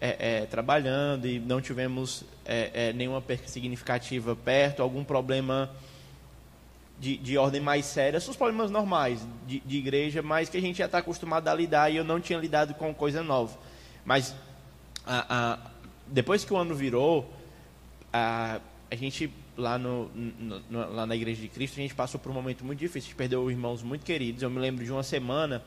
é, 0.00 0.42
é, 0.42 0.46
trabalhando 0.46 1.26
e 1.26 1.40
não 1.40 1.60
tivemos 1.60 2.22
é, 2.44 2.90
é 2.90 2.92
nenhuma 2.92 3.20
perca 3.20 3.48
significativa 3.48 4.36
perto, 4.36 4.82
algum 4.82 5.02
problema 5.02 5.70
de, 6.98 7.16
de 7.16 7.36
ordem 7.36 7.60
mais 7.60 7.84
séria, 7.84 8.18
são 8.20 8.30
os 8.30 8.36
problemas 8.36 8.70
normais 8.70 9.26
de, 9.46 9.60
de 9.60 9.76
igreja, 9.76 10.22
mas 10.22 10.48
que 10.48 10.56
a 10.56 10.60
gente 10.60 10.78
já 10.78 10.86
está 10.86 10.98
acostumado 10.98 11.48
a 11.48 11.54
lidar 11.54 11.90
e 11.90 11.96
eu 11.96 12.04
não 12.04 12.20
tinha 12.20 12.38
lidado 12.38 12.74
com 12.74 12.92
coisa 12.94 13.22
nova. 13.22 13.56
Mas 14.04 14.34
a, 15.04 15.26
a, 15.28 15.58
depois 16.06 16.44
que 16.44 16.52
o 16.52 16.56
ano 16.56 16.74
virou, 16.74 17.30
a, 18.12 18.60
a 18.90 18.94
gente 18.96 19.30
lá, 19.56 19.78
no, 19.78 20.08
no, 20.08 20.62
lá 20.70 21.06
na 21.06 21.14
Igreja 21.14 21.40
de 21.40 21.48
Cristo, 21.48 21.74
a 21.74 21.82
gente 21.82 21.94
passou 21.94 22.18
por 22.18 22.30
um 22.30 22.34
momento 22.34 22.64
muito 22.64 22.78
difícil, 22.78 23.08
a 23.08 23.10
gente 23.10 23.16
perdeu 23.16 23.50
irmãos 23.50 23.82
muito 23.82 24.04
queridos. 24.04 24.42
Eu 24.42 24.50
me 24.50 24.58
lembro 24.58 24.84
de 24.84 24.90
uma 24.90 25.02
semana, 25.02 25.62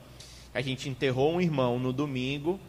a 0.54 0.62
gente 0.62 0.90
enterrou 0.90 1.34
um 1.34 1.42
irmão 1.42 1.78
no 1.78 1.94
domingo 1.94 2.60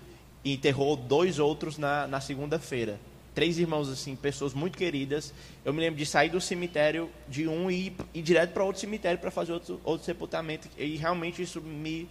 e 0.44 0.53
enterrou 0.53 0.96
dois 0.96 1.38
outros 1.38 1.79
na, 1.79 2.07
na 2.07 2.20
segunda-feira 2.20 3.01
três 3.35 3.59
irmãos 3.59 3.88
assim, 3.88 4.16
pessoas 4.16 4.55
muito 4.55 4.77
queridas. 4.77 5.33
Eu 5.64 5.73
me 5.73 5.81
lembro 5.81 5.99
de 5.99 6.07
sair 6.07 6.29
do 6.29 6.40
cemitério 6.40 7.11
de 7.29 7.47
um 7.47 7.71
e 7.71 7.87
ir, 7.87 7.97
ir 8.14 8.23
direto 8.23 8.53
para 8.53 8.64
outro 8.64 8.81
cemitério 8.81 9.19
para 9.19 9.31
fazer 9.31 9.53
outro, 9.53 9.81
outro 9.85 10.05
sepultamento. 10.05 10.69
E 10.77 10.97
realmente 10.97 11.43
isso 11.43 11.61
me, 11.61 12.09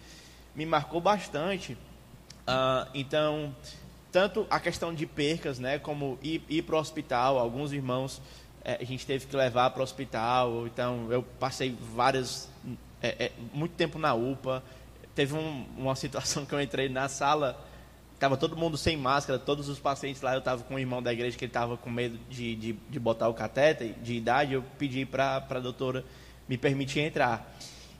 me 0.54 0.66
marcou 0.66 1.00
bastante. 1.00 1.72
Uh, 1.72 2.88
então, 2.94 3.54
tanto 4.10 4.46
a 4.50 4.58
questão 4.58 4.94
de 4.94 5.06
percas, 5.06 5.58
né, 5.58 5.78
como 5.78 6.18
ir, 6.22 6.42
ir 6.48 6.62
para 6.62 6.76
o 6.76 6.78
hospital, 6.78 7.38
alguns 7.38 7.72
irmãos 7.72 8.20
é, 8.64 8.78
a 8.80 8.84
gente 8.84 9.06
teve 9.06 9.26
que 9.26 9.34
levar 9.36 9.70
para 9.70 9.80
o 9.80 9.82
hospital. 9.82 10.66
Então, 10.66 11.10
eu 11.10 11.22
passei 11.22 11.76
várias, 11.94 12.48
é, 13.02 13.26
é, 13.26 13.32
muito 13.52 13.72
tempo 13.72 13.98
na 13.98 14.14
UPA. 14.14 14.62
Teve 15.14 15.34
um, 15.34 15.66
uma 15.76 15.94
situação 15.96 16.44
que 16.44 16.54
eu 16.54 16.60
entrei 16.60 16.88
na 16.88 17.08
sala 17.08 17.58
Tava 18.20 18.36
todo 18.36 18.54
mundo 18.54 18.76
sem 18.76 18.98
máscara, 18.98 19.38
todos 19.38 19.68
os 19.70 19.78
pacientes 19.78 20.20
lá. 20.20 20.34
Eu 20.34 20.42
tava 20.42 20.62
com 20.62 20.74
um 20.74 20.78
irmão 20.78 21.02
da 21.02 21.10
igreja 21.10 21.36
que 21.38 21.46
ele 21.46 21.52
tava 21.52 21.78
com 21.78 21.88
medo 21.88 22.18
de, 22.28 22.54
de, 22.54 22.72
de 22.74 23.00
botar 23.00 23.28
o 23.28 23.34
catéter 23.34 23.94
de 24.02 24.14
idade. 24.14 24.52
Eu 24.52 24.62
pedi 24.78 25.06
para 25.06 25.42
a 25.48 25.58
doutora 25.58 26.04
me 26.46 26.58
permitir 26.58 27.00
entrar. 27.00 27.50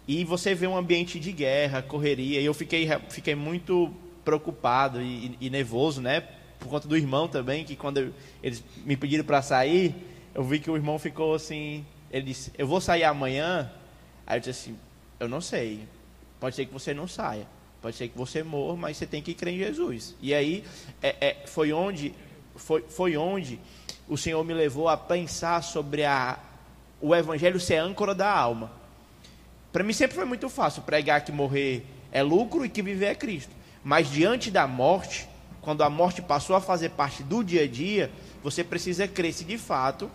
E 0.07 0.23
você 0.23 0.55
vê 0.55 0.66
um 0.66 0.77
ambiente 0.77 1.18
de 1.18 1.33
guerra, 1.33 1.81
correria, 1.81 2.39
e 2.39 2.45
eu 2.45 2.53
fiquei, 2.53 2.87
fiquei 3.09 3.35
muito 3.35 3.95
preocupado 4.23 5.01
e, 5.01 5.39
e 5.41 5.49
nervoso, 5.49 6.03
né? 6.03 6.21
Por 6.59 6.68
conta 6.68 6.87
do 6.87 6.97
irmão 6.97 7.27
também, 7.27 7.64
que 7.64 7.75
quando 7.75 7.99
eu, 7.99 8.14
eles 8.43 8.62
me 8.85 8.97
pediram 8.97 9.25
para 9.25 9.41
sair, 9.41 9.95
eu 10.35 10.45
vi 10.45 10.59
que 10.59 10.71
o 10.71 10.77
irmão 10.77 10.99
ficou 10.99 11.35
assim, 11.35 11.87
ele 12.11 12.27
disse, 12.27 12.53
eu 12.59 12.66
vou 12.66 12.81
sair 12.81 13.05
amanhã? 13.05 13.71
Aí 14.27 14.37
eu 14.37 14.41
disse 14.41 14.51
assim, 14.51 14.79
eu 15.18 15.29
não 15.29 15.41
sei, 15.41 15.87
pode 16.39 16.57
ser 16.57 16.66
que 16.66 16.73
você 16.73 16.93
não 16.93 17.09
saia, 17.09 17.47
pode 17.81 17.97
ser 17.97 18.09
que 18.09 18.16
você 18.16 18.43
morra, 18.43 18.76
mas 18.76 18.97
você 18.97 19.07
tem 19.07 19.22
que 19.22 19.35
crer 19.35 19.55
em 19.55 19.59
Jesus. 19.59 20.14
E 20.20 20.35
aí 20.35 20.64
é, 21.03 21.16
é, 21.20 21.47
foi 21.47 21.72
onde 21.72 22.14
foi, 22.55 22.83
foi 22.83 23.16
onde 23.16 23.59
o 24.09 24.16
Senhor 24.16 24.45
me 24.45 24.53
levou 24.53 24.89
a 24.89 24.97
pensar 24.97 25.62
sobre 25.62 26.05
a, 26.05 26.39
o 27.01 27.14
Evangelho 27.14 27.59
ser 27.59 27.76
âncora 27.76 28.14
da 28.14 28.31
alma. 28.31 28.70
Para 29.72 29.85
mim 29.85 29.93
sempre 29.93 30.16
foi 30.16 30.24
muito 30.24 30.49
fácil 30.49 30.83
pregar 30.83 31.24
que 31.24 31.33
morrer 31.33 31.87
é 32.12 32.22
lucro 32.22 32.64
e 32.64 32.68
que 32.68 32.83
viver 32.83 33.07
é 33.07 33.14
Cristo. 33.14 33.55
Mas 33.83 34.11
diante 34.11 34.51
da 34.51 34.66
morte, 34.66 35.28
quando 35.61 35.83
a 35.83 35.89
morte 35.89 36.20
passou 36.20 36.57
a 36.57 36.61
fazer 36.61 36.91
parte 36.91 37.22
do 37.22 37.43
dia 37.43 37.62
a 37.62 37.68
dia, 37.68 38.11
você 38.43 38.62
precisa 38.64 39.07
crer 39.07 39.33
se 39.33 39.45
de 39.45 39.57
fato 39.57 40.11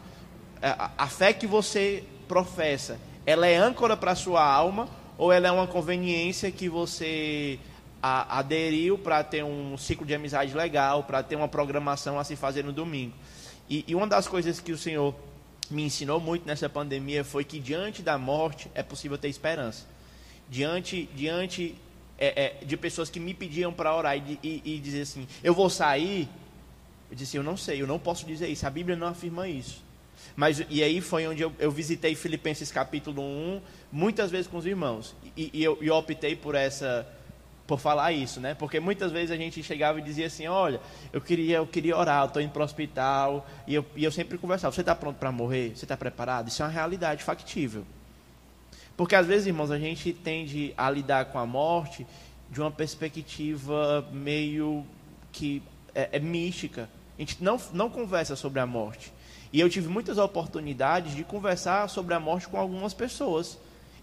a, 0.62 0.92
a 0.98 1.08
fé 1.08 1.34
que 1.34 1.48
você 1.48 2.04
professa, 2.28 3.00
ela 3.26 3.48
é 3.48 3.56
âncora 3.56 3.96
para 3.96 4.12
a 4.12 4.16
sua 4.16 4.44
alma 4.44 4.90
ou 5.18 5.32
ela 5.32 5.48
é 5.48 5.52
uma 5.52 5.68
conveniência 5.68 6.52
que 6.52 6.68
você 6.70 7.60
a, 8.02 8.40
aderiu 8.40 8.98
para 8.98 9.24
ter 9.24 9.44
um 9.44 9.78
ciclo 9.78 10.06
de 10.06 10.14
amizade 10.14 10.54
legal, 10.54 11.04
para 11.04 11.24
ter 11.24 11.36
uma 11.36 11.48
programação 11.48 12.20
a 12.20 12.24
se 12.24 12.36
fazer 12.36 12.64
no 12.64 12.72
domingo. 12.72 13.14
E, 13.70 13.84
e 13.88 13.96
uma 13.96 14.08
das 14.08 14.28
coisas 14.28 14.60
que 14.60 14.72
o 14.72 14.78
Senhor 14.78 15.16
me 15.70 15.84
ensinou 15.84 16.20
muito 16.20 16.46
nessa 16.46 16.70
pandemia 16.70 17.24
foi 17.24 17.44
que 17.44 17.60
diante 17.60 18.02
da 18.02 18.18
morte 18.18 18.70
é 18.76 18.84
possível 18.84 19.18
ter 19.18 19.30
esperança. 19.30 19.86
Diante, 20.48 21.10
diante 21.16 21.76
é, 22.18 22.60
é, 22.62 22.66
de 22.66 22.78
pessoas 22.78 23.10
que 23.10 23.20
me 23.20 23.34
pediam 23.34 23.74
para 23.74 23.96
orar 23.96 24.16
e, 24.18 24.40
e, 24.44 24.62
e, 24.64 24.80
dizer 24.80 25.02
assim, 25.02 25.28
eu 25.44 25.54
vou 25.54 25.70
sair, 25.70 26.30
eu 27.10 27.16
disse, 27.16 27.38
eu 27.38 27.44
não 27.44 27.58
sei, 27.58 27.82
eu 27.82 27.88
não 27.88 27.98
posso 27.98 28.26
dizer 28.26 28.48
isso, 28.48 28.66
a 28.66 28.70
Bíblia 28.70 28.96
não 28.96 29.08
afirma 29.08 29.48
isso. 29.48 29.84
Mas, 30.36 30.64
e 30.70 30.84
aí 30.84 31.02
foi 31.02 31.28
onde 31.28 31.42
eu, 31.42 31.52
eu 31.60 31.72
visitei 31.72 32.16
Filipenses 32.16 32.72
capítulo 32.72 33.22
1, 33.22 33.62
muitas 33.96 34.30
vezes 34.30 34.46
com 34.46 34.58
os 34.58 34.66
irmãos. 34.66 35.16
E, 35.38 35.50
e 35.54 35.64
eu, 35.64 35.78
eu 35.82 35.96
optei 35.96 36.36
por 36.36 36.54
essa 36.54 37.08
por 37.66 37.80
falar 37.80 38.12
isso, 38.12 38.40
né? 38.40 38.54
Porque 38.54 38.80
muitas 38.80 39.12
vezes 39.12 39.32
a 39.32 39.38
gente 39.38 39.64
chegava 39.64 39.98
e 39.98 40.02
dizia 40.02 40.28
assim, 40.28 40.46
olha, 40.46 40.80
eu 41.12 41.20
queria, 41.20 41.58
eu 41.58 41.66
queria 41.66 41.98
orar, 41.98 42.22
eu 42.22 42.28
estou 42.28 42.42
indo 42.42 42.52
para 42.52 42.62
o 42.62 42.66
hospital, 42.66 43.48
e 43.66 43.74
eu, 43.74 43.84
e 43.96 44.04
eu 44.04 44.12
sempre 44.12 44.38
conversava, 44.38 44.76
você 44.76 44.82
está 44.82 44.94
pronto 44.94 45.16
para 45.16 45.32
morrer? 45.32 45.76
Você 45.76 45.86
está 45.86 45.98
preparado? 45.98 46.48
Isso 46.48 46.62
é 46.62 46.66
uma 46.66 46.72
realidade 46.72 47.24
factível. 47.24 47.84
Porque 48.96 49.16
às 49.16 49.26
vezes, 49.26 49.48
irmãos, 49.48 49.72
a 49.72 49.80
gente 49.80 50.14
tende 50.14 50.76
a 50.78 50.92
lidar 50.92 51.26
com 51.26 51.40
a 51.40 51.46
morte 51.46 52.06
de 52.52 52.62
uma 52.62 52.70
perspectiva 52.70 54.08
meio 54.12 54.86
que 55.32 55.64
é, 55.96 56.10
é 56.12 56.20
mística. 56.20 56.88
A 57.18 57.22
gente 57.22 57.44
não, 57.44 57.60
não 57.74 57.90
conversa 57.90 58.36
sobre 58.36 58.60
a 58.60 58.66
morte. 58.68 59.12
E 59.52 59.60
eu 59.60 59.70
tive 59.70 59.88
muitas 59.88 60.20
oportunidades 60.20 61.16
de 61.16 61.24
conversar 61.24 61.90
sobre 61.90 62.14
a 62.14 62.20
morte 62.20 62.48
com 62.48 62.60
algumas 62.60 62.94
pessoas 62.94 63.58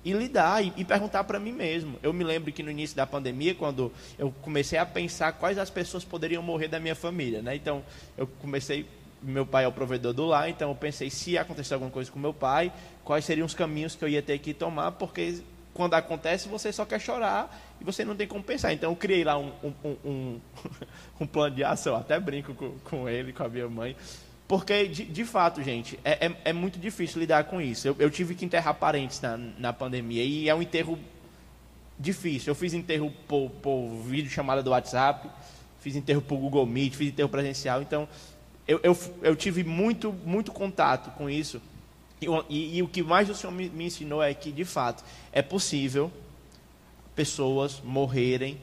e 0.04 0.12
lidar 0.12 0.64
e, 0.64 0.72
e 0.76 0.84
perguntar 0.84 1.24
para 1.24 1.38
mim 1.38 1.52
mesmo. 1.52 1.98
Eu 2.02 2.12
me 2.12 2.24
lembro 2.24 2.52
que 2.52 2.62
no 2.62 2.70
início 2.70 2.96
da 2.96 3.06
pandemia, 3.06 3.54
quando 3.54 3.92
eu 4.18 4.32
comecei 4.42 4.78
a 4.78 4.86
pensar 4.86 5.32
quais 5.32 5.58
as 5.58 5.70
pessoas 5.70 6.04
poderiam 6.04 6.42
morrer 6.42 6.68
da 6.68 6.80
minha 6.80 6.94
família, 6.94 7.42
né? 7.42 7.54
Então, 7.54 7.84
eu 8.16 8.26
comecei 8.26 8.86
meu 9.22 9.46
pai 9.46 9.64
é 9.64 9.68
o 9.68 9.72
provedor 9.72 10.12
do 10.12 10.26
lar, 10.26 10.50
então 10.50 10.70
eu 10.70 10.74
pensei 10.74 11.08
se 11.08 11.38
acontecer 11.38 11.74
alguma 11.74 11.92
coisa 11.92 12.10
com 12.10 12.18
meu 12.18 12.34
pai, 12.34 12.72
quais 13.04 13.24
seriam 13.24 13.46
os 13.46 13.54
caminhos 13.54 13.94
que 13.94 14.04
eu 14.04 14.08
ia 14.08 14.20
ter 14.20 14.36
que 14.38 14.52
tomar, 14.52 14.90
porque 14.92 15.40
quando 15.72 15.94
acontece 15.94 16.48
você 16.48 16.72
só 16.72 16.84
quer 16.84 17.00
chorar 17.00 17.74
e 17.80 17.84
você 17.84 18.04
não 18.04 18.16
tem 18.16 18.26
como 18.26 18.42
pensar. 18.42 18.72
Então 18.72 18.90
eu 18.90 18.96
criei 18.96 19.24
lá 19.24 19.38
um, 19.38 19.52
um, 19.62 19.96
um, 20.04 20.40
um 21.20 21.26
plano 21.28 21.54
de 21.54 21.64
ação, 21.64 21.96
até 21.96 22.18
brinco 22.18 22.54
com, 22.54 22.78
com 22.80 23.08
ele, 23.08 23.32
com 23.32 23.44
a 23.44 23.48
minha 23.48 23.68
mãe, 23.68 23.96
porque, 24.46 24.86
de, 24.86 25.04
de 25.04 25.24
fato, 25.24 25.62
gente, 25.62 25.98
é, 26.04 26.26
é, 26.26 26.36
é, 26.46 26.52
muito 26.52 26.78
difícil 26.78 27.20
lidar 27.20 27.44
com 27.44 27.60
isso. 27.60 27.88
Eu, 27.88 27.96
eu, 27.98 28.10
tive 28.10 28.34
que 28.34 28.44
enterrar 28.44 28.74
parentes 28.74 29.20
na, 29.20 29.36
na 29.36 29.72
pandemia 29.72 30.22
e 30.22 30.48
é 30.48 30.54
um 30.54 30.60
enterro 30.60 30.98
difícil. 31.98 32.50
Eu 32.50 32.54
fiz 32.54 32.74
enterro 32.74 33.12
por, 33.26 33.50
por 33.62 33.88
vídeo 34.04 34.30
chamada 34.30 34.62
do 34.62 34.70
WhatsApp, 34.70 35.28
fiz 35.80 35.96
enterro 35.96 36.20
por 36.20 36.36
Google 36.36 36.66
Meet, 36.66 36.94
fiz 36.94 37.08
enterro 37.08 37.28
presencial. 37.28 37.80
Então, 37.80 38.08
eu, 38.66 38.80
eu, 38.82 38.96
eu 39.22 39.34
tive 39.34 39.64
muito, 39.64 40.12
muito 40.24 40.52
contato 40.52 41.10
com 41.16 41.30
isso. 41.30 41.60
E, 42.20 42.26
e, 42.48 42.76
e 42.78 42.82
o 42.82 42.88
que 42.88 43.02
mais 43.02 43.30
o 43.30 43.34
Senhor 43.34 43.52
me, 43.52 43.68
me 43.70 43.86
ensinou 43.86 44.22
é 44.22 44.34
que, 44.34 44.52
de 44.52 44.64
fato, 44.64 45.02
é 45.32 45.40
possível 45.40 46.12
pessoas 47.14 47.80
morrerem 47.82 48.58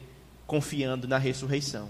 confiando 0.45 1.07
na 1.07 1.17
ressurreição. 1.17 1.89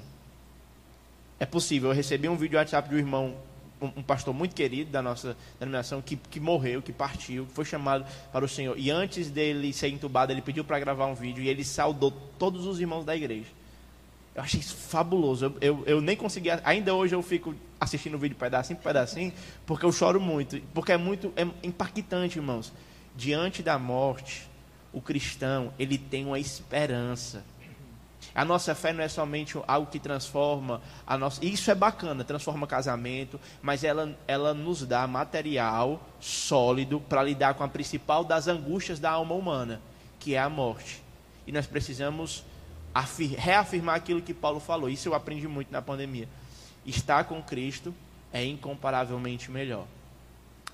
É 1.39 1.45
possível. 1.45 1.89
Eu 1.89 1.95
recebi 1.95 2.27
um 2.27 2.35
vídeo 2.35 2.57
WhatsApp 2.57 2.89
de 2.89 2.95
um 2.95 2.97
irmão 2.97 3.35
um, 3.81 4.03
pastor 4.03 4.33
muito 4.33 4.55
querido 4.55 4.91
da 4.91 5.01
nossa 5.01 5.37
denominação 5.59 6.01
que, 6.01 6.15
que 6.15 6.39
morreu, 6.39 6.81
que 6.81 6.91
partiu, 6.91 7.45
que 7.45 7.53
foi 7.53 7.65
chamado 7.65 8.05
para 8.31 8.43
o 8.43 8.47
Senhor. 8.47 8.77
E 8.77 8.91
antes 8.91 9.29
dele 9.29 9.71
ser 9.71 9.87
entubado, 9.87 10.31
ele 10.31 10.41
pediu 10.41 10.63
para 10.63 10.79
gravar 10.79 11.05
um 11.05 11.15
vídeo 11.15 11.43
e 11.43 11.47
ele 11.47 11.63
saudou 11.63 12.11
todos 12.37 12.65
os 12.65 12.79
irmãos 12.79 13.05
da 13.05 13.15
igreja. 13.15 13.47
Eu 14.35 14.43
achei 14.43 14.59
isso 14.59 14.75
fabuloso. 14.75 15.45
Eu, 15.45 15.57
eu, 15.61 15.83
eu 15.85 16.01
nem 16.01 16.15
conseguia. 16.15 16.61
Ainda 16.63 16.93
hoje 16.93 17.15
eu 17.15 17.21
fico 17.21 17.55
assistindo 17.79 18.15
o 18.15 18.19
vídeo 18.19 18.37
pedacinho 18.37 18.77
por 18.77 18.83
pedacinho, 18.83 19.33
porque 19.65 19.85
eu 19.85 19.91
choro 19.91 20.19
muito. 20.19 20.61
Porque 20.73 20.91
é 20.91 20.97
muito 20.97 21.33
é 21.35 21.47
impactante, 21.63 22.37
irmãos. 22.37 22.71
Diante 23.15 23.63
da 23.63 23.77
morte, 23.79 24.47
o 24.93 25.01
cristão 25.01 25.73
ele 25.77 25.97
tem 25.97 26.25
uma 26.25 26.39
esperança. 26.39 27.43
A 28.33 28.45
nossa 28.45 28.75
fé 28.75 28.93
não 28.93 29.03
é 29.03 29.07
somente 29.07 29.57
algo 29.67 29.89
que 29.89 29.99
transforma 29.99 30.81
a 31.05 31.17
nossa. 31.17 31.43
Isso 31.43 31.71
é 31.71 31.75
bacana, 31.75 32.23
transforma 32.23 32.67
casamento, 32.67 33.39
mas 33.61 33.83
ela, 33.83 34.17
ela 34.27 34.53
nos 34.53 34.85
dá 34.85 35.07
material 35.07 36.01
sólido 36.19 36.99
para 36.99 37.23
lidar 37.23 37.53
com 37.55 37.63
a 37.63 37.67
principal 37.67 38.23
das 38.23 38.47
angústias 38.47 38.99
da 38.99 39.11
alma 39.11 39.35
humana, 39.35 39.81
que 40.19 40.35
é 40.35 40.39
a 40.39 40.49
morte. 40.49 41.01
E 41.47 41.51
nós 41.51 41.65
precisamos 41.65 42.43
reafirmar 43.37 43.95
aquilo 43.95 44.21
que 44.21 44.33
Paulo 44.33 44.59
falou. 44.59 44.89
Isso 44.89 45.09
eu 45.09 45.15
aprendi 45.15 45.47
muito 45.47 45.71
na 45.71 45.81
pandemia. 45.81 46.27
Estar 46.85 47.23
com 47.23 47.41
Cristo 47.41 47.93
é 48.31 48.43
incomparavelmente 48.45 49.49
melhor. 49.49 49.85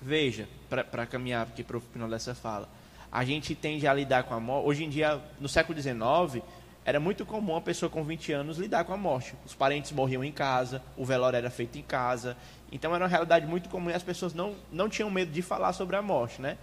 Veja, 0.00 0.46
para 0.68 1.06
caminhar 1.06 1.46
aqui 1.46 1.62
para 1.62 1.78
o 1.78 1.80
final 1.80 2.08
dessa 2.08 2.34
fala, 2.34 2.68
a 3.10 3.24
gente 3.24 3.54
tende 3.54 3.86
a 3.86 3.94
lidar 3.94 4.24
com 4.24 4.34
a 4.34 4.40
morte. 4.40 4.68
Hoje 4.68 4.84
em 4.84 4.90
dia, 4.90 5.20
no 5.40 5.48
século 5.48 5.80
XIX, 5.80 6.44
era 6.86 7.00
muito 7.00 7.26
comum 7.26 7.56
a 7.56 7.60
pessoa 7.60 7.90
com 7.90 8.04
20 8.04 8.32
anos 8.32 8.58
lidar 8.58 8.84
com 8.84 8.92
a 8.92 8.96
morte. 8.96 9.34
Os 9.44 9.52
parentes 9.52 9.90
morriam 9.90 10.22
em 10.22 10.30
casa, 10.30 10.80
o 10.96 11.04
velório 11.04 11.36
era 11.36 11.50
feito 11.50 11.76
em 11.76 11.82
casa. 11.82 12.36
Então 12.70 12.94
era 12.94 13.02
uma 13.02 13.10
realidade 13.10 13.44
muito 13.44 13.68
comum 13.68 13.90
e 13.90 13.92
as 13.92 14.04
pessoas 14.04 14.32
não, 14.32 14.54
não 14.70 14.88
tinham 14.88 15.10
medo 15.10 15.32
de 15.32 15.42
falar 15.42 15.72
sobre 15.72 15.96
a 15.96 16.02
morte, 16.02 16.40
né? 16.40 16.56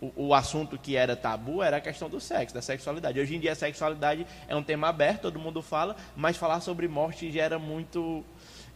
O, 0.00 0.28
o, 0.28 0.34
assunto 0.34 0.78
que 0.78 0.94
era 0.94 1.16
tabu 1.16 1.62
era 1.64 1.78
a 1.78 1.80
questão 1.80 2.08
do 2.08 2.20
sexo, 2.20 2.54
da 2.54 2.62
sexualidade. 2.62 3.18
Hoje 3.18 3.34
em 3.34 3.40
dia 3.40 3.52
a 3.52 3.54
sexualidade 3.56 4.24
é 4.46 4.54
um 4.54 4.62
tema 4.62 4.88
aberto, 4.88 5.22
todo 5.22 5.38
mundo 5.38 5.60
fala, 5.60 5.96
mas 6.14 6.36
falar 6.36 6.60
sobre 6.60 6.86
morte 6.86 7.28
gera 7.32 7.58
muito 7.58 8.24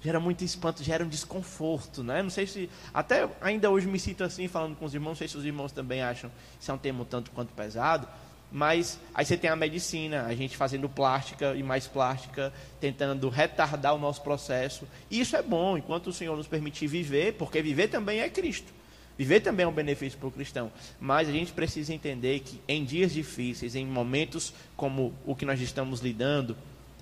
gera 0.01 0.19
muito 0.19 0.43
espanto, 0.43 0.83
gera 0.83 1.05
um 1.05 1.09
desconforto, 1.09 2.03
né? 2.03 2.21
Não 2.21 2.31
sei 2.31 2.49
se 2.49 2.69
até 2.93 3.29
ainda 3.41 3.71
hoje 3.71 3.87
me 3.87 3.99
sinto 4.01 4.25
assim 4.25 4.49
falando 4.49 4.75
com 4.75 4.87
os 4.87 4.95
irmãos, 4.95 5.11
não 5.11 5.17
sei 5.17 5.29
se 5.29 5.37
os 5.37 5.45
irmãos 5.45 5.71
também 5.71 6.03
acham 6.03 6.33
que 6.59 6.69
é 6.69 6.75
um 6.75 6.79
tema 6.79 7.05
tanto 7.05 7.31
quanto 7.31 7.53
pesado, 7.53 8.09
mas 8.53 8.99
aí 9.15 9.25
você 9.25 9.37
tem 9.37 9.49
a 9.49 9.57
medicina, 9.57 10.25
a 10.27 10.35
gente 10.35 10.57
fazendo 10.57 10.89
plástica 10.89 11.55
e 11.55 11.63
mais 11.63 11.87
plástica, 11.87 12.53
tentando 12.81 13.29
retardar 13.29 13.95
o 13.95 13.99
nosso 13.99 14.23
processo. 14.23 14.87
E 15.11 15.21
isso 15.21 15.37
é 15.37 15.43
bom, 15.43 15.79
enquanto 15.79 16.09
o 16.09 16.13
Senhor 16.13 16.37
nos 16.37 16.49
permitir 16.49 16.87
viver, 16.87 17.35
porque 17.35 17.63
viver 17.63 17.89
também 17.89 18.21
é 18.21 18.29
Cristo. 18.29 18.73
Viver 19.17 19.41
também 19.41 19.65
é 19.65 19.69
um 19.69 19.73
benefício 19.73 20.19
para 20.19 20.29
o 20.29 20.33
cristão. 20.33 20.73
Mas 20.99 21.29
a 21.29 21.33
gente 21.33 21.53
precisa 21.53 21.93
entender 21.93 22.41
que 22.41 22.61
em 22.67 22.85
dias 22.85 23.13
difíceis, 23.13 23.75
em 23.77 23.87
momentos 23.87 24.55
como 24.77 25.15
o 25.27 25.37
que 25.37 25.45
nós 25.45 25.61
estamos 25.61 26.01
lidando, 26.01 26.57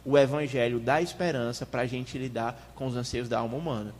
o 0.04 0.18
Evangelho 0.18 0.80
dá 0.80 1.00
esperança 1.00 1.64
para 1.64 1.82
a 1.82 1.86
gente 1.86 2.18
lidar 2.18 2.72
com 2.74 2.86
os 2.86 2.96
anseios 2.96 3.28
da 3.28 3.38
alma 3.38 3.56
humana. 3.56 3.94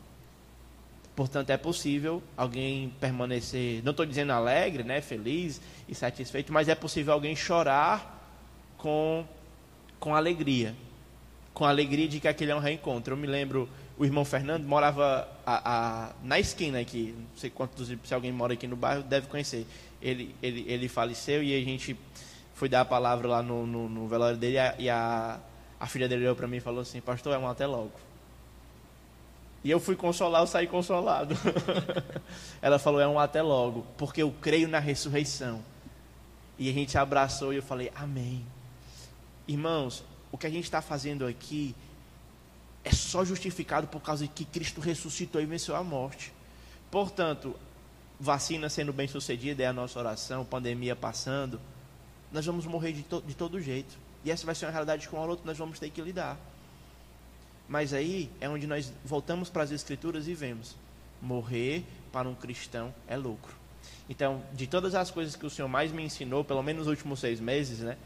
Portanto, 1.19 1.51
é 1.51 1.57
possível 1.57 2.23
alguém 2.37 2.95
permanecer, 3.01 3.83
não 3.83 3.91
estou 3.91 4.07
dizendo 4.07 4.31
alegre, 4.31 4.85
né, 4.85 5.01
feliz 5.01 5.61
e 5.89 5.93
satisfeito, 5.93 6.53
mas 6.53 6.69
é 6.69 6.77
possível 6.77 7.13
alguém 7.13 7.35
chorar 7.35 8.41
com, 8.77 9.27
com 9.99 10.15
alegria. 10.15 10.77
Com 11.53 11.65
alegria 11.65 12.07
de 12.07 12.21
que 12.21 12.29
aquele 12.29 12.53
é 12.53 12.55
um 12.55 12.61
reencontro. 12.61 13.15
Eu 13.15 13.17
me 13.17 13.27
lembro, 13.27 13.69
o 13.99 14.05
irmão 14.05 14.25
Fernando 14.25 14.63
morava 14.63 15.29
a, 15.45 16.07
a, 16.09 16.13
na 16.23 16.39
esquina 16.39 16.79
aqui, 16.79 17.17
não 17.19 17.37
sei 17.37 17.51
quantos, 17.51 17.89
se 17.89 18.15
alguém 18.15 18.31
mora 18.31 18.53
aqui 18.53 18.69
no 18.69 18.77
bairro, 18.77 19.03
deve 19.03 19.27
conhecer. 19.27 19.67
Ele, 20.01 20.37
ele, 20.41 20.65
ele 20.69 20.87
faleceu 20.87 21.43
e 21.43 21.53
a 21.53 21.65
gente 21.65 21.99
foi 22.55 22.69
dar 22.69 22.83
a 22.83 22.85
palavra 22.85 23.27
lá 23.27 23.43
no, 23.43 23.67
no, 23.67 23.89
no 23.89 24.07
velório 24.07 24.39
dele 24.39 24.55
e 24.55 24.59
a, 24.61 24.75
e 24.79 24.89
a, 24.89 25.41
a 25.81 25.87
filha 25.89 26.09
dele 26.09 26.23
olhou 26.23 26.37
para 26.37 26.47
mim 26.47 26.59
e 26.59 26.61
falou 26.61 26.83
assim, 26.83 27.01
pastor, 27.01 27.35
é 27.35 27.39
um 27.39 27.49
até 27.49 27.67
logo. 27.67 27.91
E 29.65 29.71
eu 29.71 29.81
fui 29.81 29.97
consolar, 29.97 30.43
eu 30.43 30.47
saí 30.47 30.67
consolado. 30.67 31.35
Ela 32.63 32.79
falou: 32.79 33.01
é 33.01 33.09
um 33.09 33.19
até 33.19 33.43
logo, 33.43 33.87
porque 33.97 34.23
eu 34.23 34.33
creio 34.41 34.69
na 34.69 34.79
ressurreição. 34.79 35.63
E 36.59 36.69
a 36.69 36.73
gente 36.73 36.99
abraçou 36.99 37.53
e 37.53 37.57
eu 37.57 37.63
falei, 37.63 37.91
amém. 37.95 38.45
Irmãos, 39.47 40.05
o 40.33 40.37
que 40.37 40.47
a 40.47 40.51
gente 40.51 40.65
está 40.65 40.83
fazendo 40.83 41.25
aqui 41.25 41.75
é 42.85 42.91
só 42.91 43.25
justificado 43.25 43.87
por 43.87 44.01
causa 44.01 44.25
de 44.25 44.29
que 44.29 44.45
Cristo 44.45 44.81
ressuscitou 44.81 45.41
e 45.41 45.47
venceu 45.47 45.77
a 45.77 45.85
morte. 45.85 46.33
Portanto, 46.91 47.55
vacina 48.19 48.69
sendo 48.69 48.93
bem 48.93 49.07
sucedida 49.07 49.63
é 49.63 49.67
a 49.67 49.73
nossa 49.73 49.99
oração, 49.99 50.45
pandemia 50.45 50.97
passando, 50.97 51.61
nós 52.33 52.45
vamos 52.45 52.67
morrer 52.67 52.93
de, 52.93 53.03
to 53.03 53.23
de 53.23 53.35
todo 53.35 53.61
jeito. 53.61 53.97
E 54.25 54.31
essa 54.31 54.45
vai 54.45 54.55
ser 54.55 54.67
uma 54.67 54.73
realidade 54.73 55.09
com 55.09 55.17
a 55.17 55.25
outra, 55.25 55.47
nós 55.47 55.57
vamos 55.57 55.79
ter 55.79 55.91
que 55.91 56.01
lidar. 56.03 56.37
Mas 57.69 57.93
aí 57.93 58.31
é 58.41 58.49
onde 58.49 58.67
nós 58.67 58.93
voltamos 59.05 59.51
para 59.51 59.63
as 59.63 59.71
Escrituras 59.71 60.27
e 60.27 60.35
vemos: 60.35 60.77
morrer 61.21 61.85
para 62.11 62.29
um 62.29 62.35
cristão 62.35 62.95
é 63.07 63.17
lucro. 63.17 63.55
Então, 64.09 64.43
de 64.55 64.67
todas 64.67 64.95
as 64.95 65.11
coisas 65.11 65.37
que 65.37 65.45
o 65.45 65.51
Senhor 65.51 65.69
mais 65.69 65.93
me 65.93 66.03
ensinou, 66.03 66.43
pelo 66.43 66.63
menos 66.63 66.87
nos 66.87 66.89
últimos 66.89 67.21
seis 67.21 67.41
meses, 67.41 67.81
né, 67.81 67.97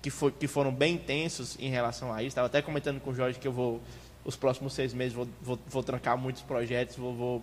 que, 0.00 0.08
for, 0.08 0.32
que 0.32 0.48
foram 0.48 0.72
bem 0.72 0.94
intensos 0.94 1.56
em 1.60 1.68
relação 1.68 2.12
a 2.12 2.22
isso, 2.22 2.28
estava 2.28 2.46
até 2.46 2.62
comentando 2.62 3.00
com 3.00 3.10
o 3.10 3.14
Jorge 3.14 3.38
que 3.38 3.46
eu 3.46 3.52
vou, 3.52 3.80
os 4.24 4.34
próximos 4.34 4.72
seis 4.72 4.94
meses, 4.94 5.12
vou, 5.12 5.28
vou, 5.42 5.58
vou 5.68 5.82
trancar 5.82 6.16
muitos 6.16 6.42
projetos, 6.42 6.96
vou, 6.96 7.14
vou 7.14 7.42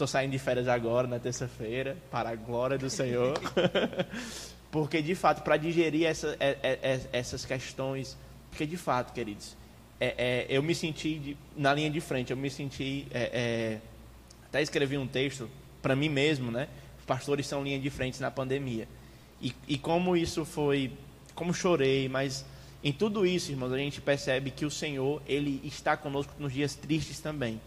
Estou 0.00 0.08
saindo 0.08 0.30
de 0.30 0.38
férias 0.38 0.66
agora, 0.66 1.06
na 1.06 1.18
terça-feira, 1.18 1.94
para 2.10 2.30
a 2.30 2.34
glória 2.34 2.78
do 2.78 2.88
Senhor. 2.88 3.38
porque, 4.72 5.02
de 5.02 5.14
fato, 5.14 5.42
para 5.42 5.58
digerir 5.58 6.06
essa, 6.06 6.34
é, 6.40 6.56
é, 6.62 6.78
é, 6.82 7.00
essas 7.12 7.44
questões, 7.44 8.16
porque, 8.48 8.64
de 8.64 8.78
fato, 8.78 9.12
queridos, 9.12 9.54
é, 10.00 10.14
é, 10.16 10.46
eu 10.48 10.62
me 10.62 10.74
senti 10.74 11.18
de, 11.18 11.36
na 11.54 11.74
linha 11.74 11.90
de 11.90 12.00
frente, 12.00 12.30
eu 12.30 12.36
me 12.36 12.50
senti. 12.50 13.06
É, 13.12 13.78
até 14.46 14.62
escrevi 14.62 14.96
um 14.96 15.06
texto 15.06 15.48
para 15.82 15.94
mim 15.94 16.08
mesmo, 16.08 16.50
né? 16.50 16.68
Pastores 17.06 17.46
são 17.46 17.62
linha 17.62 17.78
de 17.78 17.90
frente 17.90 18.20
na 18.20 18.30
pandemia. 18.30 18.88
E, 19.42 19.54
e 19.68 19.76
como 19.76 20.16
isso 20.16 20.44
foi. 20.44 20.92
Como 21.34 21.52
chorei, 21.52 22.08
mas 22.08 22.44
em 22.82 22.92
tudo 22.92 23.26
isso, 23.26 23.50
irmãos, 23.50 23.72
a 23.72 23.76
gente 23.76 24.00
percebe 24.00 24.50
que 24.50 24.64
o 24.64 24.70
Senhor, 24.70 25.22
Ele 25.26 25.60
está 25.64 25.96
conosco 25.96 26.32
nos 26.38 26.52
dias 26.52 26.74
tristes 26.74 27.20
também, 27.20 27.60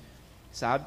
sabe? 0.52 0.86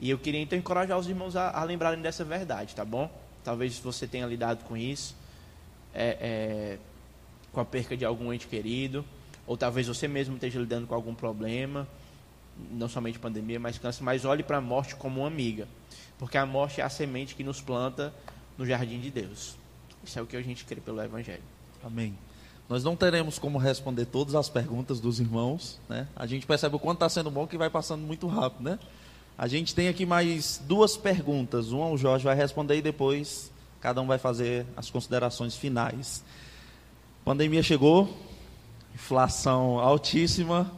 E 0.00 0.08
eu 0.08 0.18
queria 0.18 0.40
então 0.40 0.58
encorajar 0.58 0.98
os 0.98 1.08
irmãos 1.08 1.36
a, 1.36 1.50
a 1.50 1.62
lembrarem 1.62 2.00
dessa 2.00 2.24
verdade, 2.24 2.74
tá 2.74 2.84
bom? 2.84 3.10
Talvez 3.44 3.78
você 3.78 4.06
tenha 4.06 4.26
lidado 4.26 4.64
com 4.64 4.76
isso, 4.76 5.14
é, 5.94 6.16
é, 6.20 6.78
com 7.52 7.60
a 7.60 7.64
perca 7.64 7.96
de 7.96 8.04
algum 8.04 8.32
ente 8.32 8.46
querido, 8.46 9.04
ou 9.46 9.56
talvez 9.56 9.86
você 9.86 10.08
mesmo 10.08 10.34
esteja 10.34 10.58
lidando 10.58 10.86
com 10.86 10.94
algum 10.94 11.14
problema, 11.14 11.86
não 12.70 12.88
somente 12.88 13.18
pandemia, 13.18 13.60
mas 13.60 13.78
câncer, 13.78 14.02
mas 14.02 14.24
olhe 14.24 14.42
para 14.42 14.58
a 14.58 14.60
morte 14.60 14.96
como 14.96 15.20
uma 15.20 15.28
amiga, 15.28 15.68
porque 16.18 16.38
a 16.38 16.46
morte 16.46 16.80
é 16.80 16.84
a 16.84 16.88
semente 16.88 17.34
que 17.34 17.44
nos 17.44 17.60
planta 17.60 18.12
no 18.56 18.64
jardim 18.64 19.00
de 19.00 19.10
Deus. 19.10 19.56
Isso 20.02 20.18
é 20.18 20.22
o 20.22 20.26
que 20.26 20.36
a 20.36 20.42
gente 20.42 20.64
crê 20.64 20.80
pelo 20.80 21.00
Evangelho. 21.02 21.42
Amém. 21.84 22.16
Nós 22.68 22.82
não 22.82 22.96
teremos 22.96 23.38
como 23.38 23.58
responder 23.58 24.06
todas 24.06 24.34
as 24.34 24.48
perguntas 24.48 24.98
dos 24.98 25.20
irmãos, 25.20 25.78
né? 25.88 26.08
A 26.16 26.26
gente 26.26 26.46
percebe 26.46 26.74
o 26.74 26.78
quanto 26.78 26.96
está 26.96 27.08
sendo 27.08 27.30
bom 27.30 27.46
que 27.46 27.56
vai 27.56 27.70
passando 27.70 28.02
muito 28.02 28.26
rápido, 28.26 28.64
né? 28.64 28.78
A 29.38 29.46
gente 29.46 29.74
tem 29.74 29.86
aqui 29.86 30.04
mais 30.04 30.60
duas 30.66 30.96
perguntas. 30.96 31.70
Uma 31.70 31.88
o 31.88 31.96
Jorge 31.96 32.24
vai 32.24 32.34
responder 32.34 32.78
e 32.78 32.82
depois 32.82 33.52
cada 33.80 34.00
um 34.00 34.06
vai 34.06 34.18
fazer 34.18 34.66
as 34.76 34.90
considerações 34.90 35.54
finais. 35.54 36.24
Pandemia 37.24 37.62
chegou, 37.62 38.08
inflação 38.96 39.78
altíssima, 39.78 40.72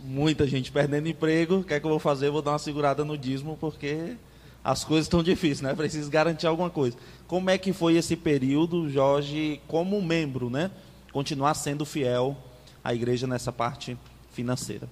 muita 0.00 0.46
gente 0.46 0.72
perdendo 0.72 1.08
emprego. 1.08 1.56
O 1.56 1.64
que 1.64 1.74
é 1.74 1.78
que 1.78 1.84
eu 1.84 1.90
vou 1.90 1.98
fazer? 1.98 2.30
Vou 2.30 2.40
dar 2.40 2.52
uma 2.52 2.58
segurada 2.58 3.04
no 3.04 3.18
dízimo 3.18 3.58
porque 3.60 4.16
as 4.64 4.82
coisas 4.82 5.04
estão 5.04 5.22
difíceis, 5.22 5.60
né? 5.60 5.74
Preciso 5.74 6.10
garantir 6.10 6.46
alguma 6.46 6.70
coisa. 6.70 6.96
Como 7.28 7.50
é 7.50 7.58
que 7.58 7.74
foi 7.74 7.96
esse 7.96 8.16
período, 8.16 8.88
Jorge, 8.88 9.60
como 9.68 10.00
membro, 10.00 10.48
né? 10.48 10.70
Continuar 11.12 11.52
sendo 11.52 11.84
fiel 11.84 12.34
à 12.82 12.94
igreja 12.94 13.26
nessa 13.26 13.52
parte 13.52 13.96
financeira. 14.32 14.88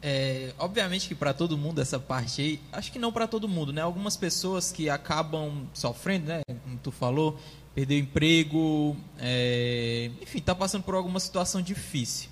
É, 0.00 0.52
obviamente 0.58 1.08
que 1.08 1.14
para 1.14 1.34
todo 1.34 1.58
mundo 1.58 1.80
essa 1.80 1.98
parte 1.98 2.40
aí, 2.40 2.60
acho 2.72 2.90
que 2.90 2.98
não 3.00 3.12
para 3.12 3.26
todo 3.26 3.48
mundo, 3.48 3.72
né? 3.72 3.82
Algumas 3.82 4.16
pessoas 4.16 4.70
que 4.70 4.88
acabam 4.88 5.66
sofrendo, 5.74 6.26
né? 6.26 6.42
Como 6.46 6.78
tu 6.78 6.92
falou, 6.92 7.36
perdeu 7.74 7.98
emprego, 7.98 8.96
é, 9.18 10.10
enfim, 10.20 10.38
está 10.38 10.54
passando 10.54 10.82
por 10.82 10.94
alguma 10.94 11.20
situação 11.20 11.62
difícil. 11.62 12.28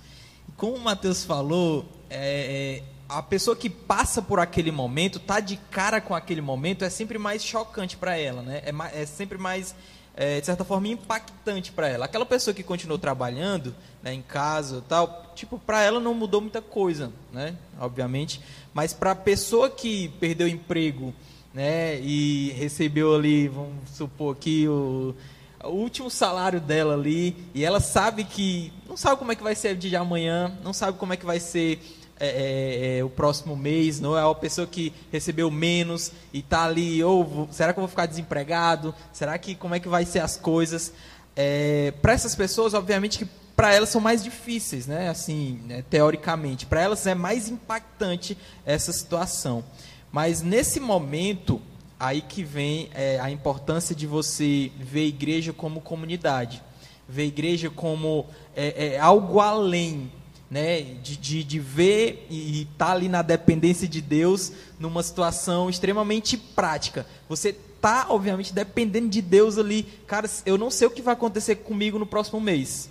Como 0.55 0.75
o 0.75 0.79
Matheus 0.79 1.23
falou, 1.23 1.85
é, 2.09 2.81
é, 2.81 2.83
a 3.09 3.23
pessoa 3.23 3.55
que 3.55 3.69
passa 3.69 4.21
por 4.21 4.39
aquele 4.39 4.71
momento, 4.71 5.19
tá 5.19 5.39
de 5.39 5.57
cara 5.57 5.99
com 5.99 6.13
aquele 6.13 6.41
momento, 6.41 6.85
é 6.85 6.89
sempre 6.89 7.17
mais 7.17 7.43
chocante 7.43 7.97
para 7.97 8.15
ela, 8.17 8.41
né? 8.41 8.61
É, 8.65 9.01
é 9.01 9.05
sempre 9.05 9.37
mais 9.37 9.75
é, 10.15 10.39
de 10.39 10.45
certa 10.45 10.63
forma, 10.63 10.87
impactante 10.87 11.71
para 11.71 11.87
ela. 11.87 12.05
Aquela 12.05 12.25
pessoa 12.25 12.53
que 12.53 12.63
continuou 12.63 12.99
trabalhando 12.99 13.73
né, 14.03 14.13
em 14.13 14.21
casa 14.21 14.83
tal, 14.87 15.31
tipo, 15.35 15.57
para 15.57 15.81
ela 15.81 15.99
não 15.99 16.13
mudou 16.13 16.41
muita 16.41 16.61
coisa, 16.61 17.11
né? 17.31 17.55
Obviamente. 17.79 18.41
Mas 18.73 18.93
para 18.93 19.11
a 19.11 19.15
pessoa 19.15 19.69
que 19.69 20.09
perdeu 20.19 20.47
emprego 20.47 21.13
né, 21.53 21.99
e 22.01 22.51
recebeu 22.57 23.15
ali, 23.15 23.47
vamos 23.47 23.89
supor 23.89 24.35
que 24.35 24.67
o, 24.67 25.15
o 25.63 25.71
último 25.71 26.09
salário 26.09 26.59
dela 26.59 26.93
ali, 26.93 27.35
e 27.53 27.63
ela 27.63 27.79
sabe 27.79 28.23
que 28.23 28.71
não 28.87 28.97
sabe 28.97 29.17
como 29.17 29.31
é 29.31 29.35
que 29.35 29.43
vai 29.43 29.55
ser 29.55 29.75
o 29.75 29.77
dia 29.77 29.91
de 29.91 29.95
amanhã, 29.95 30.57
não 30.63 30.73
sabe 30.73 30.97
como 30.97 31.13
é 31.13 31.17
que 31.17 31.25
vai 31.25 31.39
ser 31.39 31.79
é, 32.19 32.27
é, 32.27 32.97
é, 32.99 33.03
o 33.03 33.09
próximo 33.09 33.55
mês, 33.55 33.99
não 33.99 34.17
é 34.17 34.23
uma 34.23 34.35
pessoa 34.35 34.67
que 34.67 34.93
recebeu 35.11 35.49
menos 35.49 36.11
e 36.31 36.39
está 36.39 36.65
ali, 36.65 37.03
ou 37.03 37.47
será 37.51 37.73
que 37.73 37.79
eu 37.79 37.81
vou 37.81 37.89
ficar 37.89 38.05
desempregado? 38.05 38.93
Será 39.11 39.37
que 39.37 39.55
como 39.55 39.73
é 39.73 39.79
que 39.79 39.87
vai 39.87 40.05
ser 40.05 40.19
as 40.19 40.37
coisas? 40.37 40.93
É, 41.35 41.93
para 42.01 42.13
essas 42.13 42.35
pessoas, 42.35 42.73
obviamente 42.73 43.17
que 43.17 43.25
para 43.55 43.73
elas 43.73 43.89
são 43.89 43.99
mais 43.99 44.23
difíceis, 44.23 44.87
né? 44.87 45.09
Assim, 45.09 45.61
né? 45.65 45.83
teoricamente, 45.89 46.65
para 46.65 46.81
elas 46.81 47.05
é 47.07 47.15
mais 47.15 47.49
impactante 47.49 48.37
essa 48.65 48.91
situação. 48.91 49.63
Mas 50.11 50.41
nesse 50.41 50.79
momento, 50.79 51.61
aí 52.01 52.19
que 52.19 52.43
vem 52.43 52.89
é, 52.95 53.19
a 53.19 53.29
importância 53.29 53.95
de 53.95 54.07
você 54.07 54.71
ver 54.79 55.01
a 55.01 55.07
igreja 55.07 55.53
como 55.53 55.79
comunidade, 55.79 56.59
ver 57.07 57.21
a 57.21 57.25
igreja 57.25 57.69
como 57.69 58.25
é, 58.55 58.95
é 58.95 58.99
algo 58.99 59.39
além 59.39 60.11
né, 60.49 60.81
de, 60.81 61.15
de, 61.15 61.43
de 61.43 61.59
ver 61.59 62.25
e 62.27 62.63
estar 62.63 62.87
tá 62.87 62.91
ali 62.91 63.07
na 63.07 63.21
dependência 63.21 63.87
de 63.87 64.01
Deus 64.01 64.51
numa 64.79 65.03
situação 65.03 65.69
extremamente 65.69 66.37
prática. 66.37 67.05
Você 67.29 67.53
tá, 67.53 68.07
obviamente, 68.09 68.51
dependendo 68.51 69.07
de 69.07 69.21
Deus 69.21 69.59
ali. 69.59 69.83
Cara, 70.07 70.27
eu 70.43 70.57
não 70.57 70.71
sei 70.71 70.87
o 70.87 70.91
que 70.91 71.03
vai 71.03 71.13
acontecer 71.13 71.57
comigo 71.57 71.99
no 71.99 72.05
próximo 72.07 72.41
mês. 72.41 72.89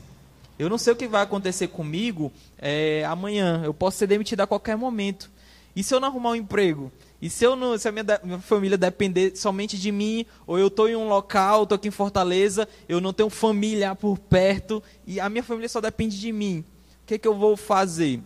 Eu 0.56 0.68
não 0.68 0.78
sei 0.78 0.92
o 0.92 0.96
que 0.96 1.08
vai 1.08 1.22
acontecer 1.22 1.66
comigo 1.66 2.30
é, 2.56 3.04
amanhã. 3.06 3.62
Eu 3.64 3.74
posso 3.74 3.98
ser 3.98 4.06
demitido 4.06 4.40
a 4.40 4.46
qualquer 4.46 4.76
momento. 4.76 5.28
E 5.74 5.82
se 5.82 5.92
eu 5.92 5.98
não 5.98 6.06
arrumar 6.06 6.30
um 6.30 6.36
emprego? 6.36 6.92
E 7.20 7.28
se, 7.28 7.44
eu 7.44 7.54
não, 7.54 7.76
se 7.76 7.86
a 7.86 7.92
minha, 7.92 8.04
minha 8.24 8.38
família 8.38 8.78
depender 8.78 9.36
somente 9.36 9.78
de 9.78 9.92
mim, 9.92 10.24
ou 10.46 10.58
eu 10.58 10.68
estou 10.68 10.88
em 10.88 10.96
um 10.96 11.08
local, 11.08 11.64
estou 11.64 11.76
aqui 11.76 11.88
em 11.88 11.92
Fortaleza, 11.92 12.66
eu 12.88 13.00
não 13.00 13.12
tenho 13.12 13.28
família 13.28 13.94
por 13.94 14.18
perto, 14.18 14.82
e 15.06 15.20
a 15.20 15.28
minha 15.28 15.42
família 15.42 15.68
só 15.68 15.80
depende 15.80 16.18
de 16.18 16.32
mim 16.32 16.64
que, 17.10 17.18
que 17.18 17.26
eu 17.26 17.34
vou 17.34 17.56
fazer? 17.56 18.20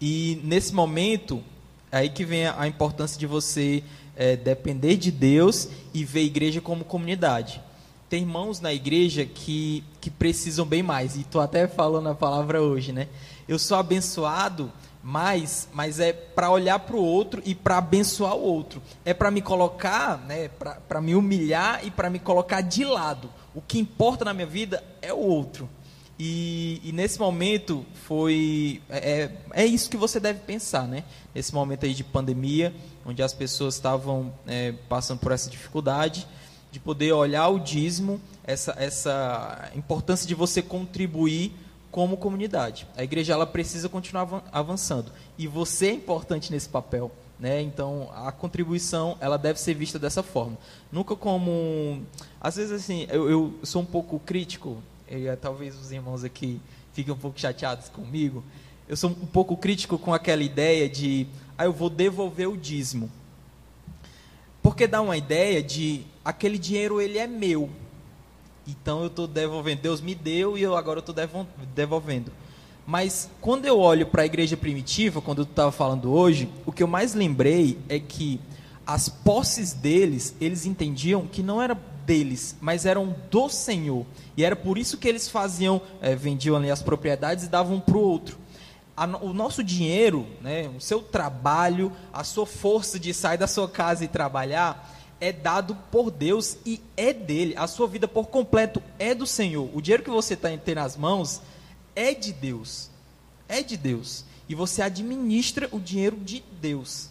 E 0.00 0.40
nesse 0.44 0.72
momento, 0.72 1.42
é 1.90 1.98
aí 1.98 2.08
que 2.08 2.24
vem 2.24 2.46
a 2.46 2.68
importância 2.68 3.18
de 3.18 3.26
você 3.26 3.82
é, 4.14 4.36
depender 4.36 4.96
de 4.96 5.10
Deus 5.10 5.68
e 5.92 6.04
ver 6.04 6.20
a 6.20 6.22
igreja 6.22 6.60
como 6.60 6.84
comunidade. 6.84 7.60
Tem 8.08 8.22
irmãos 8.22 8.60
na 8.60 8.72
igreja 8.72 9.26
que, 9.26 9.82
que 10.00 10.08
precisam 10.08 10.64
bem 10.64 10.84
mais, 10.84 11.16
e 11.16 11.22
estou 11.22 11.40
até 11.40 11.66
falando 11.66 12.08
a 12.08 12.14
palavra 12.14 12.62
hoje, 12.62 12.92
né? 12.92 13.08
Eu 13.48 13.58
sou 13.58 13.76
abençoado, 13.76 14.72
mas, 15.08 15.68
mas 15.72 16.00
é 16.00 16.12
para 16.12 16.50
olhar 16.50 16.80
para 16.80 16.96
o 16.96 17.00
outro 17.00 17.40
e 17.44 17.54
para 17.54 17.78
abençoar 17.78 18.34
o 18.34 18.42
outro. 18.42 18.82
É 19.04 19.14
para 19.14 19.30
me 19.30 19.40
colocar, 19.40 20.18
né, 20.26 20.48
para 20.48 21.00
me 21.00 21.14
humilhar 21.14 21.86
e 21.86 21.92
para 21.92 22.10
me 22.10 22.18
colocar 22.18 22.60
de 22.60 22.84
lado. 22.84 23.30
O 23.54 23.60
que 23.62 23.78
importa 23.78 24.24
na 24.24 24.34
minha 24.34 24.48
vida 24.48 24.82
é 25.00 25.12
o 25.12 25.18
outro. 25.18 25.70
E, 26.18 26.80
e, 26.82 26.90
nesse 26.90 27.20
momento 27.20 27.86
foi 28.02 28.82
é, 28.88 29.30
é, 29.52 29.62
é 29.62 29.64
isso 29.64 29.88
que 29.88 29.96
você 29.96 30.18
deve 30.18 30.40
pensar, 30.40 30.88
né? 30.88 31.04
Nesse 31.32 31.54
momento 31.54 31.86
aí 31.86 31.94
de 31.94 32.02
pandemia, 32.02 32.74
onde 33.04 33.22
as 33.22 33.32
pessoas 33.32 33.74
estavam 33.74 34.34
é, 34.44 34.72
passando 34.88 35.20
por 35.20 35.30
essa 35.30 35.48
dificuldade, 35.48 36.26
de 36.72 36.80
poder 36.80 37.12
olhar 37.12 37.46
o 37.46 37.60
dízimo, 37.60 38.20
essa, 38.42 38.74
essa 38.76 39.70
importância 39.76 40.26
de 40.26 40.34
você 40.34 40.60
contribuir 40.60 41.54
como 41.96 42.18
comunidade. 42.18 42.86
A 42.94 43.02
igreja 43.02 43.32
ela 43.32 43.46
precisa 43.46 43.88
continuar 43.88 44.44
avançando 44.52 45.10
e 45.38 45.46
você 45.46 45.86
é 45.86 45.92
importante 45.94 46.52
nesse 46.52 46.68
papel. 46.68 47.10
Né? 47.40 47.62
Então 47.62 48.10
a 48.14 48.30
contribuição 48.30 49.16
ela 49.18 49.38
deve 49.38 49.58
ser 49.58 49.72
vista 49.72 49.98
dessa 49.98 50.22
forma, 50.22 50.58
nunca 50.92 51.16
como 51.16 52.02
às 52.38 52.56
vezes 52.56 52.72
assim 52.72 53.06
eu, 53.08 53.30
eu 53.30 53.54
sou 53.62 53.80
um 53.80 53.86
pouco 53.86 54.18
crítico 54.18 54.76
e 55.10 55.26
é, 55.26 55.36
talvez 55.36 55.74
os 55.78 55.90
irmãos 55.90 56.22
aqui 56.22 56.60
fiquem 56.92 57.14
um 57.14 57.16
pouco 57.16 57.40
chateados 57.40 57.88
comigo, 57.88 58.44
eu 58.86 58.96
sou 58.96 59.08
um 59.08 59.26
pouco 59.26 59.56
crítico 59.56 59.98
com 59.98 60.12
aquela 60.12 60.42
ideia 60.42 60.90
de, 60.90 61.26
ah, 61.56 61.64
eu 61.64 61.72
vou 61.72 61.88
devolver 61.88 62.48
o 62.48 62.58
dízimo. 62.58 63.10
Porque 64.62 64.86
dá 64.86 65.00
uma 65.00 65.16
ideia 65.16 65.62
de, 65.62 66.02
aquele 66.22 66.58
dinheiro 66.58 67.00
ele 67.00 67.18
é 67.18 67.26
meu. 67.26 67.70
Então 68.66 69.00
eu 69.00 69.06
estou 69.06 69.26
devolvendo. 69.26 69.82
Deus 69.82 70.00
me 70.00 70.14
deu 70.14 70.58
e 70.58 70.62
eu 70.62 70.76
agora 70.76 71.00
estou 71.00 71.14
devolvendo. 71.74 72.32
Mas 72.86 73.28
quando 73.40 73.66
eu 73.66 73.78
olho 73.78 74.06
para 74.06 74.22
a 74.22 74.26
igreja 74.26 74.56
primitiva, 74.56 75.20
quando 75.20 75.38
eu 75.38 75.44
estava 75.44 75.72
falando 75.72 76.12
hoje, 76.12 76.48
o 76.64 76.72
que 76.72 76.82
eu 76.82 76.86
mais 76.86 77.14
lembrei 77.14 77.78
é 77.88 77.98
que 77.98 78.40
as 78.86 79.08
posses 79.08 79.72
deles, 79.72 80.34
eles 80.40 80.64
entendiam 80.64 81.26
que 81.26 81.42
não 81.42 81.60
era 81.60 81.74
deles, 82.06 82.56
mas 82.60 82.86
eram 82.86 83.14
do 83.30 83.48
Senhor. 83.48 84.06
E 84.36 84.44
era 84.44 84.54
por 84.54 84.78
isso 84.78 84.96
que 84.96 85.08
eles 85.08 85.28
faziam, 85.28 85.82
é, 86.00 86.14
vendiam 86.14 86.56
ali 86.56 86.70
as 86.70 86.80
propriedades 86.82 87.44
e 87.44 87.48
davam 87.48 87.80
para 87.80 87.96
o 87.96 88.00
outro. 88.00 88.38
o 89.20 89.32
nosso 89.32 89.62
dinheiro, 89.64 90.24
né, 90.40 90.70
o 90.74 90.80
seu 90.80 91.02
trabalho, 91.02 91.92
a 92.12 92.22
sua 92.22 92.46
força 92.46 92.98
de 92.98 93.12
sair 93.12 93.36
da 93.36 93.48
sua 93.48 93.68
casa 93.68 94.04
e 94.04 94.08
trabalhar, 94.08 94.95
é 95.20 95.32
dado 95.32 95.76
por 95.90 96.10
Deus 96.10 96.58
e 96.64 96.80
é 96.96 97.12
dele. 97.12 97.54
A 97.56 97.66
sua 97.66 97.86
vida 97.86 98.06
por 98.06 98.26
completo 98.26 98.82
é 98.98 99.14
do 99.14 99.26
Senhor. 99.26 99.70
O 99.74 99.80
dinheiro 99.80 100.02
que 100.02 100.10
você 100.10 100.34
está 100.34 100.48
tem 100.56 100.74
nas 100.74 100.96
mãos 100.96 101.40
é 101.94 102.14
de 102.14 102.32
Deus. 102.32 102.90
É 103.48 103.62
de 103.62 103.76
Deus. 103.76 104.24
E 104.48 104.54
você 104.54 104.82
administra 104.82 105.68
o 105.72 105.80
dinheiro 105.80 106.16
de 106.16 106.44
Deus. 106.60 107.10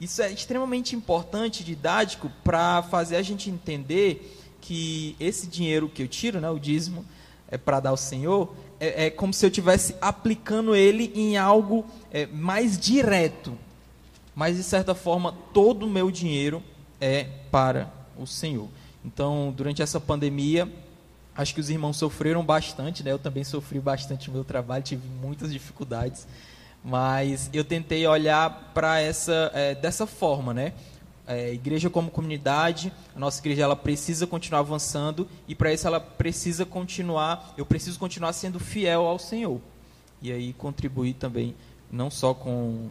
Isso 0.00 0.22
é 0.22 0.30
extremamente 0.30 0.94
importante, 0.94 1.64
didático, 1.64 2.30
para 2.44 2.82
fazer 2.82 3.16
a 3.16 3.22
gente 3.22 3.50
entender 3.50 4.38
que 4.60 5.16
esse 5.18 5.46
dinheiro 5.46 5.88
que 5.88 6.02
eu 6.02 6.08
tiro, 6.08 6.40
né, 6.40 6.50
o 6.50 6.58
dízimo, 6.58 7.04
é 7.48 7.56
para 7.56 7.80
dar 7.80 7.90
ao 7.90 7.96
Senhor, 7.96 8.54
é, 8.78 9.06
é, 9.06 9.10
como 9.10 9.32
se 9.32 9.44
eu 9.44 9.48
estivesse 9.48 9.94
aplicando 10.00 10.74
ele 10.74 11.10
em 11.14 11.36
algo 11.36 11.86
é, 12.10 12.26
mais 12.26 12.78
direto. 12.78 13.56
Mas, 14.34 14.56
de 14.56 14.62
certa 14.62 14.94
forma, 14.94 15.34
todo 15.54 15.86
o 15.86 15.90
meu 15.90 16.10
dinheiro 16.10 16.62
é 17.00 17.24
para 17.50 17.90
o 18.16 18.26
Senhor. 18.26 18.68
Então, 19.04 19.52
durante 19.56 19.82
essa 19.82 20.00
pandemia, 20.00 20.70
acho 21.36 21.54
que 21.54 21.60
os 21.60 21.70
irmãos 21.70 21.96
sofreram 21.96 22.44
bastante, 22.44 23.02
né? 23.02 23.12
Eu 23.12 23.18
também 23.18 23.44
sofri 23.44 23.78
bastante 23.78 24.28
no 24.28 24.34
meu 24.34 24.44
trabalho, 24.44 24.82
tive 24.82 25.06
muitas 25.20 25.52
dificuldades. 25.52 26.26
Mas 26.82 27.50
eu 27.52 27.64
tentei 27.64 28.06
olhar 28.06 28.72
para 28.72 29.00
essa 29.00 29.50
é, 29.54 29.74
dessa 29.74 30.06
forma, 30.06 30.54
né? 30.54 30.72
É, 31.26 31.52
igreja 31.52 31.90
como 31.90 32.08
comunidade, 32.08 32.92
a 33.14 33.18
nossa 33.18 33.40
igreja 33.40 33.64
ela 33.64 33.74
precisa 33.74 34.28
continuar 34.28 34.60
avançando 34.60 35.28
e 35.48 35.56
para 35.56 35.72
isso 35.72 35.84
ela 35.84 35.98
precisa 35.98 36.64
continuar, 36.64 37.52
eu 37.56 37.66
preciso 37.66 37.98
continuar 37.98 38.32
sendo 38.32 38.60
fiel 38.60 39.04
ao 39.04 39.18
Senhor. 39.18 39.60
E 40.22 40.30
aí 40.30 40.52
contribuir 40.52 41.14
também 41.14 41.56
não 41.90 42.12
só 42.12 42.32
com 42.32 42.88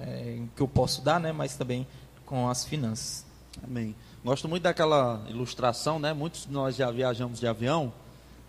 é, 0.00 0.38
o 0.40 0.48
que 0.56 0.62
eu 0.62 0.68
posso 0.68 1.02
dar, 1.02 1.20
né, 1.20 1.30
mas 1.30 1.56
também 1.56 1.86
com 2.24 2.48
as 2.48 2.64
finanças. 2.64 3.27
Amém. 3.62 3.94
Gosto 4.24 4.48
muito 4.48 4.62
daquela 4.62 5.22
ilustração, 5.28 5.98
né? 5.98 6.12
Muitos 6.12 6.46
de 6.46 6.52
nós 6.52 6.76
já 6.76 6.90
viajamos 6.90 7.40
de 7.40 7.46
avião 7.46 7.92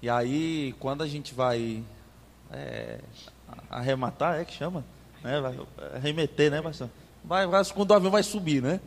e 0.01 0.09
aí 0.09 0.73
quando 0.79 1.03
a 1.03 1.07
gente 1.07 1.33
vai 1.33 1.83
é, 2.51 2.99
arrematar, 3.69 4.39
é 4.39 4.45
que 4.45 4.53
chama? 4.53 4.83
Né? 5.23 5.39
Vai 5.39 5.57
remeter, 6.01 6.51
né, 6.51 6.61
pastor? 6.61 6.89
Vai, 7.23 7.45
vai, 7.47 7.63
quando 7.65 7.91
o 7.91 7.93
avião 7.93 8.11
vai 8.11 8.23
subir, 8.23 8.61
né? 8.61 8.79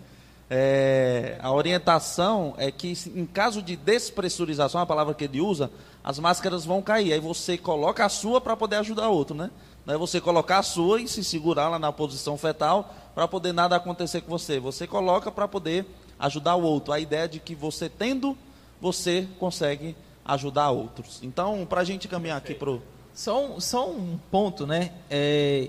É, 0.50 1.38
a 1.40 1.50
orientação 1.50 2.54
é 2.58 2.70
que, 2.70 2.92
em 3.14 3.24
caso 3.24 3.62
de 3.62 3.74
despressurização, 3.74 4.80
a 4.80 4.86
palavra 4.86 5.14
que 5.14 5.24
ele 5.24 5.40
usa, 5.40 5.70
as 6.04 6.18
máscaras 6.18 6.64
vão 6.64 6.82
cair. 6.82 7.12
Aí 7.12 7.20
você 7.20 7.56
coloca 7.56 8.04
a 8.04 8.08
sua 8.08 8.40
para 8.40 8.56
poder 8.56 8.76
ajudar 8.76 9.08
outro, 9.08 9.34
né? 9.34 9.50
Não 9.86 9.94
é 9.94 9.96
você 9.98 10.20
colocar 10.20 10.58
a 10.58 10.62
sua 10.62 11.00
e 11.00 11.08
se 11.08 11.24
segurar 11.24 11.68
lá 11.68 11.78
na 11.78 11.90
posição 11.90 12.36
fetal 12.36 12.94
para 13.14 13.26
poder 13.26 13.52
nada 13.52 13.76
acontecer 13.76 14.20
com 14.20 14.30
você. 14.30 14.60
Você 14.60 14.86
coloca 14.86 15.30
para 15.30 15.48
poder 15.48 15.86
ajudar 16.22 16.54
o 16.54 16.62
outro. 16.62 16.92
A 16.92 17.00
ideia 17.00 17.28
de 17.28 17.40
que 17.40 17.54
você 17.54 17.88
tendo, 17.88 18.38
você 18.80 19.28
consegue 19.38 19.96
ajudar 20.24 20.70
outros. 20.70 21.20
Então, 21.22 21.66
para 21.66 21.80
a 21.80 21.84
gente 21.84 22.06
caminhar 22.08 22.38
aqui 22.38 22.54
para 22.54 22.70
o 22.70 22.82
só 23.12 23.60
só 23.60 23.90
um 23.90 24.18
ponto, 24.30 24.66
né? 24.66 24.92
É, 25.10 25.68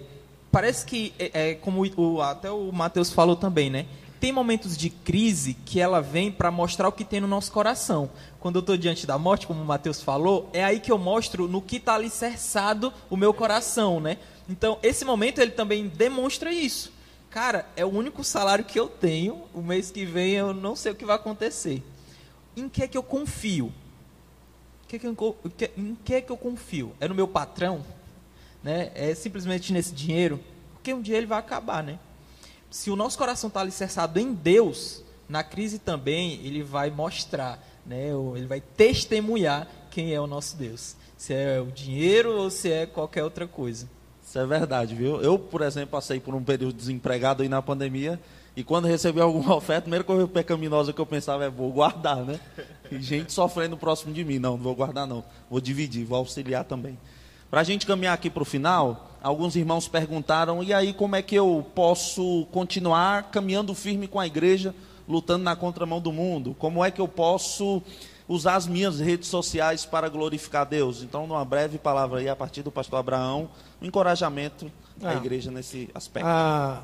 parece 0.52 0.86
que, 0.86 1.14
é, 1.20 1.50
é 1.50 1.54
como 1.56 1.84
o, 1.98 2.22
até 2.22 2.50
o 2.50 2.72
Matheus 2.72 3.12
falou 3.12 3.36
também, 3.36 3.70
né? 3.70 3.86
Tem 4.20 4.32
momentos 4.32 4.78
de 4.78 4.90
crise 4.90 5.54
que 5.54 5.82
ela 5.82 6.00
vem 6.00 6.32
para 6.32 6.50
mostrar 6.50 6.88
o 6.88 6.94
que 6.94 7.04
tem 7.04 7.20
no 7.20 7.28
nosso 7.28 7.52
coração. 7.52 8.10
Quando 8.40 8.56
eu 8.56 8.62
estou 8.62 8.78
diante 8.78 9.06
da 9.06 9.18
morte, 9.18 9.46
como 9.46 9.62
o 9.62 9.66
Matheus 9.66 10.02
falou, 10.02 10.50
é 10.54 10.64
aí 10.64 10.80
que 10.80 10.90
eu 10.90 10.98
mostro 10.98 11.46
no 11.46 11.62
que 11.62 11.76
está 11.76 11.96
alicerçado 11.96 12.94
o 13.10 13.18
meu 13.18 13.34
coração, 13.34 14.00
né? 14.00 14.18
Então, 14.48 14.80
esse 14.82 15.04
momento 15.04 15.40
ele 15.40 15.52
também 15.52 15.90
demonstra 15.90 16.54
isso. 16.54 16.94
Cara, 17.34 17.66
é 17.76 17.84
o 17.84 17.90
único 17.90 18.24
salário 18.24 18.64
que 18.64 18.80
eu 18.80 18.88
tenho. 18.88 19.46
O 19.56 19.62
mês 19.64 19.90
que 19.90 20.06
vem 20.06 20.34
eu 20.34 20.54
não 20.54 20.76
sei 20.76 20.92
o 20.92 20.96
que 20.96 21.04
vai 21.04 21.16
acontecer. 21.16 21.84
Em 22.56 22.70
que 22.70 22.84
é 22.84 22.88
que 22.88 22.96
eu 22.96 23.02
confio? 23.02 23.74
em 25.76 25.96
que 25.96 26.14
é 26.14 26.22
que 26.22 26.32
eu 26.32 26.38
confio? 26.38 26.94
É 27.00 27.08
no 27.08 27.16
meu 27.16 27.28
patrão? 27.28 27.84
Né? 28.62 28.92
É 28.94 29.16
simplesmente 29.16 29.74
nesse 29.74 29.92
dinheiro? 29.92 30.40
Porque 30.74 30.94
um 30.94 31.02
dia 31.02 31.18
ele 31.18 31.26
vai 31.26 31.40
acabar, 31.40 31.82
né? 31.82 31.98
Se 32.70 32.92
o 32.92 32.96
nosso 32.96 33.18
coração 33.18 33.48
está 33.48 33.62
alicerçado 33.62 34.20
em 34.20 34.32
Deus, 34.32 35.04
na 35.28 35.44
crise 35.44 35.80
também 35.80 36.34
ele 36.46 36.62
vai 36.62 36.92
mostrar, 36.92 37.60
né? 37.84 38.10
Ele 38.36 38.46
vai 38.46 38.62
testemunhar 38.62 39.68
quem 39.90 40.14
é 40.14 40.22
o 40.22 40.28
nosso 40.28 40.56
Deus. 40.56 40.96
Se 41.18 41.34
é 41.34 41.60
o 41.60 41.72
dinheiro 41.72 42.32
ou 42.38 42.52
se 42.52 42.72
é 42.72 42.86
qualquer 42.86 43.24
outra 43.24 43.48
coisa. 43.48 43.90
Isso 44.34 44.40
é 44.40 44.48
verdade, 44.48 44.96
viu? 44.96 45.22
Eu, 45.22 45.38
por 45.38 45.62
exemplo, 45.62 45.92
passei 45.92 46.20
por 46.20 46.34
um 46.34 46.44
período 46.44 46.74
desempregado 46.74 47.44
aí 47.44 47.48
na 47.48 47.62
pandemia 47.62 48.20
e 48.58 48.64
quando 48.64 48.88
recebi 48.88 49.22
alguma 49.22 49.54
oferta, 49.54 49.82
a 49.82 49.82
primeira 49.84 50.04
coisa 50.04 50.28
pecaminosa 50.28 50.92
que 50.92 51.00
eu 51.00 51.06
pensava 51.06 51.46
é 51.46 51.52
vou 51.52 51.72
guardar, 51.72 52.26
né? 52.26 52.40
E 52.92 53.00
gente 53.00 53.32
sofrendo 53.32 53.78
próximo 53.78 54.12
de 54.12 54.26
mim. 54.26 54.40
Não, 54.40 54.58
não 54.58 54.64
vou 54.64 54.74
guardar 54.74 55.06
não. 55.06 55.24
Vou 55.52 55.62
dividir, 55.62 56.04
vou 56.04 56.18
auxiliar 56.18 56.64
também. 56.64 56.98
Para 57.48 57.62
a 57.62 57.64
gente 57.64 57.86
caminhar 57.86 58.16
aqui 58.16 58.28
para 58.28 58.42
o 58.42 58.46
final, 58.46 59.12
alguns 59.22 59.56
irmãos 59.56 59.88
perguntaram, 59.88 60.64
e 60.64 60.74
aí 60.74 60.94
como 60.94 61.16
é 61.16 61.22
que 61.22 61.36
eu 61.36 61.64
posso 61.76 62.48
continuar 62.52 63.30
caminhando 63.30 63.76
firme 63.76 64.08
com 64.08 64.20
a 64.20 64.26
igreja, 64.26 64.74
lutando 65.08 65.44
na 65.44 65.56
contramão 65.56 66.02
do 66.02 66.12
mundo? 66.12 66.56
Como 66.58 66.84
é 66.84 66.90
que 66.90 67.00
eu 67.00 67.08
posso 67.08 67.84
usar 68.28 68.56
as 68.56 68.68
minhas 68.68 69.00
redes 69.00 69.28
sociais 69.28 69.86
para 69.86 70.10
glorificar 70.10 70.66
Deus? 70.66 71.04
Então, 71.04 71.28
numa 71.28 71.44
breve 71.44 71.78
palavra 71.78 72.20
aí, 72.20 72.30
a 72.30 72.36
partir 72.36 72.62
do 72.62 72.72
pastor 72.72 73.00
Abraão, 73.00 73.50
um 73.82 73.86
encorajamento 73.86 74.72
à 75.02 75.10
ah, 75.10 75.16
igreja 75.16 75.52
nesse 75.52 75.90
aspecto. 75.94 76.28
Ah, 76.28 76.84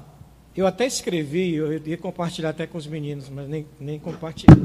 eu 0.56 0.68
até 0.68 0.86
escrevi, 0.86 1.56
eu 1.56 1.72
ia 1.86 1.98
compartilhar 1.98 2.50
até 2.50 2.68
com 2.68 2.78
os 2.78 2.88
meninos, 2.88 3.30
mas 3.30 3.48
nem, 3.48 3.66
nem 3.80 4.00
compartilhei. 4.00 4.58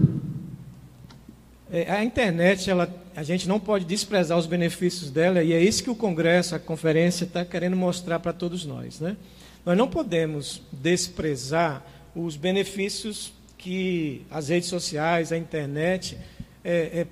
É, 1.71 1.91
a 1.91 2.05
internet, 2.05 2.71
ela, 2.71 2.89
a 3.17 3.23
gente 3.23 3.49
não 3.49 3.59
pode 3.59 3.85
desprezar 3.85 4.39
os 4.39 4.47
benefícios 4.47 5.11
dela, 5.11 5.43
e 5.43 5.53
é 5.53 5.61
isso 5.61 5.83
que 5.83 5.91
o 5.91 5.95
Congresso, 5.95 6.55
a 6.55 6.59
conferência, 6.59 7.25
está 7.25 7.45
querendo 7.45 7.77
mostrar 7.77 8.21
para 8.21 8.33
todos 8.33 8.65
nós. 8.65 9.01
Né? 9.01 9.17
Nós 9.65 9.77
não 9.77 9.89
podemos 9.89 10.63
desprezar 10.71 11.85
os 12.15 12.37
benefícios 12.37 13.33
que 13.57 14.27
as 14.31 14.49
redes 14.49 14.69
sociais, 14.69 15.33
a 15.33 15.39
internet, 15.39 16.19
é, 16.65 17.01
é, 17.01 17.07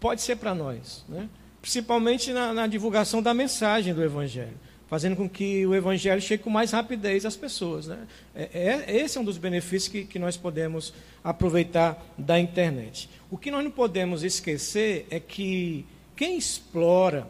pode 0.00 0.20
ser 0.20 0.36
para 0.36 0.54
nós. 0.54 1.04
Né? 1.08 1.28
Principalmente 1.62 2.32
na, 2.32 2.52
na 2.52 2.66
divulgação 2.66 3.22
da 3.22 3.32
mensagem 3.32 3.94
do 3.94 4.02
Evangelho 4.02 4.58
fazendo 4.88 5.16
com 5.16 5.28
que 5.28 5.66
o 5.66 5.74
evangelho 5.74 6.20
chegue 6.20 6.42
com 6.42 6.50
mais 6.50 6.72
rapidez 6.72 7.26
às 7.26 7.36
pessoas. 7.36 7.86
Né? 7.86 7.98
É, 8.34 8.84
é, 8.88 8.96
esse 8.96 9.18
é 9.18 9.20
um 9.20 9.24
dos 9.24 9.36
benefícios 9.36 9.88
que, 9.92 10.04
que 10.04 10.18
nós 10.18 10.36
podemos 10.36 10.94
aproveitar 11.22 12.02
da 12.16 12.40
internet. 12.40 13.08
O 13.30 13.36
que 13.36 13.50
nós 13.50 13.62
não 13.62 13.70
podemos 13.70 14.24
esquecer 14.24 15.06
é 15.10 15.20
que 15.20 15.84
quem 16.16 16.38
explora, 16.38 17.28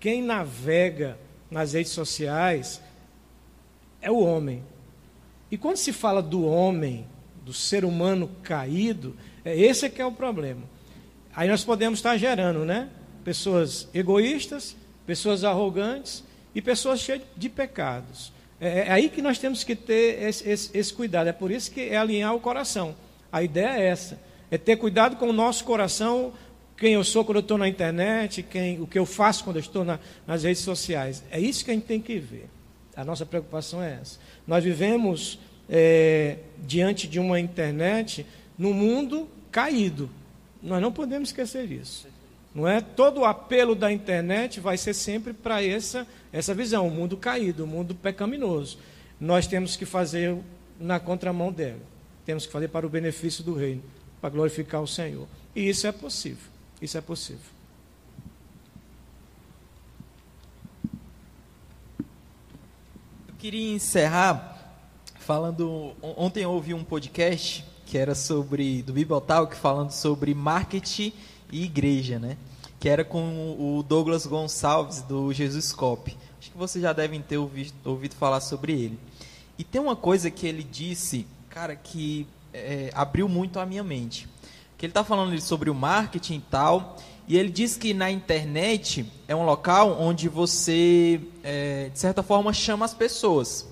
quem 0.00 0.22
navega 0.22 1.18
nas 1.50 1.74
redes 1.74 1.92
sociais 1.92 2.80
é 4.00 4.10
o 4.10 4.20
homem. 4.20 4.62
E 5.50 5.58
quando 5.58 5.76
se 5.76 5.92
fala 5.92 6.22
do 6.22 6.46
homem, 6.46 7.06
do 7.44 7.52
ser 7.52 7.84
humano 7.84 8.30
caído, 8.42 9.14
é 9.44 9.54
esse 9.54 9.84
é 9.84 9.90
que 9.90 10.00
é 10.00 10.06
o 10.06 10.12
problema. 10.12 10.62
Aí 11.36 11.48
nós 11.48 11.62
podemos 11.62 11.98
estar 11.98 12.16
gerando, 12.16 12.64
né? 12.64 12.88
Pessoas 13.22 13.86
egoístas, 13.92 14.74
pessoas 15.06 15.44
arrogantes, 15.44 16.24
e 16.56 16.62
pessoas 16.62 17.00
cheias 17.00 17.20
de 17.36 17.50
pecados. 17.50 18.32
É, 18.58 18.88
é 18.88 18.90
aí 18.90 19.10
que 19.10 19.20
nós 19.20 19.38
temos 19.38 19.62
que 19.62 19.76
ter 19.76 20.22
esse, 20.22 20.48
esse, 20.48 20.70
esse, 20.72 20.90
cuidado. 20.90 21.26
É 21.26 21.32
por 21.32 21.50
isso 21.50 21.70
que 21.70 21.82
é 21.82 21.98
alinhar 21.98 22.34
o 22.34 22.40
coração. 22.40 22.96
A 23.30 23.42
ideia 23.42 23.78
é 23.78 23.88
essa: 23.88 24.18
é 24.50 24.56
ter 24.56 24.76
cuidado 24.76 25.16
com 25.16 25.28
o 25.28 25.34
nosso 25.34 25.64
coração, 25.64 26.32
quem 26.74 26.94
eu 26.94 27.04
sou 27.04 27.26
quando 27.26 27.36
eu 27.36 27.42
estou 27.42 27.58
na 27.58 27.68
internet, 27.68 28.42
quem, 28.42 28.80
o 28.80 28.86
que 28.86 28.98
eu 28.98 29.04
faço 29.04 29.44
quando 29.44 29.56
eu 29.56 29.60
estou 29.60 29.84
na, 29.84 30.00
nas 30.26 30.44
redes 30.44 30.62
sociais. 30.62 31.22
É 31.30 31.38
isso 31.38 31.62
que 31.62 31.70
a 31.70 31.74
gente 31.74 31.84
tem 31.84 32.00
que 32.00 32.18
ver. 32.18 32.48
A 32.96 33.04
nossa 33.04 33.26
preocupação 33.26 33.82
é 33.82 33.98
essa. 34.00 34.18
Nós 34.46 34.64
vivemos 34.64 35.38
é, 35.68 36.38
diante 36.64 37.06
de 37.06 37.20
uma 37.20 37.38
internet 37.38 38.24
no 38.56 38.72
mundo 38.72 39.28
caído. 39.50 40.08
Nós 40.66 40.82
não 40.82 40.90
podemos 40.90 41.28
esquecer 41.28 41.70
isso. 41.70 42.08
Não 42.52 42.66
é 42.66 42.80
todo 42.80 43.20
o 43.20 43.24
apelo 43.24 43.76
da 43.76 43.92
internet 43.92 44.58
vai 44.58 44.76
ser 44.76 44.94
sempre 44.94 45.32
para 45.32 45.62
essa 45.62 46.04
essa 46.32 46.52
visão, 46.52 46.88
o 46.88 46.90
mundo 46.90 47.16
caído, 47.16 47.62
o 47.62 47.66
mundo 47.68 47.94
pecaminoso. 47.94 48.76
Nós 49.20 49.46
temos 49.46 49.76
que 49.76 49.86
fazer 49.86 50.36
na 50.78 50.98
contramão 50.98 51.52
dela. 51.52 51.80
Temos 52.24 52.46
que 52.46 52.52
fazer 52.52 52.66
para 52.66 52.84
o 52.84 52.90
benefício 52.90 53.44
do 53.44 53.54
reino, 53.54 53.82
para 54.20 54.28
glorificar 54.28 54.82
o 54.82 54.88
Senhor. 54.88 55.28
E 55.54 55.68
isso 55.68 55.86
é 55.86 55.92
possível. 55.92 56.50
isso 56.82 56.98
é 56.98 57.00
possível. 57.00 57.46
Eu 63.28 63.34
queria 63.38 63.72
encerrar 63.72 64.74
falando. 65.20 65.94
Ontem 66.02 66.42
eu 66.42 66.50
ouvi 66.50 66.74
um 66.74 66.82
podcast 66.82 67.64
que 67.86 67.96
era 67.96 68.14
sobre. 68.14 68.82
do 68.82 68.92
Bibotalk, 68.92 69.56
falando 69.56 69.92
sobre 69.92 70.34
marketing 70.34 71.12
e 71.50 71.64
igreja, 71.64 72.18
né? 72.18 72.36
Que 72.78 72.88
era 72.88 73.04
com 73.04 73.56
o 73.58 73.82
Douglas 73.82 74.26
Gonçalves, 74.26 75.00
do 75.02 75.32
Jesus 75.32 75.72
Cop. 75.72 76.14
Acho 76.38 76.50
que 76.50 76.58
vocês 76.58 76.82
já 76.82 76.92
devem 76.92 77.22
ter 77.22 77.38
ouvido, 77.38 77.72
ouvido 77.84 78.14
falar 78.16 78.40
sobre 78.40 78.72
ele. 78.72 78.98
E 79.58 79.64
tem 79.64 79.80
uma 79.80 79.96
coisa 79.96 80.30
que 80.30 80.46
ele 80.46 80.62
disse, 80.62 81.26
cara, 81.48 81.74
que 81.74 82.26
é, 82.52 82.90
abriu 82.92 83.28
muito 83.28 83.58
a 83.58 83.64
minha 83.64 83.82
mente. 83.82 84.28
Que 84.76 84.84
ele 84.84 84.90
está 84.90 85.02
falando 85.02 85.40
sobre 85.40 85.70
o 85.70 85.74
marketing 85.74 86.34
e 86.34 86.40
tal. 86.50 86.96
E 87.28 87.36
ele 87.36 87.50
diz 87.50 87.76
que 87.76 87.94
na 87.94 88.10
internet 88.10 89.10
é 89.26 89.34
um 89.34 89.44
local 89.44 89.96
onde 90.00 90.28
você, 90.28 91.20
é, 91.42 91.88
de 91.88 91.98
certa 91.98 92.22
forma, 92.22 92.52
chama 92.52 92.84
as 92.84 92.92
pessoas. 92.92 93.66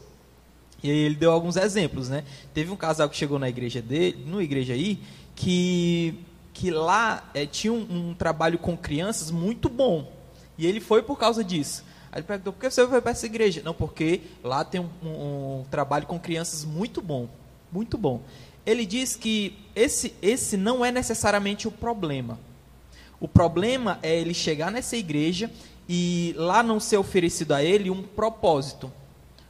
E 0.84 0.90
aí 0.90 0.98
ele 0.98 1.14
deu 1.14 1.32
alguns 1.32 1.56
exemplos, 1.56 2.10
né? 2.10 2.24
Teve 2.52 2.70
um 2.70 2.76
casal 2.76 3.08
que 3.08 3.16
chegou 3.16 3.38
na 3.38 3.48
igreja 3.48 3.80
dele, 3.80 4.22
no 4.26 4.42
igreja 4.42 4.74
aí, 4.74 5.00
que, 5.34 6.14
que 6.52 6.70
lá 6.70 7.24
é, 7.32 7.46
tinha 7.46 7.72
um, 7.72 8.10
um, 8.10 8.14
trabalho 8.14 8.58
com 8.58 8.76
crianças 8.76 9.30
muito 9.30 9.70
bom. 9.70 10.12
E 10.58 10.66
ele 10.66 10.80
foi 10.80 11.02
por 11.02 11.18
causa 11.18 11.42
disso. 11.42 11.86
Aí 12.12 12.18
ele 12.18 12.26
perguntou, 12.26 12.52
por 12.52 12.60
que 12.60 12.70
você 12.70 12.86
foi 12.86 13.00
para 13.00 13.12
essa 13.12 13.24
igreja? 13.24 13.62
Não, 13.64 13.72
porque 13.72 14.20
lá 14.42 14.62
tem 14.62 14.78
um, 14.78 14.90
um, 15.02 15.60
um 15.60 15.64
trabalho 15.70 16.06
com 16.06 16.20
crianças 16.20 16.66
muito 16.66 17.00
bom. 17.00 17.30
Muito 17.72 17.96
bom. 17.96 18.20
Ele 18.66 18.84
diz 18.84 19.16
que 19.16 19.56
esse, 19.74 20.14
esse 20.20 20.54
não 20.54 20.84
é 20.84 20.92
necessariamente 20.92 21.66
o 21.66 21.70
problema. 21.70 22.38
O 23.18 23.26
problema 23.26 23.98
é 24.02 24.14
ele 24.14 24.34
chegar 24.34 24.70
nessa 24.70 24.98
igreja 24.98 25.50
e 25.88 26.34
lá 26.36 26.62
não 26.62 26.78
ser 26.78 26.98
oferecido 26.98 27.52
a 27.52 27.64
ele 27.64 27.88
um 27.88 28.02
propósito, 28.02 28.92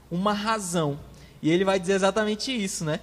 uma 0.08 0.32
razão. 0.32 0.96
E 1.44 1.50
ele 1.50 1.62
vai 1.62 1.78
dizer 1.78 1.92
exatamente 1.92 2.50
isso, 2.50 2.86
né? 2.86 3.00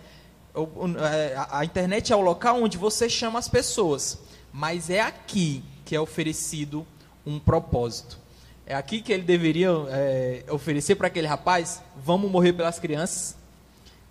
É, 1.00 1.36
a 1.52 1.64
internet 1.64 2.12
é 2.12 2.16
o 2.16 2.22
local 2.22 2.60
onde 2.60 2.76
você 2.76 3.08
chama 3.08 3.38
as 3.38 3.48
pessoas, 3.48 4.18
mas 4.52 4.89
é 4.89 5.00
aqui 5.00 5.64
que 5.86 5.96
é 5.96 6.02
oferecido 6.02 6.84
um 7.24 7.38
propósito. 7.38 8.18
É 8.66 8.74
aqui 8.74 9.00
que 9.00 9.14
ele 9.14 9.22
deveria 9.22 9.70
é, 9.89 10.44
oferecer 10.50 10.96
para 10.96 11.06
aquele 11.06 11.28
rapaz: 11.28 11.84
vamos 12.04 12.32
morrer 12.32 12.54
pelas 12.54 12.80
crianças, 12.80 13.36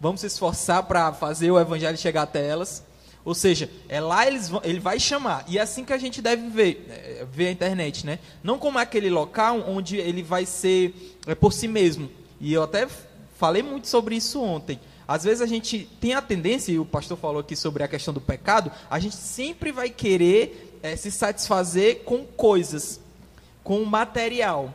vamos 0.01 0.21
se 0.21 0.29
esforçar 0.29 0.85
para 0.85 1.13
fazer 1.13 1.51
o 1.51 1.59
evangelho 1.59 1.99
chegar 1.99 2.23
até 2.23 2.47
elas, 2.47 2.85
ou 3.25 3.35
seja, 3.35 3.69
é 3.89 4.01
lá 4.01 4.29
eles 4.29 4.49
vão, 4.49 4.61
ele 4.63 4.79
vai 4.79 5.01
chamar. 5.01 5.45
E 5.49 5.59
é 5.59 5.61
assim 5.61 5.85
que 5.85 5.93
a 5.93 5.99
gente 5.99 6.23
deve 6.23 6.49
ver, 6.51 6.87
é, 6.89 7.27
ver 7.33 7.49
a 7.49 7.51
internet, 7.51 8.07
né? 8.07 8.21
Não 8.45 8.61
como 8.61 8.79
aquele 8.79 9.11
local 9.11 9.65
onde 9.67 9.97
ele 9.97 10.23
vai 10.23 10.47
ser 10.47 11.19
é, 11.27 11.35
por 11.35 11.53
si 11.53 11.67
mesmo. 11.67 12.09
E 12.41 12.53
eu 12.53 12.63
até 12.63 12.87
falei 13.41 13.63
muito 13.63 13.89
sobre 13.89 14.17
isso 14.17 14.39
ontem. 14.39 14.79
Às 15.09 15.25
vezes 15.25 15.41
a 15.41 15.47
gente 15.47 15.89
tem 15.99 16.13
a 16.13 16.21
tendência, 16.21 16.71
e 16.71 16.79
o 16.79 16.85
pastor 16.85 17.17
falou 17.17 17.41
aqui 17.41 17.57
sobre 17.57 17.83
a 17.83 17.89
questão 17.89 18.13
do 18.13 18.21
pecado, 18.21 18.71
a 18.91 18.99
gente 18.99 19.17
sempre 19.17 19.73
vai 19.73 19.89
querer 19.89 20.79
é, 20.83 20.95
se 20.95 21.11
satisfazer 21.11 22.01
com 22.05 22.23
coisas, 22.25 23.01
com 23.65 23.83
material. 23.87 24.75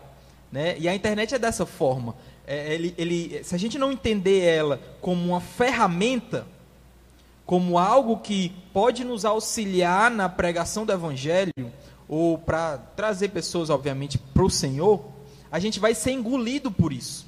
Né? 0.52 0.76
E 0.80 0.90
a 0.90 0.96
internet 0.96 1.36
é 1.36 1.40
dessa 1.40 1.64
forma. 1.64 2.16
É, 2.48 2.74
ele, 2.74 2.96
ele, 2.98 3.44
se 3.44 3.54
a 3.54 3.58
gente 3.58 3.78
não 3.78 3.92
entender 3.92 4.40
ela 4.40 4.82
como 5.00 5.24
uma 5.24 5.40
ferramenta, 5.40 6.48
como 7.46 7.78
algo 7.78 8.18
que 8.18 8.52
pode 8.74 9.04
nos 9.04 9.26
auxiliar 9.26 10.10
na 10.10 10.28
pregação 10.28 10.88
do 10.88 10.92
Evangelho, 10.92 11.54
ou 12.10 12.36
para 12.36 12.80
trazer 12.96 13.30
pessoas, 13.30 13.70
obviamente, 13.70 14.18
para 14.18 14.44
o 14.44 14.50
Senhor, 14.50 15.06
a 15.52 15.60
gente 15.60 15.80
vai 15.80 15.94
ser 15.94 16.14
engolido 16.14 16.72
por 16.72 16.92
isso. 16.92 17.25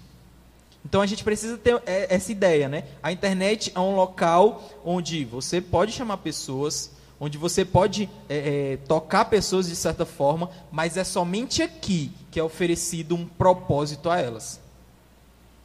Então 0.85 1.01
a 1.01 1.05
gente 1.05 1.23
precisa 1.23 1.57
ter 1.57 1.81
é, 1.85 2.13
essa 2.13 2.31
ideia, 2.31 2.69
né? 2.69 2.85
A 3.03 3.11
internet 3.11 3.71
é 3.75 3.79
um 3.79 3.95
local 3.95 4.63
onde 4.85 5.25
você 5.25 5.59
pode 5.59 5.91
chamar 5.91 6.17
pessoas, 6.17 6.91
onde 7.19 7.37
você 7.37 7.65
pode 7.65 8.09
é, 8.29 8.73
é, 8.73 8.77
tocar 8.87 9.25
pessoas 9.25 9.67
de 9.67 9.75
certa 9.75 10.05
forma, 10.05 10.49
mas 10.71 10.95
é 10.95 11.03
somente 11.03 11.61
aqui 11.61 12.11
que 12.31 12.39
é 12.39 12.43
oferecido 12.43 13.15
um 13.15 13.25
propósito 13.25 14.09
a 14.09 14.19
elas. 14.19 14.61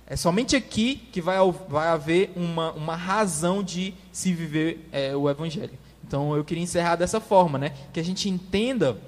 É 0.06 0.16
somente 0.16 0.56
aqui 0.56 0.96
que 1.12 1.20
vai, 1.20 1.38
vai 1.68 1.88
haver 1.88 2.32
uma, 2.34 2.72
uma 2.72 2.96
razão 2.96 3.62
de 3.62 3.94
se 4.10 4.32
viver 4.32 4.88
é, 4.92 5.14
o 5.16 5.30
Evangelho. 5.30 5.78
Então 6.06 6.36
eu 6.36 6.44
queria 6.44 6.62
encerrar 6.62 6.96
dessa 6.96 7.20
forma, 7.20 7.58
né? 7.58 7.74
Que 7.92 8.00
a 8.00 8.04
gente 8.04 8.28
entenda 8.28 8.98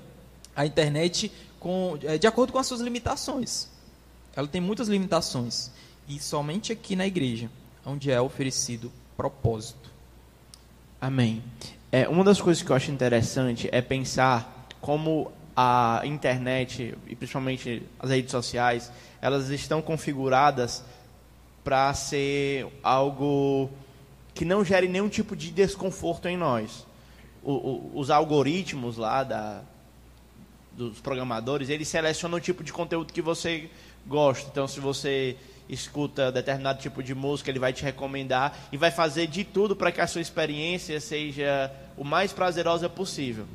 a 0.55 0.65
internet 0.65 1.31
com, 1.59 1.99
é, 2.05 2.17
de 2.17 2.27
acordo 2.27 2.53
com 2.53 2.59
as 2.59 2.67
suas 2.67 2.81
limitações. 2.81 3.69
Ela 4.37 4.47
tem 4.47 4.61
muitas 4.61 4.89
limitações. 4.89 5.71
E 6.09 6.19
somente 6.19 6.73
aqui 6.73 6.95
na 6.95 7.07
igreja, 7.07 7.51
onde 7.85 8.11
é 8.11 8.21
oferecido 8.21 8.93
propósito. 9.17 9.91
Amém. 11.01 11.43
É, 11.91 12.09
uma 12.09 12.25
das 12.25 12.41
coisas 12.41 12.63
que 12.63 12.71
eu 12.71 12.77
acho 12.77 12.91
interessante 12.91 13.69
é 13.71 13.81
pensar 13.81 14.69
como 14.81 15.31
a 15.57 16.03
internet, 16.05 16.95
e 17.07 17.15
principalmente 17.15 17.83
as 17.99 18.11
redes 18.11 18.31
sociais, 18.31 18.91
elas 19.23 19.49
estão 19.51 19.81
configuradas 19.81 20.85
para 21.63 21.95
ser 21.95 22.67
algo 22.83 23.71
que 24.35 24.45
não 24.45 24.65
gere 24.65 24.89
nenhum 24.89 25.09
tipo 25.09 25.37
de 25.37 25.51
desconforto 25.51 26.27
em 26.27 26.37
nós. 26.37 26.87
O, 27.43 27.53
o, 27.53 27.93
os 27.95 28.11
algoritmos 28.11 28.97
lá 28.97 29.23
da, 29.23 29.63
dos 30.73 31.01
programadores, 31.01 31.69
eles 31.69 31.89
selecionam 31.89 32.39
o 32.39 32.41
tipo 32.41 32.65
de 32.65 32.73
conteúdo 32.73 33.13
que 33.13 33.23
você 33.23 33.71
gosta. 34.07 34.49
Então, 34.51 34.67
se 34.67 34.81
você 34.81 35.37
escuta 35.69 36.31
determinado 36.31 36.81
tipo 36.81 37.03
de 37.03 37.15
música, 37.15 37.51
ele 37.51 37.59
vai 37.59 37.73
te 37.73 37.83
recomendar 37.83 38.57
e 38.71 38.77
vai 38.77 38.91
fazer 38.91 39.27
de 39.27 39.45
tudo 39.45 39.75
para 39.75 39.91
que 39.91 40.01
a 40.01 40.07
sua 40.07 40.21
experiência 40.21 41.01
seja 41.01 41.73
o 41.97 42.05
mais 42.05 42.33
prazerosa 42.33 42.89
possível. 42.89 43.47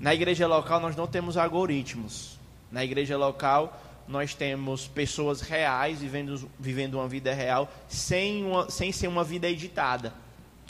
Na 0.00 0.14
igreja 0.14 0.46
local, 0.46 0.80
nós 0.80 0.96
não 0.96 1.06
temos 1.06 1.36
algoritmos. 1.36 2.38
Na 2.70 2.84
igreja 2.84 3.16
local, 3.16 3.80
nós 4.06 4.34
temos 4.34 4.86
pessoas 4.86 5.40
reais 5.40 6.00
vivendo, 6.00 6.50
vivendo 6.58 6.94
uma 6.94 7.08
vida 7.08 7.32
real 7.32 7.72
sem, 7.88 8.44
uma, 8.44 8.68
sem 8.70 8.92
ser 8.92 9.08
uma 9.08 9.24
vida 9.24 9.48
editada. 9.48 10.12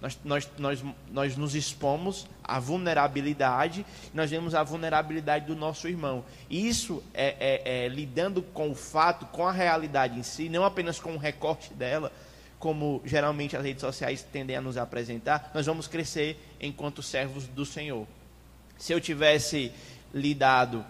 Nós, 0.00 0.18
nós, 0.24 0.50
nós, 0.58 0.84
nós 1.10 1.36
nos 1.36 1.54
expomos 1.54 2.26
à 2.44 2.60
vulnerabilidade, 2.60 3.84
nós 4.12 4.30
vemos 4.30 4.54
a 4.54 4.62
vulnerabilidade 4.62 5.46
do 5.46 5.56
nosso 5.56 5.88
irmão. 5.88 6.24
Isso 6.48 7.02
é, 7.14 7.62
é, 7.64 7.84
é 7.84 7.88
lidando 7.88 8.42
com 8.42 8.70
o 8.70 8.74
fato, 8.74 9.26
com 9.26 9.46
a 9.46 9.52
realidade 9.52 10.18
em 10.18 10.22
si, 10.22 10.48
não 10.48 10.64
apenas 10.64 11.00
com 11.00 11.14
o 11.14 11.18
recorte 11.18 11.72
dela, 11.72 12.12
como 12.58 13.02
geralmente 13.04 13.56
as 13.56 13.64
redes 13.64 13.80
sociais 13.80 14.22
tendem 14.22 14.56
a 14.56 14.60
nos 14.60 14.76
apresentar, 14.76 15.50
nós 15.54 15.66
vamos 15.66 15.86
crescer 15.86 16.38
enquanto 16.60 17.02
servos 17.02 17.46
do 17.46 17.66
Senhor. 17.66 18.06
Se 18.78 18.92
eu 18.92 19.00
tivesse 19.00 19.72
lidado 20.12 20.84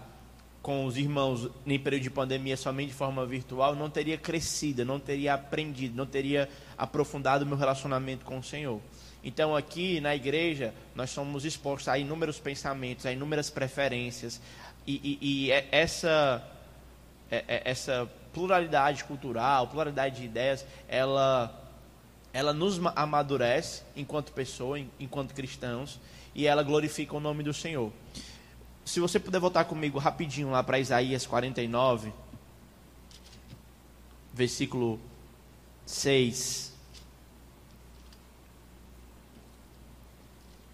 com 0.63 0.87
os 0.87 0.97
irmãos 0.97 1.51
em 1.67 1.79
período 1.79 2.05
de 2.05 2.11
pandemia 2.11 2.57
somente 2.57 2.89
de 2.89 2.95
forma 2.95 3.27
virtual, 3.27 3.75
não 3.75 3.91
teria 3.91 4.17
crescido, 4.17 4.85
não 4.85 4.99
teria 4.99 5.35
aprendido, 5.35 5.95
não 5.95 6.07
teria 6.07 6.49
aprofundado 6.79 7.45
o 7.45 7.47
meu 7.47 7.57
relacionamento 7.57 8.25
com 8.25 8.39
o 8.39 8.43
Senhor. 8.43 8.81
Então, 9.25 9.57
aqui 9.57 10.03
na 10.03 10.15
igreja, 10.15 10.75
nós 10.95 11.09
somos 11.09 11.47
expostos 11.47 11.89
a 11.89 11.99
inúmeros 11.99 12.39
pensamentos, 12.39 13.07
a 13.07 13.13
inúmeras 13.13 13.49
preferências, 13.49 14.39
e, 14.87 15.19
e, 15.21 15.47
e 15.47 15.51
é 15.51 15.67
essa, 15.73 16.47
é, 17.31 17.45
é, 17.49 17.63
essa 17.65 18.07
pluralidade 18.35 19.03
cultural, 19.05 19.67
pluralidade 19.69 20.17
de 20.17 20.25
ideias, 20.27 20.67
ela, 20.87 21.59
ela 22.35 22.53
nos 22.53 22.79
amadurece 22.95 23.83
enquanto 23.97 24.31
pessoa, 24.31 24.79
enquanto 25.01 25.33
cristãos, 25.33 25.99
e 26.35 26.47
ela 26.47 26.63
glorifica 26.63 27.17
o 27.17 27.21
nome 27.21 27.43
do 27.43 27.55
Senhor. 27.55 27.91
Se 28.85 29.01
você 29.01 29.19
puder 29.19 29.41
voltar 29.41 29.65
comigo 29.65 29.99
rapidinho 29.99 30.51
lá 30.51 30.63
para 30.63 30.79
Isaías 30.79 31.25
49, 31.25 32.13
versículo 34.35 35.01
6. 35.87 36.74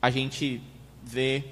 A 0.01 0.11
gente 0.11 0.61
vê 1.03 1.45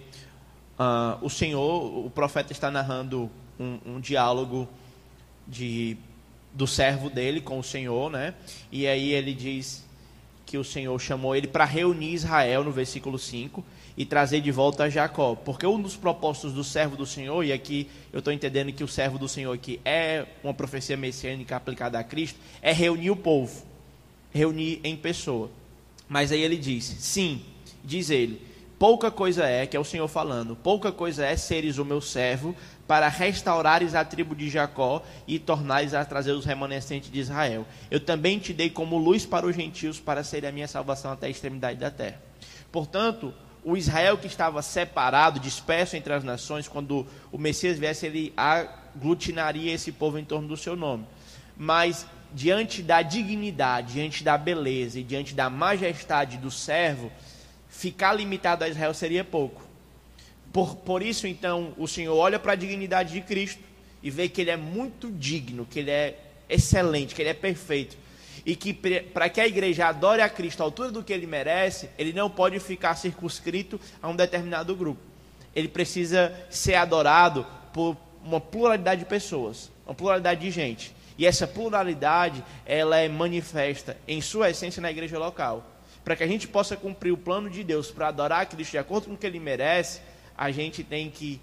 uh, 0.78 1.24
o 1.24 1.28
Senhor, 1.28 2.06
o 2.06 2.10
profeta 2.10 2.52
está 2.52 2.70
narrando 2.70 3.30
um, 3.58 3.78
um 3.84 4.00
diálogo 4.00 4.68
de, 5.46 5.96
do 6.52 6.66
servo 6.66 7.10
dele 7.10 7.40
com 7.40 7.58
o 7.58 7.64
Senhor, 7.64 8.10
né? 8.10 8.34
E 8.70 8.86
aí 8.86 9.12
ele 9.12 9.34
diz 9.34 9.86
que 10.46 10.56
o 10.56 10.64
Senhor 10.64 10.98
chamou 10.98 11.36
ele 11.36 11.46
para 11.46 11.66
reunir 11.66 12.14
Israel 12.14 12.64
no 12.64 12.72
versículo 12.72 13.18
5 13.18 13.62
e 13.98 14.06
trazer 14.06 14.40
de 14.40 14.50
volta 14.50 14.88
Jacó. 14.88 15.34
Porque 15.34 15.66
um 15.66 15.80
dos 15.80 15.94
propósitos 15.94 16.54
do 16.54 16.64
servo 16.64 16.96
do 16.96 17.04
Senhor, 17.04 17.44
e 17.44 17.52
aqui 17.52 17.90
eu 18.12 18.20
estou 18.20 18.32
entendendo 18.32 18.72
que 18.72 18.82
o 18.82 18.88
servo 18.88 19.18
do 19.18 19.28
Senhor 19.28 19.52
aqui 19.52 19.78
é 19.84 20.24
uma 20.42 20.54
profecia 20.54 20.96
messiânica 20.96 21.56
aplicada 21.56 21.98
a 21.98 22.04
Cristo, 22.04 22.38
é 22.62 22.72
reunir 22.72 23.10
o 23.10 23.16
povo, 23.16 23.62
reunir 24.32 24.80
em 24.82 24.96
pessoa. 24.96 25.50
Mas 26.08 26.32
aí 26.32 26.40
ele 26.40 26.56
diz: 26.56 26.84
sim, 26.84 27.42
diz 27.88 28.10
ele, 28.10 28.40
pouca 28.78 29.10
coisa 29.10 29.44
é, 29.44 29.66
que 29.66 29.76
é 29.76 29.80
o 29.80 29.84
Senhor 29.84 30.06
falando, 30.06 30.54
pouca 30.54 30.92
coisa 30.92 31.24
é 31.24 31.36
seres 31.36 31.78
o 31.78 31.84
meu 31.84 32.00
servo, 32.00 32.54
para 32.86 33.08
restaurares 33.08 33.94
a 33.94 34.04
tribo 34.04 34.36
de 34.36 34.48
Jacó 34.48 35.02
e 35.26 35.38
tornares 35.38 35.94
a 35.94 36.04
trazer 36.04 36.32
os 36.32 36.44
remanescentes 36.44 37.10
de 37.10 37.18
Israel. 37.18 37.66
Eu 37.90 37.98
também 37.98 38.38
te 38.38 38.52
dei 38.52 38.70
como 38.70 38.98
luz 38.98 39.26
para 39.26 39.46
os 39.46 39.56
gentios, 39.56 39.98
para 39.98 40.22
ser 40.22 40.46
a 40.46 40.52
minha 40.52 40.68
salvação 40.68 41.10
até 41.10 41.26
a 41.26 41.30
extremidade 41.30 41.80
da 41.80 41.90
terra. 41.90 42.22
Portanto, 42.70 43.34
o 43.64 43.76
Israel 43.76 44.16
que 44.16 44.26
estava 44.26 44.62
separado, 44.62 45.40
disperso 45.40 45.96
entre 45.96 46.12
as 46.12 46.22
nações, 46.22 46.68
quando 46.68 47.06
o 47.32 47.38
Messias 47.38 47.78
viesse, 47.78 48.06
ele 48.06 48.32
aglutinaria 48.36 49.72
esse 49.72 49.90
povo 49.90 50.18
em 50.18 50.24
torno 50.24 50.46
do 50.46 50.56
seu 50.56 50.76
nome. 50.76 51.04
Mas 51.56 52.06
diante 52.32 52.82
da 52.82 53.02
dignidade, 53.02 53.94
diante 53.94 54.22
da 54.22 54.38
beleza 54.38 55.00
e 55.00 55.02
diante 55.02 55.34
da 55.34 55.50
majestade 55.50 56.36
do 56.36 56.50
servo, 56.50 57.10
ficar 57.78 58.12
limitado 58.12 58.64
a 58.64 58.68
Israel 58.68 58.92
seria 58.92 59.22
pouco. 59.22 59.62
Por, 60.52 60.74
por 60.74 61.00
isso, 61.00 61.28
então, 61.28 61.74
o 61.78 61.86
Senhor 61.86 62.16
olha 62.16 62.36
para 62.36 62.52
a 62.52 62.56
dignidade 62.56 63.12
de 63.12 63.20
Cristo 63.20 63.62
e 64.02 64.10
vê 64.10 64.28
que 64.28 64.40
ele 64.40 64.50
é 64.50 64.56
muito 64.56 65.12
digno, 65.12 65.64
que 65.64 65.78
ele 65.78 65.92
é 65.92 66.18
excelente, 66.48 67.14
que 67.14 67.22
ele 67.22 67.28
é 67.28 67.34
perfeito. 67.34 67.96
E 68.44 68.56
que 68.56 68.74
para 68.74 69.28
que 69.28 69.40
a 69.40 69.46
igreja 69.46 69.86
adore 69.86 70.22
a 70.22 70.28
Cristo 70.28 70.60
à 70.60 70.64
altura 70.64 70.90
do 70.90 71.04
que 71.04 71.12
ele 71.12 71.26
merece, 71.26 71.88
ele 71.96 72.12
não 72.12 72.28
pode 72.28 72.58
ficar 72.58 72.96
circunscrito 72.96 73.80
a 74.02 74.08
um 74.08 74.16
determinado 74.16 74.74
grupo. 74.74 75.00
Ele 75.54 75.68
precisa 75.68 76.34
ser 76.50 76.74
adorado 76.74 77.46
por 77.72 77.96
uma 78.24 78.40
pluralidade 78.40 79.02
de 79.02 79.06
pessoas, 79.06 79.70
uma 79.86 79.94
pluralidade 79.94 80.40
de 80.40 80.50
gente. 80.50 80.92
E 81.16 81.24
essa 81.24 81.46
pluralidade, 81.46 82.42
ela 82.66 82.96
é 82.96 83.08
manifesta 83.08 83.96
em 84.08 84.20
sua 84.20 84.50
essência 84.50 84.82
na 84.82 84.90
igreja 84.90 85.16
local. 85.16 85.77
Para 86.04 86.16
que 86.16 86.24
a 86.24 86.26
gente 86.26 86.48
possa 86.48 86.76
cumprir 86.76 87.12
o 87.12 87.16
plano 87.16 87.50
de 87.50 87.62
Deus 87.62 87.90
para 87.90 88.08
adorar 88.08 88.46
Cristo 88.46 88.72
de 88.72 88.78
acordo 88.78 89.06
com 89.06 89.14
o 89.14 89.16
que 89.16 89.26
ele 89.26 89.40
merece, 89.40 90.00
a 90.36 90.50
gente 90.50 90.82
tem 90.82 91.10
que 91.10 91.40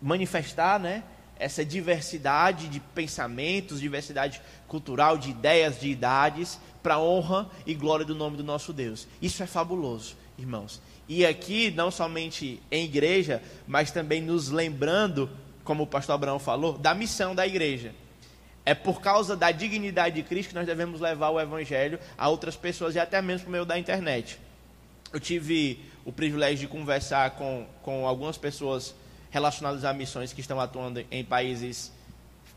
manifestar, 0.00 0.80
né, 0.80 1.04
essa 1.36 1.64
diversidade 1.64 2.68
de 2.68 2.80
pensamentos, 2.80 3.80
diversidade 3.80 4.40
cultural, 4.68 5.18
de 5.18 5.30
ideias, 5.30 5.80
de 5.80 5.90
idades, 5.90 6.58
para 6.82 6.98
honra 6.98 7.48
e 7.66 7.74
glória 7.74 8.04
do 8.04 8.14
nome 8.14 8.36
do 8.36 8.44
nosso 8.44 8.72
Deus. 8.72 9.06
Isso 9.20 9.42
é 9.42 9.46
fabuloso, 9.46 10.16
irmãos. 10.38 10.80
E 11.08 11.26
aqui, 11.26 11.70
não 11.70 11.90
somente 11.90 12.62
em 12.70 12.84
igreja, 12.84 13.42
mas 13.66 13.90
também 13.90 14.20
nos 14.20 14.50
lembrando, 14.50 15.28
como 15.64 15.82
o 15.82 15.86
pastor 15.86 16.14
Abraão 16.14 16.38
falou, 16.38 16.78
da 16.78 16.94
missão 16.94 17.34
da 17.34 17.46
igreja. 17.46 17.94
É 18.64 18.74
por 18.74 19.00
causa 19.00 19.36
da 19.36 19.50
dignidade 19.50 20.14
de 20.14 20.22
Cristo 20.22 20.50
que 20.50 20.54
nós 20.54 20.66
devemos 20.66 21.00
levar 21.00 21.30
o 21.30 21.40
Evangelho 21.40 21.98
a 22.16 22.28
outras 22.28 22.56
pessoas 22.56 22.94
e 22.94 22.98
até 22.98 23.20
mesmo 23.20 23.46
por 23.46 23.50
meio 23.50 23.64
da 23.64 23.78
internet. 23.78 24.38
Eu 25.12 25.18
tive 25.18 25.80
o 26.04 26.12
privilégio 26.12 26.58
de 26.58 26.66
conversar 26.68 27.32
com, 27.32 27.66
com 27.82 28.06
algumas 28.06 28.38
pessoas 28.38 28.94
relacionadas 29.30 29.84
a 29.84 29.92
missões 29.92 30.32
que 30.32 30.40
estão 30.40 30.60
atuando 30.60 31.04
em 31.10 31.24
países 31.24 31.92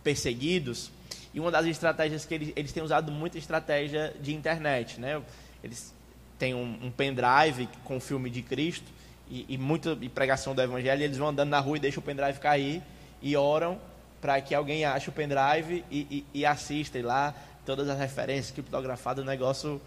perseguidos. 0.04 0.92
E 1.34 1.40
uma 1.40 1.50
das 1.50 1.66
estratégias 1.66 2.24
que 2.24 2.34
eles, 2.34 2.54
eles 2.56 2.72
têm 2.72 2.84
usado 2.84 3.12
muito 3.12 3.36
é 3.36 3.40
estratégia 3.40 4.14
de 4.22 4.34
internet. 4.34 5.00
Né? 5.00 5.22
Eles 5.64 5.94
têm 6.38 6.54
um, 6.54 6.80
um 6.84 6.92
pendrive 6.92 7.68
com 7.84 7.98
o 7.98 8.00
filme 8.00 8.30
de 8.30 8.42
Cristo 8.42 8.86
e, 9.30 9.46
e 9.50 9.58
muita 9.58 9.98
pregação 10.14 10.54
do 10.54 10.62
Evangelho. 10.62 11.02
E 11.02 11.04
eles 11.04 11.18
vão 11.18 11.30
andando 11.30 11.50
na 11.50 11.60
rua 11.60 11.78
e 11.78 11.80
deixam 11.80 12.02
o 12.02 12.06
pendrive 12.06 12.40
cair 12.40 12.82
e 13.22 13.36
oram 13.36 13.80
para 14.26 14.42
que 14.42 14.56
alguém 14.56 14.84
ache 14.86 15.08
o 15.08 15.12
pendrive 15.12 15.86
e, 15.92 16.26
e, 16.34 16.40
e 16.40 16.46
assista 16.48 16.98
e 16.98 17.04
lá 17.04 17.32
todas 17.64 17.88
as 17.88 18.00
referências 18.00 18.50
criptografadas, 18.50 19.24
um 19.24 19.28
negócio 19.28 19.80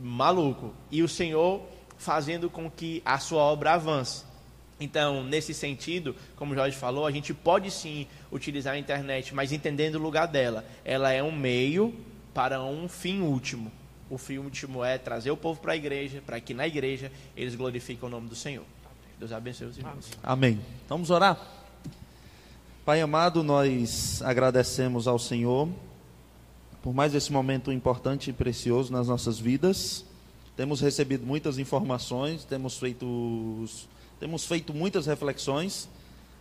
maluco. 0.00 0.72
E 0.90 1.02
o 1.02 1.08
Senhor 1.08 1.60
fazendo 1.98 2.48
com 2.48 2.70
que 2.70 3.02
a 3.04 3.18
sua 3.18 3.42
obra 3.42 3.74
avance. 3.74 4.24
Então, 4.80 5.22
nesse 5.22 5.52
sentido, 5.52 6.16
como 6.36 6.52
o 6.52 6.54
Jorge 6.54 6.74
falou, 6.74 7.04
a 7.04 7.10
gente 7.10 7.34
pode 7.34 7.70
sim 7.70 8.06
utilizar 8.32 8.72
a 8.72 8.78
internet, 8.78 9.34
mas 9.34 9.52
entendendo 9.52 9.96
o 9.96 10.02
lugar 10.02 10.26
dela. 10.26 10.64
Ela 10.82 11.12
é 11.12 11.22
um 11.22 11.32
meio 11.32 11.94
para 12.32 12.62
um 12.62 12.88
fim 12.88 13.20
último. 13.20 13.70
O 14.08 14.16
fim 14.16 14.38
último 14.38 14.82
é 14.82 14.96
trazer 14.96 15.30
o 15.30 15.36
povo 15.36 15.60
para 15.60 15.74
a 15.74 15.76
igreja, 15.76 16.22
para 16.24 16.40
que 16.40 16.54
na 16.54 16.66
igreja 16.66 17.12
eles 17.36 17.54
glorifiquem 17.54 18.08
o 18.08 18.10
nome 18.10 18.26
do 18.26 18.34
Senhor. 18.34 18.64
Deus 19.18 19.32
abençoe 19.32 19.66
os 19.66 19.76
irmãos. 19.76 20.12
Amém. 20.22 20.58
Vamos 20.88 21.10
orar? 21.10 21.57
Pai 22.88 23.02
amado, 23.02 23.42
nós 23.42 24.22
agradecemos 24.22 25.06
ao 25.06 25.18
Senhor 25.18 25.68
por 26.82 26.94
mais 26.94 27.14
esse 27.14 27.30
momento 27.30 27.70
importante 27.70 28.30
e 28.30 28.32
precioso 28.32 28.90
nas 28.90 29.08
nossas 29.08 29.38
vidas. 29.38 30.06
Temos 30.56 30.80
recebido 30.80 31.26
muitas 31.26 31.58
informações, 31.58 32.46
temos 32.46 32.78
feito, 32.78 33.66
temos 34.18 34.46
feito 34.46 34.72
muitas 34.72 35.04
reflexões. 35.04 35.86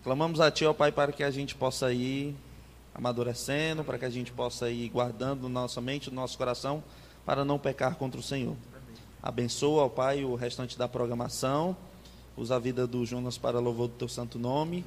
Clamamos 0.06 0.39
a 0.39 0.50
Ti, 0.50 0.64
ó 0.64 0.72
Pai, 0.72 0.89
para 0.89 1.12
que 1.12 1.22
a 1.22 1.30
gente 1.30 1.54
possa 1.54 1.91
ir 1.91 2.34
amadurecendo, 2.95 3.84
para 3.84 3.98
que 3.98 4.06
a 4.06 4.10
gente 4.10 4.32
possa 4.32 4.70
ir 4.70 4.88
guardando 4.88 5.50
nossa 5.50 5.82
mente, 5.82 6.10
nosso 6.10 6.38
coração, 6.38 6.82
para 7.26 7.43
não 7.43 7.60
pecar 7.60 7.98
contra 7.98 8.22
o 8.22 8.24
Senhor. 8.24 8.56
Abençoa, 9.22 9.84
ó 9.84 9.89
Pai, 9.89 10.24
o 10.24 10.34
restante 10.36 10.78
da 10.78 10.88
programação. 10.88 11.76
Usa 12.38 12.56
a 12.56 12.60
vida 12.60 12.88
do 12.88 13.06
Jonas 13.06 13.38
para 13.38 13.60
louvor 13.60 13.89
do 13.89 13.95
Teu 13.95 14.08
santo 14.08 14.39
nome. 14.39 14.86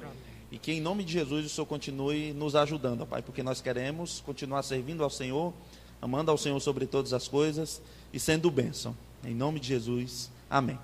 E 0.51 0.57
que 0.57 0.73
em 0.73 0.81
nome 0.81 1.03
de 1.03 1.13
Jesus 1.13 1.45
o 1.45 1.49
Senhor 1.49 1.65
continue 1.65 2.33
nos 2.33 2.55
ajudando, 2.55 3.05
Pai, 3.05 3.21
porque 3.21 3.41
nós 3.41 3.61
queremos 3.61 4.21
continuar 4.25 4.61
servindo 4.63 5.03
ao 5.03 5.09
Senhor, 5.09 5.53
amando 6.01 6.29
ao 6.29 6.37
Senhor 6.37 6.59
sobre 6.59 6.85
todas 6.85 7.13
as 7.13 7.27
coisas 7.27 7.81
e 8.11 8.19
sendo 8.19 8.51
bênção. 8.51 8.95
Em 9.23 9.33
nome 9.33 9.59
de 9.59 9.69
Jesus, 9.69 10.29
amém. 10.49 10.77